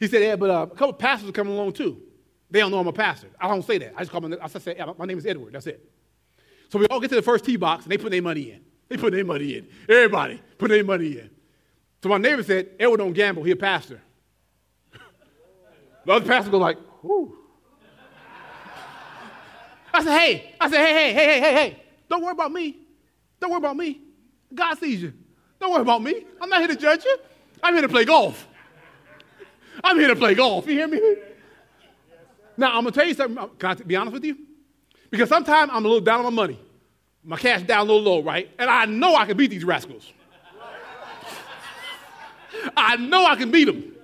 He 0.00 0.08
said, 0.08 0.22
yeah, 0.22 0.36
but 0.36 0.50
uh, 0.50 0.66
a 0.70 0.74
couple 0.74 0.94
pastors 0.94 1.28
are 1.28 1.32
coming 1.32 1.52
along 1.52 1.74
too. 1.74 2.00
They 2.50 2.58
don't 2.58 2.70
know 2.70 2.80
I'm 2.80 2.88
a 2.88 2.92
pastor. 2.92 3.28
I 3.40 3.46
don't 3.48 3.64
say 3.64 3.78
that. 3.78 3.94
I 3.96 4.00
just 4.00 4.10
call 4.10 4.20
my, 4.20 4.36
I 4.42 4.48
say, 4.48 4.74
yeah, 4.76 4.92
my 4.98 5.04
name 5.04 5.18
is 5.18 5.26
Edward. 5.26 5.52
That's 5.52 5.66
it. 5.68 5.91
So 6.72 6.78
we 6.78 6.86
all 6.86 7.00
get 7.00 7.10
to 7.10 7.16
the 7.16 7.22
first 7.22 7.44
tee 7.44 7.56
box 7.56 7.84
and 7.84 7.92
they 7.92 7.98
put 7.98 8.12
their 8.12 8.22
money 8.22 8.50
in. 8.50 8.62
They 8.88 8.96
put 8.96 9.12
their 9.12 9.26
money 9.26 9.58
in. 9.58 9.68
Everybody 9.86 10.40
put 10.56 10.70
their 10.70 10.82
money 10.82 11.18
in. 11.18 11.28
So 12.02 12.08
my 12.08 12.16
neighbor 12.16 12.42
said, 12.42 12.70
Edward 12.80 12.96
don't 12.96 13.12
gamble. 13.12 13.42
He 13.42 13.50
a 13.50 13.56
pastor. 13.56 14.00
the 16.06 16.12
other 16.12 16.26
pastor 16.26 16.50
goes 16.50 16.62
like, 16.62 16.78
whoo. 17.02 17.36
I 19.92 20.02
said, 20.02 20.18
hey, 20.18 20.54
I 20.58 20.70
said, 20.70 20.78
hey, 20.78 20.92
hey, 20.94 21.12
hey, 21.12 21.24
hey, 21.26 21.40
hey, 21.40 21.52
hey, 21.52 21.82
don't 22.08 22.22
worry 22.22 22.32
about 22.32 22.50
me. 22.50 22.78
Don't 23.38 23.50
worry 23.50 23.58
about 23.58 23.76
me. 23.76 24.00
God 24.54 24.78
sees 24.78 25.02
you. 25.02 25.12
Don't 25.60 25.72
worry 25.72 25.82
about 25.82 26.02
me. 26.02 26.24
I'm 26.40 26.48
not 26.48 26.60
here 26.60 26.68
to 26.68 26.76
judge 26.76 27.04
you. 27.04 27.18
I'm 27.62 27.74
here 27.74 27.82
to 27.82 27.88
play 27.90 28.06
golf. 28.06 28.48
I'm 29.84 29.98
here 29.98 30.08
to 30.08 30.16
play 30.16 30.34
golf. 30.34 30.66
You 30.66 30.72
hear 30.72 30.88
me? 30.88 31.16
Now, 32.56 32.68
I'm 32.68 32.84
going 32.84 32.94
to 32.94 32.98
tell 32.98 33.06
you 33.06 33.12
something. 33.12 33.50
Can 33.58 33.70
I 33.70 33.74
be 33.74 33.94
honest 33.94 34.14
with 34.14 34.24
you? 34.24 34.38
Because 35.12 35.28
sometimes 35.28 35.70
I'm 35.72 35.84
a 35.84 35.88
little 35.88 36.00
down 36.00 36.24
on 36.24 36.24
my 36.24 36.30
money. 36.30 36.58
My 37.22 37.36
cash 37.36 37.62
down 37.62 37.80
a 37.80 37.92
little 37.92 38.00
low, 38.00 38.22
right? 38.22 38.50
And 38.58 38.68
I 38.68 38.86
know 38.86 39.14
I 39.14 39.26
can 39.26 39.36
beat 39.36 39.50
these 39.50 39.62
rascals. 39.62 40.10
I 42.74 42.96
know 42.96 43.26
I 43.26 43.36
can 43.36 43.50
beat 43.50 43.66
them. 43.66 43.94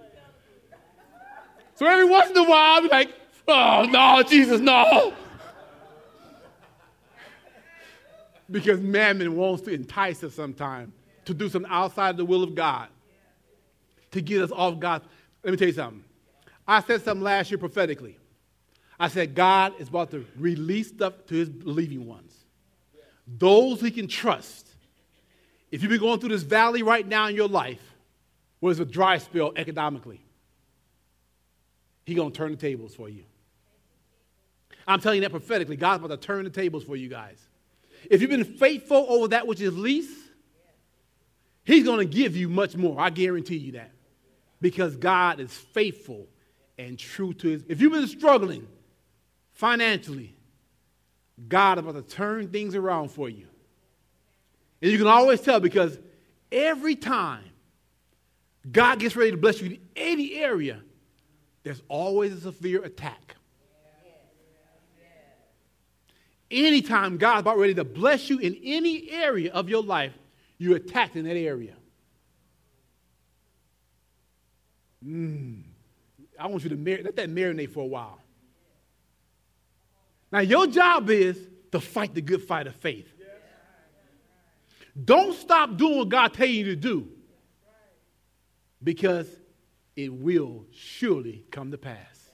So 1.77 1.87
every 1.87 2.05
once 2.05 2.31
in 2.31 2.37
a 2.37 2.43
while, 2.43 2.75
I'll 2.75 2.83
be 2.83 2.89
like, 2.89 3.11
oh, 3.49 3.87
no, 3.89 4.23
Jesus, 4.23 4.61
no. 4.61 5.15
Because 8.51 8.79
mammon 8.79 9.35
wants 9.35 9.63
to 9.63 9.71
entice 9.71 10.23
us 10.23 10.35
sometimes 10.35 10.93
to 11.25 11.33
do 11.33 11.49
something 11.49 11.71
outside 11.71 12.19
the 12.19 12.25
will 12.25 12.43
of 12.43 12.55
God, 12.55 12.89
to 14.11 14.21
get 14.21 14.43
us 14.43 14.51
off 14.53 14.79
God. 14.79 15.03
Let 15.43 15.53
me 15.53 15.57
tell 15.57 15.69
you 15.69 15.75
something. 15.75 16.05
I 16.67 16.83
said 16.83 17.03
something 17.03 17.25
last 17.25 17.51
year 17.51 17.57
prophetically. 17.57 18.19
I 18.99 19.09
said, 19.09 19.35
God 19.35 19.75
is 19.79 19.89
about 19.89 20.11
to 20.11 20.27
release 20.37 20.89
stuff 20.89 21.15
to 21.27 21.35
his 21.35 21.49
believing 21.49 22.07
ones. 22.07 22.33
Those 23.27 23.81
he 23.81 23.91
can 23.91 24.09
trust. 24.09 24.67
If 25.71 25.83
you've 25.83 25.91
been 25.91 26.01
going 26.01 26.19
through 26.19 26.31
this 26.31 26.43
valley 26.43 26.83
right 26.83 27.07
now 27.07 27.29
in 27.29 27.37
your 27.37 27.49
life, 27.49 27.83
where 28.61 28.71
it's 28.71 28.81
a 28.81 28.85
dry 28.85 29.19
spell 29.19 29.53
economically, 29.55 30.21
he's 32.05 32.17
going 32.17 32.33
to 32.33 32.37
turn 32.37 32.51
the 32.51 32.57
tables 32.57 32.95
for 32.95 33.09
you. 33.09 33.25
I'm 34.87 35.01
telling 35.01 35.17
you 35.17 35.23
that 35.23 35.31
prophetically. 35.31 35.77
God's 35.77 36.05
about 36.05 36.21
to 36.21 36.27
turn 36.27 36.45
the 36.45 36.51
tables 36.51 36.83
for 36.83 36.97
you 36.97 37.09
guys. 37.09 37.39
If 38.11 38.21
you've 38.21 38.31
been 38.31 38.45
faithful 38.45 39.07
over 39.09 39.29
that 39.29 39.47
which 39.47 39.61
is 39.61 39.77
least, 39.77 40.29
He's 41.69 41.85
going 41.85 41.99
to 41.99 42.07
give 42.07 42.35
you 42.35 42.49
much 42.49 42.79
more. 42.79 42.99
I 42.99 43.11
guarantee 43.11 43.59
you 43.59 43.73
that. 43.73 43.91
Because 44.59 44.97
God 44.97 45.39
is 45.39 45.53
faithful 45.53 46.27
and 46.79 46.99
true 46.99 47.35
to 47.35 47.49
his. 47.49 47.65
If 47.69 47.83
you've 47.83 47.93
been 47.93 48.09
struggling 48.09 48.67
financially, 49.59 50.37
God 51.49 51.79
is 51.79 51.85
about 51.85 51.97
to 51.97 52.17
turn 52.17 52.49
things 52.49 52.77
around 52.77 53.11
for 53.11 53.29
you. 53.29 53.47
And 54.81 54.93
you 54.93 54.99
can 54.99 55.09
always 55.09 55.41
tell 55.41 55.59
because 55.59 55.99
every 56.53 56.95
time 56.95 57.43
God 58.71 59.01
gets 59.01 59.17
ready 59.17 59.33
to 59.33 59.37
bless 59.37 59.61
you 59.61 59.71
in 59.71 59.81
any 59.97 60.35
area, 60.35 60.81
there's 61.65 61.83
always 61.89 62.33
a 62.33 62.41
severe 62.41 62.85
attack. 62.85 63.35
Anytime 66.51 67.19
God's 67.19 67.41
about 67.41 67.59
ready 67.59 67.75
to 67.75 67.85
bless 67.85 68.31
you 68.31 68.39
in 68.39 68.57
any 68.63 69.11
area 69.11 69.53
of 69.53 69.69
your 69.69 69.83
life, 69.83 70.15
you're 70.57 70.77
attacked 70.77 71.17
in 71.17 71.25
that 71.25 71.37
area. 71.37 71.75
Mm. 75.05 75.63
I 76.39 76.47
want 76.47 76.63
you 76.63 76.71
to 76.71 76.77
mar- 76.77 77.03
let 77.03 77.17
that 77.17 77.29
marinate 77.29 77.71
for 77.71 77.81
a 77.81 77.87
while. 77.87 78.21
Now, 80.31 80.41
your 80.41 80.67
job 80.67 81.09
is 81.11 81.39
to 81.73 81.81
fight 81.81 82.15
the 82.15 82.21
good 82.21 82.43
fight 82.43 82.67
of 82.67 82.75
faith. 82.77 83.09
Don't 85.05 85.35
stop 85.35 85.77
doing 85.77 85.99
what 85.99 86.09
God 86.09 86.35
tells 86.35 86.51
you 86.51 86.65
to 86.65 86.77
do 86.77 87.09
because 88.83 89.29
it 89.97 90.13
will 90.13 90.65
surely 90.73 91.45
come 91.51 91.71
to 91.71 91.79
pass. 91.79 92.31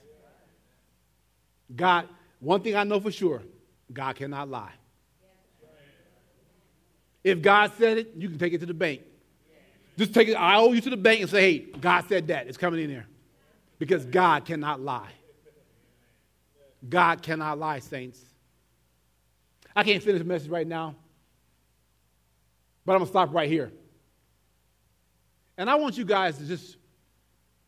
God, 1.75 2.07
one 2.39 2.61
thing 2.61 2.75
I 2.75 2.83
know 2.83 2.99
for 2.99 3.11
sure 3.11 3.43
God 3.91 4.15
cannot 4.15 4.49
lie. 4.49 4.73
If 7.23 7.41
God 7.41 7.71
said 7.77 7.97
it, 7.97 8.13
you 8.17 8.29
can 8.29 8.37
take 8.37 8.53
it 8.53 8.59
to 8.59 8.67
the 8.67 8.73
bank. 8.73 9.01
Just 9.97 10.13
take 10.13 10.27
it, 10.27 10.33
I 10.33 10.57
owe 10.57 10.73
you 10.73 10.81
to 10.81 10.89
the 10.89 10.97
bank 10.97 11.21
and 11.21 11.29
say, 11.29 11.41
hey, 11.41 11.59
God 11.59 12.05
said 12.07 12.27
that. 12.27 12.47
It's 12.47 12.57
coming 12.57 12.81
in 12.81 12.89
there. 12.89 13.07
Because 13.79 14.05
God 14.05 14.45
cannot 14.45 14.79
lie. 14.81 15.11
God 16.87 17.21
cannot 17.21 17.57
lie, 17.57 17.79
saints. 17.79 18.19
I 19.75 19.83
can't 19.83 20.01
finish 20.01 20.19
the 20.19 20.25
message 20.25 20.49
right 20.49 20.67
now, 20.67 20.95
but 22.85 22.93
I'm 22.93 22.99
going 22.99 23.07
to 23.07 23.11
stop 23.11 23.33
right 23.33 23.49
here. 23.49 23.71
And 25.57 25.69
I 25.69 25.75
want 25.75 25.97
you 25.97 26.05
guys 26.05 26.37
to 26.37 26.45
just 26.45 26.77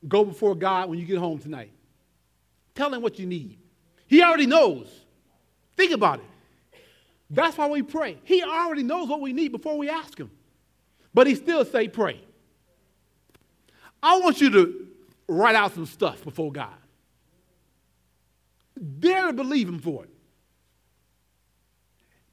go 0.08 0.24
before 0.24 0.56
God 0.56 0.90
when 0.90 1.00
you 1.00 1.06
get 1.06 1.18
home 1.18 1.40
tonight. 1.40 1.72
Tell 2.76 2.94
him 2.94 3.02
what 3.02 3.18
you 3.18 3.26
need. 3.26 3.58
He 4.08 4.22
already 4.22 4.46
knows. 4.46 4.88
Think 5.76 5.92
about 5.92 6.20
it. 6.20 6.26
That's 7.30 7.58
why 7.58 7.68
we 7.68 7.82
pray. 7.82 8.18
He 8.24 8.44
already 8.44 8.84
knows 8.84 9.10
what 9.10 9.20
we 9.20 9.34
need 9.34 9.52
before 9.52 9.78
we 9.78 9.90
ask 9.90 10.18
him. 10.18 10.32
But 11.14 11.28
he 11.28 11.36
still 11.36 11.66
say 11.66 11.88
pray. 11.88 12.22
I 14.02 14.20
want 14.20 14.40
you 14.40 14.50
to 14.52 14.88
write 15.28 15.56
out 15.56 15.74
some 15.74 15.86
stuff 15.86 16.24
before 16.24 16.52
God. 16.52 16.76
Dare 18.78 19.28
to 19.28 19.34
believe 19.34 19.68
him 19.68 19.80
for 19.80 20.04
it. 20.04 20.10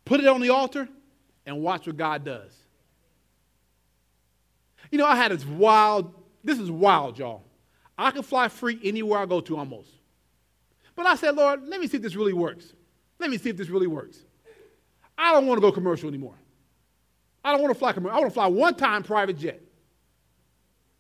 Put 0.04 0.20
it 0.20 0.26
on 0.26 0.40
the 0.40 0.50
altar 0.50 0.88
and 1.46 1.60
watch 1.60 1.86
what 1.86 1.96
God 1.96 2.24
does. 2.24 2.54
You 4.90 4.98
know, 4.98 5.06
I 5.06 5.16
had 5.16 5.32
this 5.32 5.44
wild, 5.44 6.14
this 6.42 6.58
is 6.58 6.70
wild, 6.70 7.18
y'all. 7.18 7.42
I 7.96 8.10
can 8.10 8.22
fly 8.22 8.48
free 8.48 8.78
anywhere 8.82 9.20
I 9.20 9.26
go 9.26 9.40
to 9.40 9.56
almost. 9.56 9.90
But 10.96 11.06
I 11.06 11.16
said, 11.16 11.34
Lord, 11.34 11.66
let 11.66 11.80
me 11.80 11.86
see 11.86 11.96
if 11.96 12.02
this 12.02 12.16
really 12.16 12.32
works. 12.32 12.72
Let 13.18 13.30
me 13.30 13.38
see 13.38 13.50
if 13.50 13.56
this 13.56 13.68
really 13.68 13.86
works. 13.86 14.18
I 15.16 15.32
don't 15.32 15.46
want 15.46 15.58
to 15.58 15.62
go 15.62 15.72
commercial 15.72 16.08
anymore. 16.08 16.34
I 17.44 17.52
don't 17.52 17.62
want 17.62 17.72
to 17.72 17.78
fly 17.78 17.92
commercial. 17.92 18.16
I 18.16 18.20
want 18.20 18.30
to 18.30 18.34
fly 18.34 18.46
one 18.46 18.74
time 18.74 19.02
private 19.02 19.38
jet. 19.38 19.60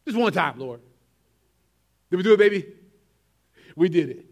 Just 0.06 0.18
one 0.18 0.32
time, 0.32 0.58
Lord. 0.58 0.80
Did 2.10 2.16
we 2.16 2.22
do 2.22 2.34
it, 2.34 2.38
baby? 2.38 2.66
We 3.76 3.88
did 3.88 4.10
it. 4.10 4.26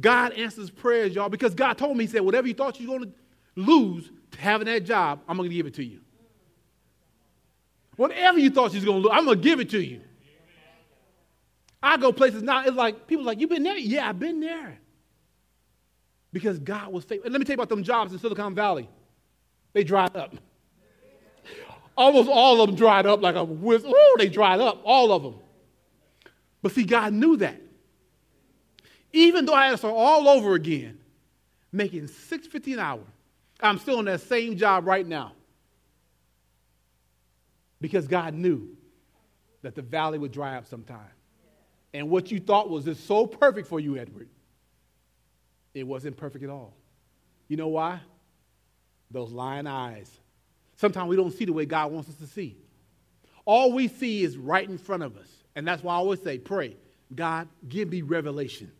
God 0.00 0.32
answers 0.32 0.70
prayers, 0.70 1.14
y'all, 1.14 1.28
because 1.28 1.54
God 1.54 1.78
told 1.78 1.96
me, 1.96 2.04
He 2.04 2.10
said, 2.10 2.22
whatever 2.22 2.46
you 2.46 2.54
thought 2.54 2.80
you 2.80 2.90
were 2.90 2.98
going 2.98 3.12
to 3.12 3.16
lose 3.56 4.10
having 4.38 4.66
that 4.66 4.84
job, 4.84 5.20
I'm 5.28 5.36
going 5.36 5.48
to 5.48 5.54
give 5.54 5.66
it 5.66 5.74
to 5.74 5.84
you. 5.84 6.00
Whatever 7.96 8.38
you 8.38 8.50
thought 8.50 8.72
you 8.72 8.78
was 8.78 8.84
going 8.84 9.02
to 9.02 9.08
lose, 9.08 9.16
I'm 9.16 9.24
going 9.24 9.38
to 9.38 9.44
give 9.44 9.60
it 9.60 9.70
to 9.70 9.80
you. 9.80 10.00
I 11.82 11.96
go 11.96 12.12
places 12.12 12.42
now, 12.42 12.64
it's 12.64 12.76
like, 12.76 13.06
people 13.06 13.24
like, 13.24 13.40
you 13.40 13.46
been 13.46 13.62
there? 13.62 13.76
Yeah, 13.76 14.08
I've 14.08 14.18
been 14.18 14.40
there 14.40 14.78
because 16.32 16.58
God 16.58 16.92
was 16.92 17.04
faithful. 17.04 17.26
And 17.26 17.32
let 17.32 17.38
me 17.38 17.44
tell 17.44 17.52
you 17.52 17.62
about 17.62 17.68
them 17.68 17.84
jobs 17.84 18.12
in 18.12 18.18
Silicon 18.18 18.54
Valley. 18.54 18.88
They 19.74 19.84
dried 19.84 20.16
up. 20.16 20.34
Almost 21.96 22.28
all 22.28 22.60
of 22.60 22.68
them 22.68 22.76
dried 22.76 23.06
up 23.06 23.22
like 23.22 23.36
a 23.36 23.44
whiz. 23.44 23.84
Ooh, 23.84 24.14
they 24.18 24.28
dried 24.28 24.60
up, 24.60 24.80
all 24.84 25.12
of 25.12 25.22
them. 25.22 25.36
But 26.62 26.72
see, 26.72 26.84
God 26.84 27.12
knew 27.12 27.36
that. 27.36 27.60
Even 29.14 29.46
though 29.46 29.54
I 29.54 29.66
had 29.66 29.70
to 29.70 29.78
start 29.78 29.94
all 29.96 30.28
over 30.28 30.54
again, 30.54 30.98
making 31.70 32.08
six 32.08 32.48
fifty 32.48 32.72
an 32.72 32.80
hour, 32.80 33.04
I'm 33.60 33.78
still 33.78 34.00
in 34.00 34.06
that 34.06 34.20
same 34.22 34.56
job 34.56 34.86
right 34.88 35.06
now. 35.06 35.32
Because 37.80 38.08
God 38.08 38.34
knew 38.34 38.76
that 39.62 39.76
the 39.76 39.82
valley 39.82 40.18
would 40.18 40.32
dry 40.32 40.56
up 40.56 40.66
sometime. 40.66 40.98
And 41.92 42.10
what 42.10 42.32
you 42.32 42.40
thought 42.40 42.68
was 42.68 42.86
just 42.86 43.06
so 43.06 43.24
perfect 43.24 43.68
for 43.68 43.78
you, 43.78 43.96
Edward, 43.96 44.28
it 45.74 45.86
wasn't 45.86 46.16
perfect 46.16 46.42
at 46.42 46.50
all. 46.50 46.74
You 47.46 47.56
know 47.56 47.68
why? 47.68 48.00
Those 49.12 49.30
lying 49.30 49.68
eyes. 49.68 50.10
Sometimes 50.74 51.08
we 51.08 51.14
don't 51.14 51.32
see 51.32 51.44
the 51.44 51.52
way 51.52 51.66
God 51.66 51.92
wants 51.92 52.08
us 52.08 52.16
to 52.16 52.26
see. 52.26 52.56
All 53.44 53.72
we 53.72 53.86
see 53.86 54.24
is 54.24 54.36
right 54.36 54.68
in 54.68 54.76
front 54.76 55.04
of 55.04 55.16
us. 55.16 55.28
And 55.54 55.64
that's 55.64 55.84
why 55.84 55.94
I 55.94 55.98
always 55.98 56.20
say, 56.20 56.38
pray, 56.38 56.76
God, 57.14 57.46
give 57.68 57.90
me 57.90 58.02
revelation. 58.02 58.72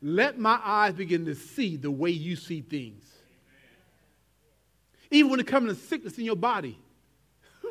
Let 0.00 0.38
my 0.38 0.60
eyes 0.62 0.94
begin 0.94 1.26
to 1.26 1.34
see 1.34 1.76
the 1.76 1.90
way 1.90 2.10
you 2.10 2.36
see 2.36 2.60
things. 2.60 3.04
Even 5.10 5.30
when 5.30 5.40
it 5.40 5.46
comes 5.46 5.72
to 5.72 5.86
sickness 5.86 6.18
in 6.18 6.24
your 6.24 6.36
body. 6.36 6.78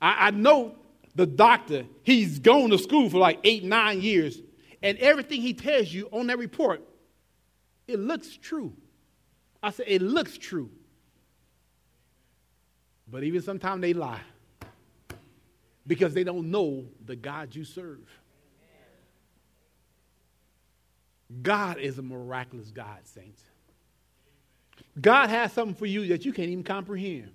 I, 0.00 0.28
I 0.28 0.30
know 0.30 0.76
the 1.14 1.26
doctor, 1.26 1.86
he's 2.02 2.38
gone 2.38 2.70
to 2.70 2.78
school 2.78 3.10
for 3.10 3.18
like 3.18 3.40
eight, 3.44 3.64
nine 3.64 4.00
years, 4.00 4.40
and 4.82 4.96
everything 4.98 5.40
he 5.40 5.54
tells 5.54 5.92
you 5.92 6.08
on 6.12 6.28
that 6.28 6.38
report, 6.38 6.82
it 7.88 7.98
looks 7.98 8.36
true. 8.36 8.72
I 9.62 9.70
said, 9.70 9.86
it 9.88 10.02
looks 10.02 10.38
true. 10.38 10.70
But 13.10 13.24
even 13.24 13.42
sometimes 13.42 13.80
they 13.80 13.94
lie 13.94 14.20
because 15.86 16.12
they 16.14 16.24
don't 16.24 16.50
know 16.50 16.84
the 17.04 17.16
God 17.16 17.54
you 17.54 17.64
serve. 17.64 18.00
God 21.42 21.78
is 21.78 21.98
a 21.98 22.02
miraculous 22.02 22.70
God, 22.70 22.98
saints. 23.04 23.42
God 25.00 25.28
has 25.28 25.52
something 25.52 25.74
for 25.74 25.86
you 25.86 26.06
that 26.08 26.24
you 26.24 26.32
can't 26.32 26.48
even 26.48 26.64
comprehend. 26.64 27.32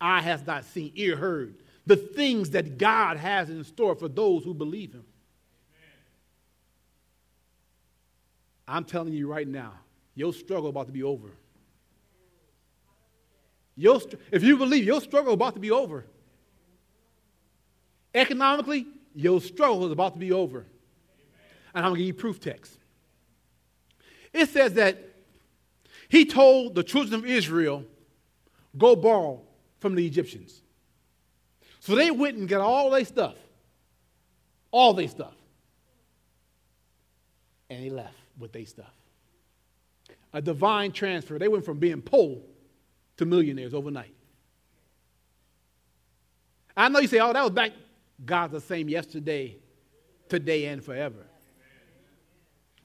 Eye 0.00 0.20
has 0.20 0.46
not 0.46 0.64
seen, 0.64 0.92
ear 0.94 1.16
heard. 1.16 1.56
The 1.86 1.96
things 1.96 2.50
that 2.50 2.78
God 2.78 3.16
has 3.16 3.50
in 3.50 3.64
store 3.64 3.94
for 3.94 4.08
those 4.08 4.44
who 4.44 4.54
believe 4.54 4.92
Him. 4.92 5.04
I'm 8.68 8.84
telling 8.84 9.12
you 9.12 9.28
right 9.28 9.46
now, 9.46 9.72
your 10.14 10.32
struggle 10.32 10.68
about 10.68 10.86
to 10.86 10.92
be 10.92 11.02
over. 11.02 11.30
Your, 13.76 14.00
if 14.30 14.42
you 14.42 14.56
believe 14.56 14.84
your 14.84 15.00
struggle 15.00 15.32
about 15.32 15.54
to 15.54 15.60
be 15.60 15.70
over, 15.70 16.04
economically, 18.14 18.86
your 19.14 19.40
struggle 19.40 19.86
is 19.86 19.92
about 19.92 20.12
to 20.12 20.18
be 20.18 20.32
over. 20.32 20.66
And 21.74 21.84
I'm 21.84 21.92
going 21.92 21.94
to 21.94 21.98
give 22.00 22.06
you 22.06 22.14
proof 22.14 22.38
text. 22.38 22.78
It 24.32 24.48
says 24.48 24.74
that 24.74 24.98
he 26.08 26.24
told 26.24 26.74
the 26.74 26.82
children 26.82 27.14
of 27.20 27.26
Israel, 27.26 27.84
go 28.76 28.96
borrow 28.96 29.42
from 29.80 29.94
the 29.94 30.06
Egyptians. 30.06 30.62
So 31.80 31.94
they 31.94 32.10
went 32.10 32.36
and 32.36 32.48
got 32.48 32.60
all 32.60 32.90
their 32.90 33.04
stuff, 33.04 33.34
all 34.70 34.94
their 34.94 35.08
stuff. 35.08 35.34
And 37.68 37.84
they 37.84 37.90
left 37.90 38.14
with 38.38 38.52
their 38.52 38.66
stuff. 38.66 38.92
A 40.32 40.40
divine 40.40 40.92
transfer. 40.92 41.38
They 41.38 41.48
went 41.48 41.64
from 41.64 41.78
being 41.78 42.00
poor 42.02 42.38
to 43.16 43.24
millionaires 43.24 43.74
overnight. 43.74 44.14
I 46.76 46.88
know 46.88 47.00
you 47.00 47.08
say, 47.08 47.18
oh, 47.20 47.32
that 47.32 47.42
was 47.42 47.50
back. 47.50 47.72
God's 48.24 48.52
the 48.52 48.60
same 48.60 48.88
yesterday, 48.88 49.56
today, 50.28 50.66
and 50.66 50.82
forever. 50.82 51.26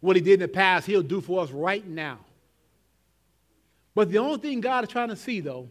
What 0.08 0.16
he 0.16 0.22
did 0.22 0.36
in 0.36 0.40
the 0.40 0.48
past, 0.48 0.88
he'll 0.88 1.04
do 1.04 1.20
for 1.20 1.44
us 1.44 1.52
right 1.52 1.86
now. 1.86 2.20
But 3.94 4.10
the 4.10 4.20
only 4.20 4.40
thing 4.40 4.62
God 4.62 4.86
is 4.86 4.90
trying 4.90 5.10
to 5.10 5.18
see, 5.18 5.42
though, 5.42 5.70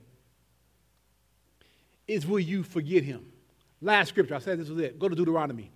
is 2.06 2.26
will 2.26 2.38
you 2.38 2.62
forget 2.62 3.02
him? 3.02 3.32
Last 3.80 4.10
scripture, 4.10 4.34
I 4.34 4.40
said 4.40 4.60
this 4.60 4.68
was 4.68 4.78
it. 4.78 4.98
Go 4.98 5.08
to 5.08 5.16
Deuteronomy. 5.16 5.70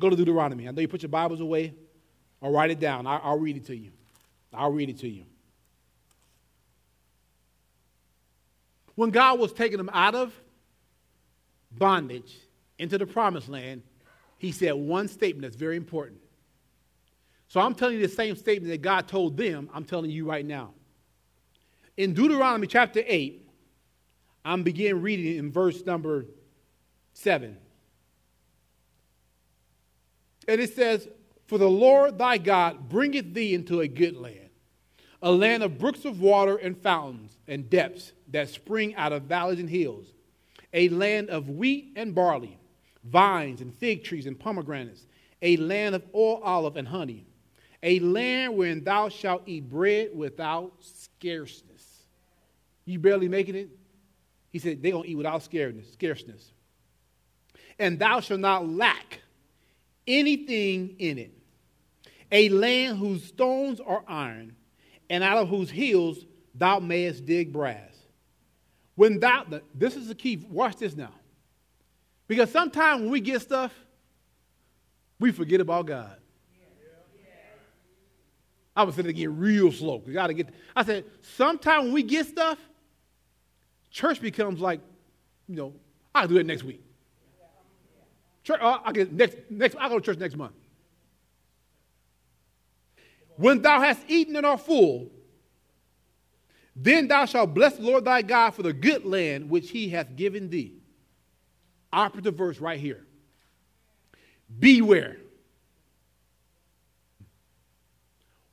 Go 0.00 0.10
to 0.10 0.16
Deuteronomy. 0.16 0.66
I 0.66 0.72
know 0.72 0.80
you 0.80 0.88
put 0.88 1.02
your 1.02 1.10
Bibles 1.10 1.40
away. 1.40 1.74
I'll 2.42 2.50
write 2.50 2.72
it 2.72 2.80
down. 2.80 3.06
I'll, 3.06 3.20
I'll 3.22 3.38
read 3.38 3.56
it 3.56 3.66
to 3.66 3.76
you. 3.76 3.92
I'll 4.52 4.72
read 4.72 4.88
it 4.88 4.98
to 4.98 5.08
you. 5.08 5.26
When 8.96 9.10
God 9.10 9.38
was 9.38 9.52
taking 9.52 9.78
them 9.78 9.90
out 9.92 10.16
of 10.16 10.34
bondage 11.70 12.36
into 12.80 12.98
the 12.98 13.06
promised 13.06 13.48
land, 13.48 13.82
he 14.38 14.50
said 14.50 14.72
one 14.72 15.06
statement 15.06 15.42
that's 15.42 15.54
very 15.54 15.76
important. 15.76 16.18
So 17.50 17.58
I'm 17.58 17.74
telling 17.74 17.96
you 17.96 18.06
the 18.06 18.14
same 18.14 18.36
statement 18.36 18.70
that 18.70 18.80
God 18.80 19.08
told 19.08 19.36
them, 19.36 19.68
I'm 19.74 19.84
telling 19.84 20.08
you 20.08 20.24
right 20.24 20.46
now. 20.46 20.70
In 21.96 22.14
Deuteronomy 22.14 22.68
chapter 22.68 23.02
8, 23.04 23.44
I'm 24.44 24.62
begin 24.62 25.02
reading 25.02 25.36
in 25.36 25.50
verse 25.50 25.84
number 25.84 26.26
7. 27.12 27.56
And 30.46 30.60
it 30.60 30.72
says, 30.72 31.08
For 31.48 31.58
the 31.58 31.68
Lord 31.68 32.18
thy 32.18 32.38
God 32.38 32.88
bringeth 32.88 33.34
thee 33.34 33.52
into 33.52 33.80
a 33.80 33.88
good 33.88 34.16
land, 34.16 34.50
a 35.20 35.32
land 35.32 35.64
of 35.64 35.76
brooks 35.76 36.04
of 36.04 36.20
water 36.20 36.56
and 36.56 36.80
fountains 36.80 37.36
and 37.48 37.68
depths 37.68 38.12
that 38.28 38.48
spring 38.48 38.94
out 38.94 39.12
of 39.12 39.24
valleys 39.24 39.58
and 39.58 39.68
hills, 39.68 40.06
a 40.72 40.88
land 40.90 41.30
of 41.30 41.48
wheat 41.48 41.94
and 41.96 42.14
barley, 42.14 42.60
vines 43.02 43.60
and 43.60 43.74
fig 43.74 44.04
trees 44.04 44.26
and 44.26 44.38
pomegranates, 44.38 45.04
a 45.42 45.56
land 45.56 45.96
of 45.96 46.06
oil, 46.14 46.40
olive, 46.44 46.76
and 46.76 46.86
honey 46.86 47.26
a 47.82 47.98
land 48.00 48.56
wherein 48.56 48.84
thou 48.84 49.08
shalt 49.08 49.42
eat 49.46 49.68
bread 49.68 50.10
without 50.14 50.72
scarceness. 50.80 52.04
You 52.84 52.98
barely 52.98 53.28
making 53.28 53.54
it? 53.54 53.70
He 54.50 54.58
said, 54.58 54.82
they're 54.82 54.92
going 54.92 55.04
to 55.04 55.10
eat 55.10 55.16
without 55.16 55.42
scarceness. 55.42 55.92
Scarceness 55.92 56.52
and 57.80 57.98
thou 57.98 58.20
shalt 58.20 58.40
not 58.40 58.68
lack 58.68 59.20
anything 60.06 60.94
in 60.98 61.18
it. 61.18 61.32
A 62.30 62.48
land 62.50 62.98
whose 62.98 63.24
stones 63.24 63.80
are 63.80 64.04
iron, 64.06 64.54
and 65.08 65.24
out 65.24 65.38
of 65.38 65.48
whose 65.48 65.70
hills 65.70 66.24
thou 66.54 66.78
mayest 66.78 67.24
dig 67.24 67.52
brass. 67.52 67.96
When 68.94 69.18
thou, 69.18 69.46
this 69.74 69.96
is 69.96 70.08
the 70.08 70.14
key, 70.14 70.44
watch 70.48 70.76
this 70.76 70.94
now. 70.94 71.14
Because 72.28 72.52
sometimes 72.52 73.00
when 73.00 73.10
we 73.10 73.20
get 73.20 73.40
stuff, 73.40 73.72
we 75.18 75.32
forget 75.32 75.60
about 75.60 75.86
God. 75.86 76.16
I 78.80 78.82
was 78.82 78.94
sitting 78.94 79.14
get 79.14 79.28
real 79.30 79.70
slow. 79.70 80.02
We 80.06 80.14
got 80.14 80.28
to 80.28 80.34
get. 80.34 80.48
I 80.74 80.84
said, 80.84 81.04
sometime 81.36 81.84
when 81.84 81.92
we 81.92 82.02
get 82.02 82.26
stuff, 82.26 82.58
church 83.90 84.22
becomes 84.22 84.58
like, 84.58 84.80
you 85.46 85.56
know, 85.56 85.74
I'll 86.14 86.26
do 86.26 86.38
it 86.38 86.46
next 86.46 86.64
week. 86.64 86.82
Church, 88.42 88.58
uh, 88.62 88.78
I 88.82 88.92
get 88.92 89.12
next 89.12 89.36
next. 89.50 89.76
I 89.78 89.90
go 89.90 89.98
to 89.98 90.04
church 90.04 90.18
next 90.18 90.34
month. 90.34 90.54
When 93.36 93.60
thou 93.60 93.80
hast 93.80 94.00
eaten 94.08 94.34
and 94.36 94.46
art 94.46 94.62
full, 94.62 95.10
then 96.74 97.06
thou 97.06 97.26
shalt 97.26 97.52
bless 97.52 97.76
the 97.76 97.82
Lord 97.82 98.06
thy 98.06 98.22
God 98.22 98.52
for 98.52 98.62
the 98.62 98.72
good 98.72 99.04
land 99.04 99.50
which 99.50 99.68
he 99.68 99.90
hath 99.90 100.16
given 100.16 100.48
thee. 100.48 100.72
Operative 101.92 102.34
verse 102.34 102.60
right 102.60 102.80
here. 102.80 103.04
Beware 104.58 105.18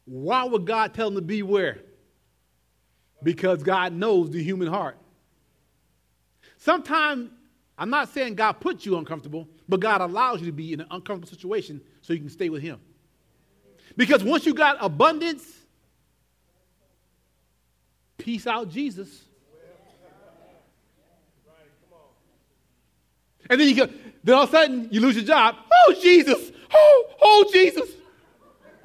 Why 0.08 0.46
would 0.46 0.66
God 0.66 0.94
tell 0.94 1.10
them 1.10 1.16
to 1.16 1.22
beware? 1.22 1.80
Because 3.22 3.62
God 3.62 3.92
knows 3.92 4.32
the 4.32 4.42
human 4.42 4.70
heart. 4.70 4.98
Sometimes, 6.58 7.30
I'm 7.78 7.90
not 7.90 8.10
saying 8.10 8.36
God 8.36 8.54
puts 8.54 8.86
you 8.86 8.98
uncomfortable, 8.98 9.50
but 9.68 9.82
God 9.82 10.00
allows 10.00 10.40
you 10.40 10.46
to 10.46 10.54
be 10.54 10.72
in 10.72 10.80
an 10.80 10.88
uncomfortable 10.92 11.28
situation 11.28 11.82
so 12.02 12.14
you 12.14 12.20
can 12.20 12.30
stay 12.30 12.48
with 12.50 12.62
Him. 12.62 12.80
Because 13.98 14.24
once 14.24 14.46
you 14.46 14.54
got 14.54 14.78
abundance, 14.80 15.44
peace 18.18 18.48
out, 18.48 18.70
Jesus. 18.70 19.26
And 23.50 23.60
then 23.60 23.68
you 23.68 23.76
go, 23.76 23.88
then 24.24 24.36
all 24.36 24.44
of 24.44 24.50
a 24.50 24.52
sudden 24.54 24.88
you 24.90 25.02
lose 25.02 25.16
your 25.16 25.26
job. 25.26 25.56
Oh, 25.72 25.96
Jesus. 26.02 26.52
Oh, 26.74 27.06
oh, 27.22 27.50
Jesus. 27.52 27.90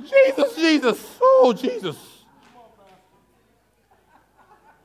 Jesus, 0.00 0.56
Jesus. 0.56 1.18
Oh, 1.20 1.52
Jesus. 1.52 1.96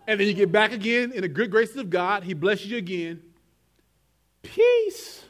And 0.08 0.20
then 0.20 0.28
you 0.28 0.34
get 0.34 0.52
back 0.52 0.72
again 0.72 1.12
in 1.12 1.22
the 1.22 1.28
good 1.28 1.52
graces 1.52 1.76
of 1.78 1.90
God. 1.90 2.24
He 2.24 2.34
blesses 2.34 2.68
you 2.68 2.78
again. 2.78 3.22
Peace. 4.42 5.26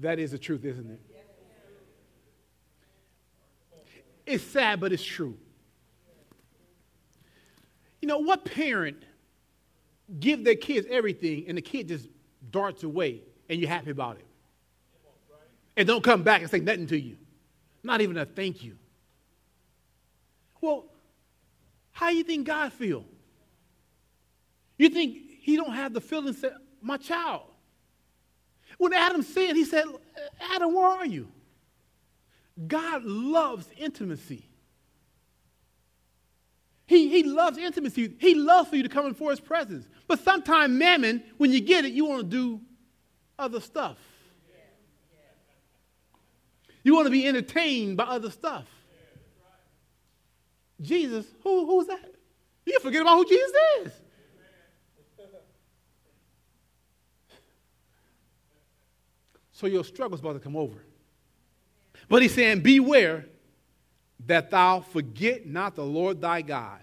That 0.00 0.18
is 0.18 0.32
the 0.32 0.38
truth, 0.38 0.64
isn't 0.64 0.90
it? 0.90 1.00
It's 4.26 4.44
sad, 4.44 4.80
but 4.80 4.92
it's 4.92 5.02
true. 5.02 5.38
You 8.02 8.08
know, 8.08 8.18
what 8.18 8.44
parent 8.44 9.05
give 10.20 10.44
their 10.44 10.54
kids 10.54 10.86
everything 10.90 11.44
and 11.48 11.58
the 11.58 11.62
kid 11.62 11.88
just 11.88 12.08
darts 12.50 12.82
away 12.82 13.22
and 13.48 13.60
you're 13.60 13.70
happy 13.70 13.90
about 13.90 14.16
it. 14.16 14.26
And 15.76 15.86
don't 15.86 16.02
come 16.02 16.22
back 16.22 16.40
and 16.40 16.50
say 16.50 16.60
nothing 16.60 16.86
to 16.88 16.98
you. 16.98 17.16
Not 17.82 18.00
even 18.00 18.16
a 18.16 18.24
thank 18.24 18.62
you. 18.62 18.76
Well, 20.60 20.86
how 21.92 22.10
do 22.10 22.16
you 22.16 22.24
think 22.24 22.46
God 22.46 22.72
feel? 22.72 23.04
You 24.78 24.88
think 24.88 25.18
he 25.40 25.56
don't 25.56 25.72
have 25.72 25.92
the 25.92 26.00
feelings 26.00 26.40
that 26.40 26.54
my 26.80 26.96
child? 26.96 27.42
When 28.78 28.92
Adam 28.92 29.22
sinned, 29.22 29.56
he 29.56 29.64
said, 29.64 29.84
Adam, 30.52 30.74
where 30.74 30.86
are 30.86 31.06
you? 31.06 31.28
God 32.66 33.04
loves 33.04 33.66
intimacy. 33.76 34.45
He, 36.86 37.08
he 37.08 37.24
loves 37.24 37.58
intimacy. 37.58 38.14
He 38.18 38.34
loves 38.34 38.70
for 38.70 38.76
you 38.76 38.84
to 38.84 38.88
come 38.88 39.06
in 39.06 39.14
for 39.14 39.30
his 39.30 39.40
presence. 39.40 39.86
But 40.06 40.20
sometimes, 40.20 40.72
mammon, 40.72 41.22
when 41.36 41.52
you 41.52 41.60
get 41.60 41.84
it, 41.84 41.92
you 41.92 42.06
want 42.06 42.22
to 42.22 42.28
do 42.28 42.60
other 43.38 43.60
stuff. 43.60 43.98
You 46.84 46.94
want 46.94 47.06
to 47.06 47.10
be 47.10 47.26
entertained 47.26 47.96
by 47.96 48.04
other 48.04 48.30
stuff. 48.30 48.64
Jesus, 50.80 51.26
who, 51.42 51.66
who's 51.66 51.88
that? 51.88 52.14
You 52.64 52.78
forget 52.80 53.02
about 53.02 53.16
who 53.16 53.28
Jesus 53.28 53.52
is. 53.80 53.92
So 59.50 59.66
your 59.66 59.84
struggle's 59.84 60.20
about 60.20 60.34
to 60.34 60.38
come 60.38 60.54
over. 60.54 60.84
But 62.08 62.22
he's 62.22 62.34
saying, 62.34 62.60
Beware 62.60 63.24
that 64.24 64.50
thou 64.50 64.80
forget 64.80 65.46
not 65.46 65.74
the 65.74 65.84
Lord 65.84 66.20
thy 66.20 66.42
God 66.42 66.80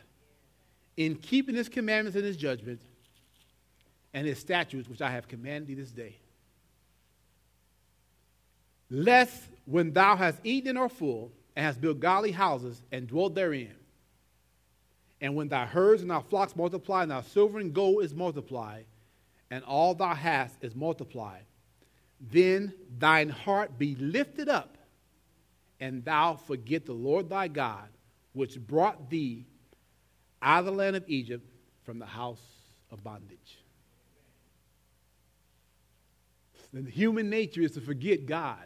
in 0.95 1.15
keeping 1.15 1.55
his 1.55 1.69
commandments 1.69 2.15
and 2.15 2.25
his 2.25 2.38
judgments 2.38 2.84
and 4.13 4.27
his 4.27 4.38
statutes, 4.38 4.88
which 4.88 5.01
I 5.01 5.09
have 5.09 5.27
commanded 5.27 5.67
thee 5.67 5.73
this 5.73 5.91
day. 5.91 6.15
Lest 8.89 9.43
when 9.65 9.91
thou 9.91 10.15
hast 10.15 10.39
eaten 10.43 10.69
and 10.69 10.77
or 10.77 10.89
full, 10.89 11.31
and 11.55 11.65
hast 11.65 11.81
built 11.81 11.99
godly 11.99 12.31
houses 12.31 12.81
and 12.91 13.07
dwelt 13.07 13.36
therein, 13.36 13.73
and 15.21 15.36
when 15.36 15.47
thy 15.47 15.65
herds 15.65 16.01
and 16.01 16.11
thy 16.11 16.21
flocks 16.21 16.55
multiply, 16.55 17.03
and 17.03 17.11
thy 17.11 17.21
silver 17.21 17.59
and 17.59 17.73
gold 17.73 18.03
is 18.03 18.13
multiplied, 18.13 18.86
and 19.49 19.63
all 19.63 19.93
thou 19.93 20.13
hast 20.13 20.63
is 20.63 20.75
multiplied, 20.75 21.43
then 22.19 22.73
thine 22.97 23.29
heart 23.29 23.77
be 23.77 23.95
lifted 23.95 24.49
up, 24.49 24.77
and 25.84 26.05
thou 26.05 26.36
forget 26.36 26.86
the 26.86 26.93
Lord 26.93 27.27
thy 27.27 27.49
God, 27.49 27.89
which 28.31 28.57
brought 28.57 29.09
thee 29.09 29.45
out 30.41 30.59
of 30.59 30.65
the 30.67 30.71
land 30.71 30.95
of 30.95 31.03
Egypt 31.07 31.45
from 31.84 31.99
the 31.99 32.05
house 32.05 32.39
of 32.89 33.03
bondage. 33.03 33.57
The 36.71 36.89
human 36.89 37.29
nature 37.29 37.59
is 37.59 37.73
to 37.73 37.81
forget 37.81 38.25
God. 38.25 38.65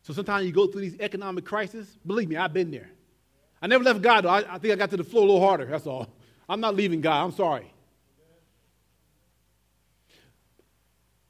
So 0.00 0.14
sometimes 0.14 0.46
you 0.46 0.52
go 0.52 0.66
through 0.66 0.80
these 0.80 0.98
economic 0.98 1.44
crises. 1.44 1.98
Believe 2.06 2.30
me, 2.30 2.36
I've 2.36 2.54
been 2.54 2.70
there. 2.70 2.88
I 3.60 3.66
never 3.66 3.84
left 3.84 4.00
God, 4.00 4.24
though. 4.24 4.30
I, 4.30 4.54
I 4.54 4.56
think 4.56 4.72
I 4.72 4.76
got 4.76 4.88
to 4.90 4.96
the 4.96 5.04
floor 5.04 5.24
a 5.24 5.26
little 5.26 5.46
harder. 5.46 5.66
That's 5.66 5.86
all. 5.86 6.08
I'm 6.48 6.60
not 6.60 6.74
leaving 6.74 7.02
God. 7.02 7.22
I'm 7.22 7.32
sorry. 7.32 7.70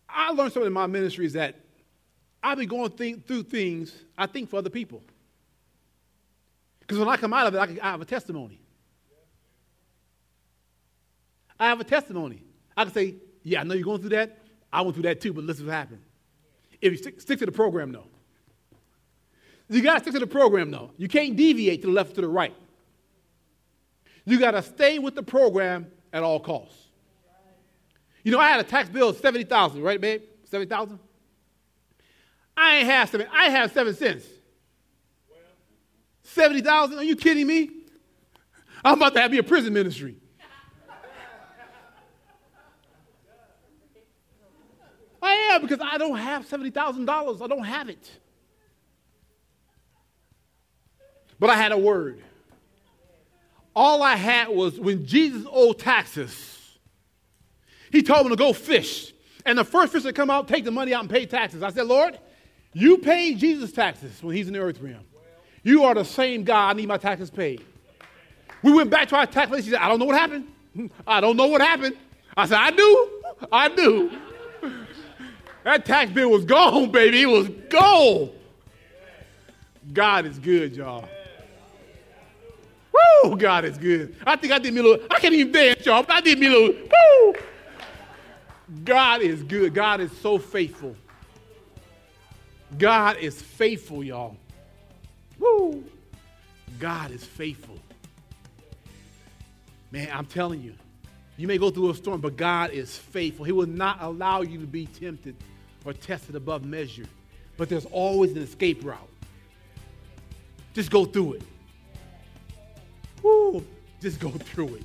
I 0.09 0.31
learned 0.31 0.53
something 0.53 0.69
in 0.69 0.73
my 0.73 0.87
ministry 0.87 1.27
is 1.27 1.33
that 1.33 1.57
I've 2.43 2.59
been 2.59 2.69
going 2.69 2.91
th- 2.91 3.19
through 3.27 3.45
things 3.45 3.93
I 4.17 4.27
think 4.27 4.49
for 4.49 4.57
other 4.57 4.71
people. 4.71 5.03
Because 6.81 6.99
when 6.99 7.09
I 7.09 7.17
come 7.17 7.33
out 7.33 7.47
of 7.47 7.55
it, 7.55 7.59
I, 7.59 7.67
can, 7.67 7.81
I, 7.81 7.91
have 7.91 8.01
a 8.01 8.07
testimony. 8.07 8.61
I 11.59 11.69
have 11.69 11.81
a 11.81 11.85
testimony. 11.85 12.43
I 12.77 12.85
can 12.85 12.93
say, 12.93 13.15
yeah, 13.43 13.61
I 13.61 13.65
know 13.65 13.75
you're 13.75 13.85
going 13.85 14.01
through 14.01 14.11
that. 14.11 14.39
I 14.73 14.81
went 14.83 14.95
through 14.95 15.05
that 15.05 15.21
too, 15.21 15.33
but 15.33 15.45
listen 15.45 15.65
to 15.65 15.71
what 15.71 15.77
happened. 15.77 16.03
If 16.81 16.93
you 16.93 16.99
stick, 16.99 17.21
stick 17.21 17.39
to 17.41 17.47
the 17.47 17.53
program, 17.53 17.93
though. 17.93 18.07
You 19.69 19.83
got 19.83 19.95
to 19.95 20.01
stick 20.01 20.15
to 20.15 20.21
the 20.21 20.27
program, 20.27 20.71
though. 20.71 20.93
You 20.97 21.07
can't 21.07 21.37
deviate 21.37 21.83
to 21.83 21.89
the 21.89 21.93
left 21.93 22.13
or 22.13 22.15
to 22.17 22.21
the 22.23 22.29
right. 22.29 22.55
You 24.25 24.39
got 24.39 24.53
to 24.53 24.63
stay 24.63 24.99
with 24.99 25.15
the 25.15 25.23
program 25.23 25.87
at 26.13 26.23
all 26.23 26.41
costs. 26.41 26.77
You 28.25 28.33
know, 28.33 28.39
I 28.39 28.49
had 28.49 28.61
a 28.61 28.65
tax 28.65 28.89
bill 28.89 29.11
of 29.11 29.17
70000 29.19 29.83
right, 29.83 30.01
babe? 30.01 30.23
70000 30.45 30.99
I 32.61 32.77
ain't 32.77 32.87
have 32.89 33.09
seven. 33.09 33.27
I 33.33 33.49
have 33.49 33.73
seven 33.73 33.95
cents. 33.95 34.27
70000 36.25 36.99
Are 36.99 37.03
you 37.03 37.17
kidding 37.17 37.47
me? 37.47 37.71
I'm 38.85 38.99
about 38.99 39.15
to 39.15 39.21
have 39.21 39.31
me 39.31 39.39
a 39.39 39.43
prison 39.43 39.73
ministry. 39.73 40.17
I 45.23 45.33
am 45.53 45.63
because 45.63 45.81
I 45.83 45.97
don't 45.97 46.17
have 46.17 46.47
$70,000. 46.47 47.43
I 47.43 47.47
don't 47.47 47.65
have 47.65 47.89
it. 47.89 48.11
But 51.39 51.49
I 51.49 51.57
had 51.57 51.73
a 51.73 51.79
word. 51.79 52.23
All 53.75 54.03
I 54.03 54.17
had 54.17 54.49
was 54.49 54.79
when 54.79 55.07
Jesus 55.07 55.47
owed 55.51 55.79
taxes, 55.79 56.79
he 57.91 58.03
told 58.03 58.27
me 58.27 58.31
to 58.31 58.37
go 58.37 58.53
fish. 58.53 59.15
And 59.47 59.57
the 59.59 59.65
first 59.65 59.93
fish 59.93 60.03
that 60.03 60.15
come 60.15 60.29
out, 60.29 60.47
take 60.47 60.65
the 60.65 60.71
money 60.71 60.93
out 60.93 61.01
and 61.01 61.11
pay 61.11 61.25
taxes. 61.25 61.63
I 61.63 61.71
said, 61.71 61.87
Lord, 61.87 62.19
you 62.73 62.99
paid 62.99 63.39
Jesus 63.39 63.73
taxes 63.73 64.23
when 64.23 64.37
he's 64.37 64.47
in 64.47 64.55
the 64.55 64.61
earth 64.61 64.81
realm. 64.81 65.05
You 65.63 65.85
are 65.85 65.95
the 65.95 66.05
same 66.05 66.45
God. 66.45 66.71
I 66.71 66.73
need 66.75 66.89
my 66.89 66.97
taxes 66.97 67.31
paid. 67.31 67.65
We 68.63 68.73
went 68.73 68.91
back 68.91 69.09
to 69.09 69.17
our 69.17 69.27
tax 69.27 69.49
place. 69.51 69.65
He 69.65 69.71
said, 69.71 69.81
I 69.81 69.89
don't 69.89 69.99
know 69.99 70.05
what 70.07 70.17
happened. 70.17 70.47
I 71.07 71.21
don't 71.21 71.37
know 71.37 71.47
what 71.47 71.61
happened. 71.61 71.97
I 72.37 72.47
said, 72.47 72.59
I 72.59 72.71
do. 72.71 73.11
I 73.51 73.69
do. 73.69 74.11
That 75.63 75.85
tax 75.85 76.11
bill 76.11 76.31
was 76.31 76.47
gone, 76.47 76.91
baby. 76.91 77.21
It 77.21 77.27
was 77.27 77.49
gone. 77.69 78.31
God 79.93 80.25
is 80.25 80.39
good, 80.39 80.75
y'all. 80.75 81.07
Woo, 83.23 83.37
God 83.37 83.67
is 83.67 83.77
good. 83.77 84.17
I 84.27 84.37
think 84.37 84.53
I 84.53 84.59
did 84.59 84.73
me 84.73 84.81
a 84.81 84.83
little, 84.83 85.07
I 85.11 85.19
can't 85.19 85.35
even 85.35 85.53
dance, 85.53 85.85
y'all, 85.85 86.03
but 86.03 86.17
I 86.17 86.21
did 86.23 86.39
me 86.39 86.47
a 86.47 86.51
little, 86.51 86.75
woo. 86.75 87.35
God 88.85 89.21
is 89.21 89.43
good. 89.43 89.75
God 89.75 90.01
is 90.01 90.11
so 90.23 90.39
faithful. 90.39 90.97
God 92.79 93.17
is 93.19 93.41
faithful, 93.41 94.05
y'all. 94.05 94.37
Woo. 95.39 95.85
God 96.79 97.11
is 97.11 97.25
faithful. 97.25 97.79
Man, 99.91 100.09
I'm 100.13 100.27
telling 100.27 100.63
you, 100.63 100.75
you 101.37 101.49
may 101.49 101.59
go 101.59 101.71
through 101.71 101.91
a 101.91 101.95
storm, 101.95 102.21
but 102.21 102.37
God 102.37 102.71
is 102.71 102.97
faithful. 102.97 103.45
He 103.45 103.53
will 103.53 103.67
not 103.67 103.99
allow 104.01 104.43
you 104.43 104.59
to 104.61 104.67
be 104.67 104.87
tempted 104.87 105.37
or 105.85 105.93
tested 105.93 106.37
above 106.37 106.65
measure. 106.65 107.07
But 107.57 107.69
there's 107.69 107.87
always 107.87 108.33
an 108.33 108.43
escape 108.43 108.85
route. 108.85 109.09
Just 110.75 110.91
go 110.91 111.05
through 111.05 111.35
it. 111.35 111.43
Woo, 113.23 113.65
just 114.01 114.21
go 114.21 114.29
through 114.31 114.77
it. 114.77 114.85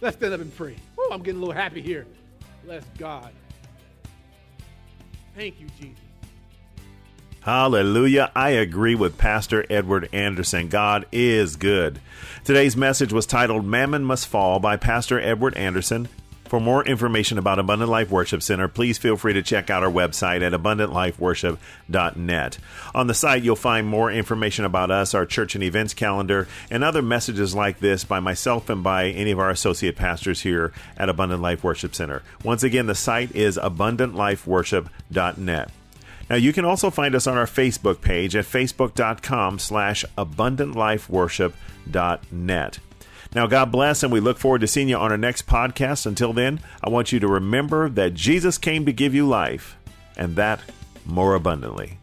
Let's 0.00 0.16
stand 0.16 0.34
up 0.34 0.40
and 0.40 0.54
pray. 0.56 0.76
Woo, 0.96 1.08
I'm 1.10 1.22
getting 1.22 1.40
a 1.40 1.44
little 1.44 1.60
happy 1.60 1.80
here. 1.80 2.06
Bless 2.64 2.84
God. 2.98 3.32
Thank 5.34 5.60
you, 5.60 5.66
Jesus. 5.80 6.11
Hallelujah. 7.42 8.30
I 8.36 8.50
agree 8.50 8.94
with 8.94 9.18
Pastor 9.18 9.66
Edward 9.68 10.08
Anderson. 10.12 10.68
God 10.68 11.06
is 11.10 11.56
good. 11.56 11.98
Today's 12.44 12.76
message 12.76 13.12
was 13.12 13.26
titled 13.26 13.66
Mammon 13.66 14.04
Must 14.04 14.28
Fall 14.28 14.60
by 14.60 14.76
Pastor 14.76 15.18
Edward 15.18 15.56
Anderson. 15.56 16.08
For 16.44 16.60
more 16.60 16.84
information 16.84 17.38
about 17.38 17.58
Abundant 17.58 17.90
Life 17.90 18.10
Worship 18.10 18.44
Center, 18.44 18.68
please 18.68 18.96
feel 18.96 19.16
free 19.16 19.32
to 19.32 19.42
check 19.42 19.70
out 19.70 19.82
our 19.82 19.90
website 19.90 20.42
at 20.42 20.52
abundantlifeworship.net. 20.52 22.58
On 22.94 23.06
the 23.06 23.14
site, 23.14 23.42
you'll 23.42 23.56
find 23.56 23.86
more 23.88 24.12
information 24.12 24.64
about 24.64 24.92
us, 24.92 25.14
our 25.14 25.26
church 25.26 25.56
and 25.56 25.64
events 25.64 25.94
calendar, 25.94 26.46
and 26.70 26.84
other 26.84 27.02
messages 27.02 27.56
like 27.56 27.80
this 27.80 28.04
by 28.04 28.20
myself 28.20 28.68
and 28.68 28.84
by 28.84 29.06
any 29.06 29.32
of 29.32 29.40
our 29.40 29.50
associate 29.50 29.96
pastors 29.96 30.42
here 30.42 30.72
at 30.96 31.08
Abundant 31.08 31.42
Life 31.42 31.64
Worship 31.64 31.92
Center. 31.94 32.22
Once 32.44 32.62
again, 32.62 32.86
the 32.86 32.94
site 32.94 33.34
is 33.34 33.56
abundantlifeworship.net. 33.56 35.70
Now 36.30 36.36
you 36.36 36.52
can 36.52 36.64
also 36.64 36.90
find 36.90 37.12
us 37.14 37.26
on 37.26 37.36
our 37.36 37.46
Facebook 37.46 38.00
page 38.00 38.36
at 38.36 38.44
facebook.com 38.44 39.58
slash 39.58 40.04
abundantlifeworship.net. 40.16 42.78
Now, 43.34 43.46
God 43.46 43.72
bless, 43.72 44.02
and 44.02 44.12
we 44.12 44.20
look 44.20 44.38
forward 44.38 44.60
to 44.60 44.66
seeing 44.66 44.90
you 44.90 44.96
on 44.96 45.10
our 45.10 45.16
next 45.16 45.46
podcast. 45.46 46.04
Until 46.04 46.34
then, 46.34 46.60
I 46.84 46.90
want 46.90 47.12
you 47.12 47.20
to 47.20 47.26
remember 47.26 47.88
that 47.88 48.12
Jesus 48.12 48.58
came 48.58 48.84
to 48.84 48.92
give 48.92 49.14
you 49.14 49.26
life, 49.26 49.78
and 50.18 50.36
that 50.36 50.60
more 51.06 51.34
abundantly. 51.34 51.96